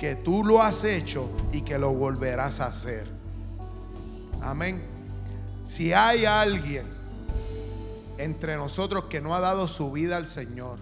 que 0.00 0.16
tú 0.16 0.44
lo 0.44 0.60
has 0.60 0.82
hecho 0.82 1.30
y 1.52 1.62
que 1.62 1.78
lo 1.78 1.92
volverás 1.92 2.58
a 2.58 2.66
hacer. 2.66 3.06
Amén. 4.42 4.82
Si 5.66 5.92
hay 5.92 6.24
alguien 6.24 6.84
entre 8.18 8.56
nosotros 8.56 9.04
que 9.04 9.20
no 9.20 9.36
ha 9.36 9.40
dado 9.40 9.68
su 9.68 9.92
vida 9.92 10.16
al 10.16 10.26
Señor, 10.26 10.78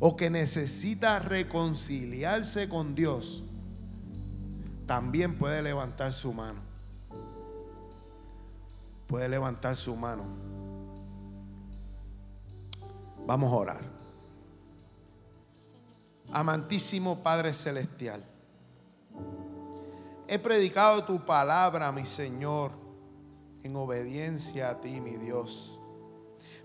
o 0.00 0.16
que 0.16 0.30
necesita 0.30 1.18
reconciliarse 1.18 2.68
con 2.68 2.94
Dios, 2.94 3.42
también 4.86 5.36
puede 5.36 5.60
levantar 5.62 6.12
su 6.12 6.32
mano. 6.32 6.60
Puede 9.06 9.28
levantar 9.28 9.76
su 9.76 9.96
mano. 9.96 10.24
Vamos 13.26 13.52
a 13.52 13.56
orar. 13.56 13.80
Amantísimo 16.30 17.22
Padre 17.22 17.54
Celestial, 17.54 18.22
he 20.26 20.38
predicado 20.38 21.04
tu 21.04 21.24
palabra, 21.24 21.90
mi 21.90 22.04
Señor, 22.04 22.70
en 23.62 23.74
obediencia 23.76 24.70
a 24.70 24.80
ti, 24.80 25.00
mi 25.00 25.16
Dios. 25.16 25.80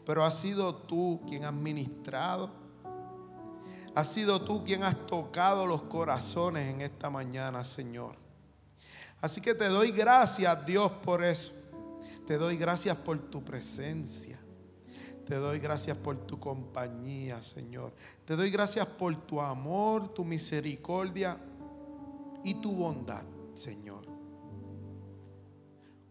Pero 0.06 0.24
has 0.24 0.38
sido 0.38 0.76
tú 0.76 1.22
quien 1.26 1.46
has 1.46 1.54
ministrado 1.54 2.63
Has 3.96 4.12
sido 4.12 4.42
tú 4.42 4.64
quien 4.64 4.84
has 4.84 5.06
tocado 5.06 5.68
los 5.68 5.84
corazones 5.84 6.68
en 6.68 6.82
esta 6.82 7.10
mañana, 7.10 7.64
Señor. 7.64 8.16
Así 9.22 9.40
que 9.40 9.54
te 9.54 9.68
doy 9.68 9.92
gracias, 9.92 10.66
Dios, 10.66 10.92
por 11.04 11.24
eso. 11.24 11.52
Te 12.26 12.38
doy 12.38 12.58
gracias 12.58 12.98
por 12.98 13.20
tu 13.20 13.44
presencia. 13.44 14.40
Te 15.26 15.36
doy 15.36 15.60
gracias 15.60 15.98
por 15.98 16.18
tu 16.26 16.40
compañía, 16.40 17.42
Señor. 17.42 17.94
Te 18.26 18.36
doy 18.36 18.50
gracias 18.50 18.86
por 18.86 19.16
tu 19.26 19.40
amor, 19.40 20.14
tu 20.14 20.26
misericordia 20.26 21.38
y 22.44 22.56
tu 22.56 22.74
bondad, 22.74 23.24
Señor. 23.54 24.06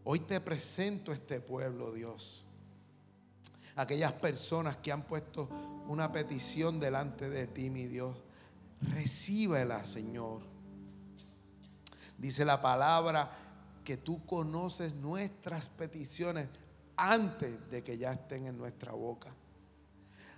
Hoy 0.05 0.21
te 0.21 0.41
presento 0.41 1.13
este 1.13 1.41
pueblo, 1.41 1.93
Dios. 1.93 2.47
Aquellas 3.77 4.13
personas 4.13 4.77
que 4.77 4.93
han 4.93 5.03
puesto 5.03 5.49
una 5.89 6.13
petición 6.13 6.79
delante 6.79 7.29
de 7.31 7.47
ti, 7.47 7.71
mi 7.71 7.87
Dios. 7.87 8.17
Recíbela, 8.81 9.85
Señor. 9.85 10.43
Dice 12.19 12.45
la 12.45 12.61
palabra 12.61 13.31
que 13.85 13.97
tú 13.97 14.25
conoces 14.27 14.95
nuestras 14.95 15.69
peticiones 15.69 16.49
antes 16.97 17.71
de 17.71 17.83
que 17.83 17.99
ya 17.99 18.13
estén 18.13 18.47
en 18.47 18.57
nuestra 18.57 18.93
boca. 18.93 19.35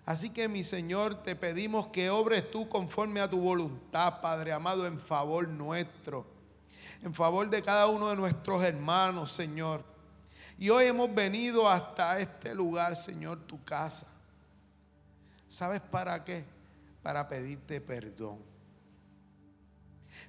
Así 0.06 0.30
que 0.30 0.48
mi 0.48 0.62
Señor, 0.62 1.22
te 1.22 1.34
pedimos 1.34 1.86
que 1.88 2.10
obres 2.10 2.50
tú 2.50 2.68
conforme 2.68 3.20
a 3.20 3.30
tu 3.30 3.40
voluntad, 3.40 4.20
Padre 4.20 4.52
amado, 4.52 4.86
en 4.86 4.98
favor 5.00 5.48
nuestro, 5.48 6.26
en 7.02 7.14
favor 7.14 7.48
de 7.48 7.62
cada 7.62 7.86
uno 7.86 8.08
de 8.10 8.16
nuestros 8.16 8.62
hermanos, 8.62 9.32
Señor. 9.32 9.93
Y 10.64 10.70
hoy 10.70 10.86
hemos 10.86 11.14
venido 11.14 11.68
hasta 11.68 12.18
este 12.18 12.54
lugar, 12.54 12.96
Señor, 12.96 13.38
tu 13.40 13.62
casa. 13.64 14.06
¿Sabes 15.46 15.82
para 15.82 16.24
qué? 16.24 16.42
Para 17.02 17.28
pedirte 17.28 17.82
perdón. 17.82 18.38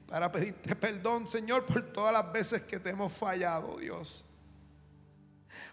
Para 0.05 0.29
pedirte 0.29 0.75
perdón, 0.75 1.25
Señor, 1.25 1.65
por 1.65 1.81
todas 1.83 2.11
las 2.11 2.33
veces 2.33 2.63
que 2.63 2.77
te 2.77 2.89
hemos 2.89 3.13
fallado, 3.13 3.77
Dios. 3.77 4.25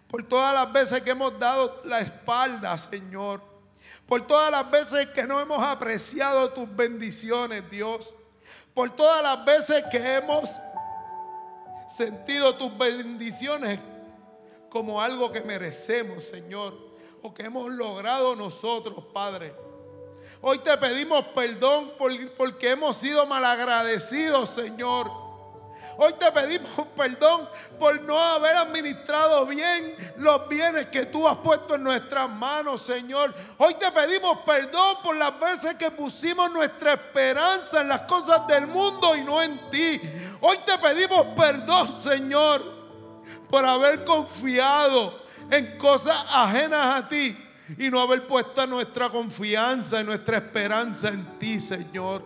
Por 0.07 0.23
todas 0.23 0.53
las 0.53 0.71
veces 0.71 1.01
que 1.01 1.09
hemos 1.09 1.37
dado 1.37 1.81
la 1.83 1.99
espalda, 1.99 2.77
Señor. 2.77 3.41
Por 4.07 4.25
todas 4.25 4.49
las 4.49 4.71
veces 4.71 5.09
que 5.09 5.27
no 5.27 5.41
hemos 5.41 5.61
apreciado 5.61 6.53
tus 6.53 6.73
bendiciones, 6.73 7.69
Dios. 7.69 8.15
Por 8.73 8.95
todas 8.95 9.21
las 9.23 9.43
veces 9.43 9.83
que 9.91 10.15
hemos 10.15 10.57
sentido 11.89 12.55
tus 12.55 12.77
bendiciones 12.77 13.81
como 14.73 14.99
algo 14.99 15.31
que 15.31 15.41
merecemos, 15.41 16.23
Señor, 16.23 16.73
o 17.21 17.31
que 17.31 17.43
hemos 17.43 17.69
logrado 17.69 18.35
nosotros, 18.35 19.05
Padre. 19.13 19.53
Hoy 20.41 20.57
te 20.59 20.75
pedimos 20.79 21.25
perdón 21.35 21.93
porque 22.35 22.71
hemos 22.71 22.97
sido 22.97 23.27
malagradecidos, 23.27 24.49
Señor. 24.49 25.11
Hoy 25.97 26.13
te 26.13 26.31
pedimos 26.31 26.87
perdón 26.97 27.47
por 27.77 28.01
no 28.01 28.19
haber 28.19 28.55
administrado 28.55 29.45
bien 29.45 29.95
los 30.17 30.49
bienes 30.49 30.87
que 30.87 31.05
tú 31.05 31.27
has 31.27 31.37
puesto 31.37 31.75
en 31.75 31.83
nuestras 31.83 32.27
manos, 32.27 32.81
Señor. 32.81 33.31
Hoy 33.59 33.75
te 33.75 33.91
pedimos 33.91 34.39
perdón 34.39 34.97
por 35.03 35.15
las 35.15 35.39
veces 35.39 35.75
que 35.75 35.91
pusimos 35.91 36.49
nuestra 36.49 36.93
esperanza 36.93 37.81
en 37.81 37.89
las 37.89 38.01
cosas 38.01 38.47
del 38.47 38.65
mundo 38.65 39.15
y 39.15 39.21
no 39.21 39.39
en 39.39 39.69
ti. 39.69 40.01
Hoy 40.41 40.57
te 40.65 40.79
pedimos 40.79 41.27
perdón, 41.35 41.95
Señor 41.95 42.72
por 43.53 43.67
haber 43.67 44.03
confiado 44.03 45.21
en 45.51 45.77
cosas 45.77 46.25
ajenas 46.33 46.95
a 46.95 47.07
ti 47.07 47.37
y 47.77 47.87
no 47.91 48.01
haber 48.01 48.25
puesto 48.25 48.65
nuestra 48.65 49.11
confianza 49.11 50.01
y 50.01 50.03
nuestra 50.03 50.37
esperanza 50.37 51.09
en 51.09 51.37
ti, 51.37 51.59
Señor. 51.59 52.23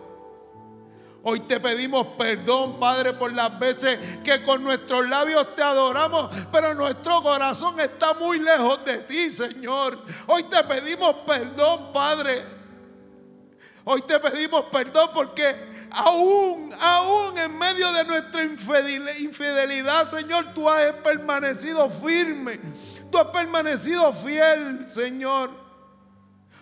Hoy 1.22 1.40
te 1.40 1.60
pedimos 1.60 2.06
perdón, 2.16 2.80
Padre, 2.80 3.12
por 3.12 3.30
las 3.34 3.58
veces 3.58 3.98
que 4.24 4.42
con 4.42 4.64
nuestros 4.64 5.06
labios 5.06 5.54
te 5.54 5.62
adoramos, 5.62 6.34
pero 6.50 6.72
nuestro 6.72 7.22
corazón 7.22 7.78
está 7.78 8.14
muy 8.14 8.38
lejos 8.38 8.82
de 8.86 8.96
ti, 9.00 9.30
Señor. 9.30 10.02
Hoy 10.28 10.44
te 10.44 10.64
pedimos 10.64 11.14
perdón, 11.26 11.92
Padre. 11.92 12.46
Hoy 13.84 14.00
te 14.00 14.18
pedimos 14.18 14.64
perdón 14.72 15.10
porque 15.12 15.77
aún, 15.90 16.72
aún 16.80 17.38
en 17.38 17.56
medio 17.58 17.92
de 17.92 18.04
nuestra 18.04 18.44
infidel- 18.44 19.20
infidelidad, 19.20 20.08
Señor, 20.08 20.52
tú 20.54 20.68
has 20.68 20.92
permanecido 20.94 21.90
firme. 21.90 22.60
Tú 23.10 23.18
has 23.18 23.26
permanecido 23.28 24.12
fiel, 24.12 24.86
Señor. 24.88 25.50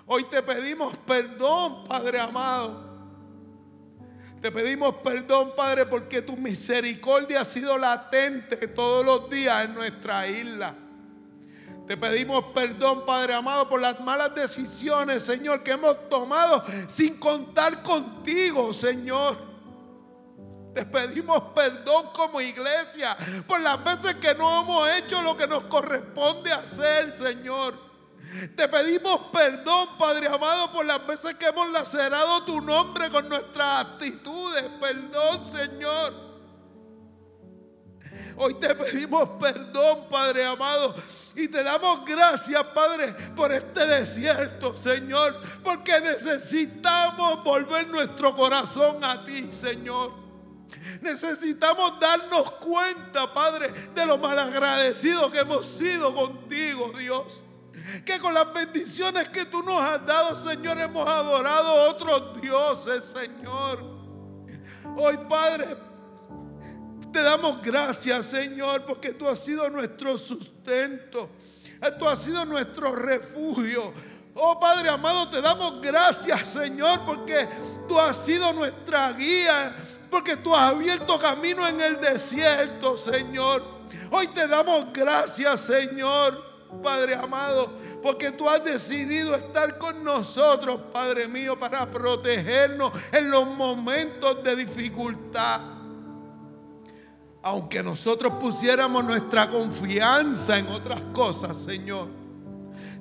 Hoy 0.07 0.25
te 0.25 0.43
pedimos 0.43 0.97
perdón, 0.99 1.89
Padre 1.89 2.21
amado. 2.21 2.85
Te 4.41 4.53
pedimos 4.53 4.95
perdón, 5.03 5.55
Padre, 5.57 5.87
porque 5.87 6.23
tu 6.23 6.37
misericordia 6.37 7.41
ha 7.41 7.45
sido 7.45 7.77
latente 7.77 8.57
todos 8.69 9.05
los 9.05 9.29
días 9.29 9.65
en 9.65 9.75
nuestra 9.75 10.29
isla. 10.29 10.75
Te 11.87 11.97
pedimos 11.97 12.47
perdón, 12.53 13.07
Padre 13.07 13.35
amado, 13.35 13.69
por 13.69 13.81
las 13.81 14.01
malas 14.01 14.35
decisiones, 14.35 15.23
Señor, 15.23 15.63
que 15.63 15.73
hemos 15.73 16.09
tomado 16.09 16.65
sin 16.89 17.17
contar 17.19 17.83
contigo, 17.83 18.75
Señor. 18.75 19.37
Te 20.75 20.85
pedimos 20.85 21.41
perdón 21.55 22.11
como 22.13 22.41
iglesia 22.41 23.17
por 23.47 23.61
las 23.61 23.83
veces 23.83 24.17
que 24.17 24.35
no 24.35 24.63
hemos 24.63 24.91
hecho 24.91 25.23
lo 25.23 25.37
que 25.37 25.47
nos 25.47 25.65
corresponde 25.65 26.53
hacer, 26.53 27.11
Señor. 27.13 27.87
Te 28.57 28.69
pedimos 28.69 29.21
perdón, 29.33 29.91
Padre 29.97 30.27
amado, 30.27 30.73
por 30.73 30.85
las 30.85 31.07
veces 31.07 31.37
que 31.37 31.47
hemos 31.47 31.71
lacerado 31.71 32.45
tu 32.45 32.61
nombre 32.61 33.09
con 33.11 33.29
nuestras 33.29 33.87
actitudes. 33.87 34.65
Perdón, 34.81 35.47
Señor. 35.47 36.26
Hoy 38.39 38.55
te 38.55 38.75
pedimos 38.75 39.31
perdón, 39.41 40.09
Padre 40.11 40.45
amado. 40.45 40.95
Y 41.35 41.49
te 41.49 41.63
damos 41.63 42.05
gracias, 42.05 42.63
Padre, 42.75 43.13
por 43.35 43.53
este 43.53 43.87
desierto, 43.87 44.77
Señor. 44.77 45.41
Porque 45.63 46.01
necesitamos 46.01 47.43
volver 47.43 47.89
nuestro 47.89 48.35
corazón 48.35 49.03
a 49.05 49.25
ti, 49.25 49.49
Señor. 49.53 50.13
Necesitamos 51.01 51.99
darnos 52.01 52.51
cuenta, 52.53 53.33
Padre, 53.33 53.73
de 53.95 54.07
lo 54.07 54.19
malagradecidos 54.19 55.31
que 55.31 55.41
hemos 55.41 55.67
sido 55.67 56.15
contigo, 56.15 56.93
Dios. 56.99 57.43
Que 58.05 58.19
con 58.19 58.35
las 58.35 58.53
bendiciones 58.53 59.29
que 59.29 59.45
tú 59.45 59.63
nos 59.63 59.81
has 59.81 60.05
dado, 60.05 60.37
Señor, 60.37 60.79
hemos 60.79 61.09
adorado 61.09 61.69
a 61.69 61.91
otros 61.91 62.41
dioses, 62.41 63.05
Señor. 63.05 63.85
Hoy, 64.97 65.19
Padre, 65.29 65.77
te 67.17 67.23
damos 67.23 67.63
gracias, 67.63 68.27
Señor, 68.27 68.85
porque 68.85 69.15
tú 69.15 69.27
has 69.27 69.43
sido 69.43 69.71
nuestro 69.71 70.19
sustento. 70.19 71.31
Tú 71.99 72.07
has 72.07 72.23
sido 72.23 72.45
nuestro 72.45 72.95
refugio. 72.95 73.95
Oh 74.35 74.61
Padre 74.61 74.91
amado, 74.91 75.27
te 75.31 75.41
damos 75.41 75.81
gracias, 75.81 76.47
Señor, 76.47 77.07
porque 77.07 77.49
tú 77.89 77.99
has 77.99 78.23
sido 78.23 78.53
nuestra 78.53 79.13
guía, 79.15 79.75
porque 80.11 80.37
tú 80.37 80.55
has 80.55 80.73
abierto 80.73 81.19
camino 81.19 81.67
en 81.67 81.81
el 81.81 81.99
desierto, 81.99 82.99
Señor. 82.99 83.65
Hoy 84.11 84.29
te 84.29 84.47
damos 84.47 84.93
gracias, 84.93 85.63
Señor, 85.63 86.45
Padre 86.83 87.15
amado, 87.15 87.79
porque 88.03 88.31
tú 88.31 88.47
has 88.47 88.63
decidido 88.63 89.35
estar 89.35 89.79
con 89.79 90.05
nosotros, 90.05 90.83
Padre 90.93 91.27
mío, 91.29 91.59
para 91.59 91.89
protegernos 91.91 92.93
en 93.11 93.31
los 93.31 93.47
momentos 93.47 94.45
de 94.45 94.55
dificultad. 94.55 95.76
Aunque 97.47 97.81
nosotros 97.81 98.33
pusiéramos 98.41 99.05
nuestra 99.05 99.49
confianza 99.49 100.59
en 100.59 100.67
otras 100.67 101.01
cosas, 101.13 101.57
Señor, 101.57 102.09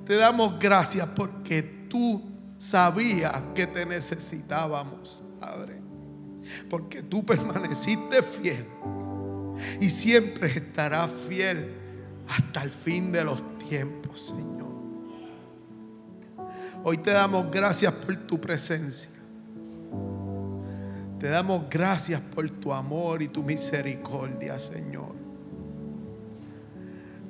te 0.04 0.14
damos 0.14 0.56
gracias 0.60 1.04
porque 1.16 1.64
tú 1.90 2.22
sabías 2.56 3.42
que 3.56 3.66
te 3.66 3.84
necesitábamos, 3.84 5.24
Padre. 5.40 5.82
Porque 6.70 7.02
tú 7.02 7.26
permaneciste 7.26 8.22
fiel 8.22 8.64
y 9.80 9.90
siempre 9.90 10.52
estarás 10.52 11.10
fiel 11.28 11.74
hasta 12.28 12.62
el 12.62 12.70
fin 12.70 13.10
de 13.10 13.24
los 13.24 13.42
tiempos, 13.58 14.28
Señor. 14.28 14.72
Hoy 16.84 16.98
te 16.98 17.10
damos 17.10 17.50
gracias 17.50 17.92
por 17.92 18.14
tu 18.28 18.40
presencia. 18.40 19.10
Te 21.18 21.28
damos 21.28 21.64
gracias 21.70 22.20
por 22.20 22.48
tu 22.50 22.72
amor 22.72 23.22
y 23.22 23.28
tu 23.28 23.42
misericordia, 23.42 24.58
Señor. 24.58 25.14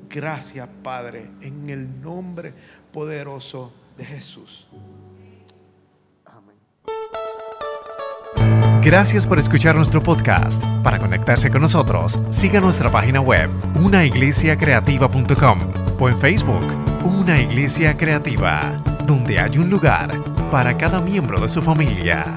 Gracias, 0.08 0.68
Padre, 0.82 1.30
en 1.40 1.70
el 1.70 2.00
nombre 2.00 2.52
poderoso 2.92 3.72
de 3.96 4.04
Jesús. 4.04 4.66
Amén. 6.24 6.56
Gracias 8.82 9.26
por 9.26 9.38
escuchar 9.38 9.76
nuestro 9.76 10.02
podcast. 10.02 10.64
Para 10.82 10.98
conectarse 10.98 11.50
con 11.50 11.62
nosotros, 11.62 12.18
siga 12.30 12.60
nuestra 12.60 12.90
página 12.90 13.20
web, 13.20 13.50
unaiglesiacreativa.com 13.76 15.72
o 16.00 16.08
en 16.08 16.18
Facebook, 16.18 16.66
Una 17.04 17.40
Iglesia 17.40 17.96
Creativa, 17.96 18.82
donde 19.06 19.38
hay 19.38 19.58
un 19.58 19.70
lugar 19.70 20.12
para 20.50 20.76
cada 20.76 21.00
miembro 21.00 21.40
de 21.40 21.48
su 21.48 21.62
familia. 21.62 22.34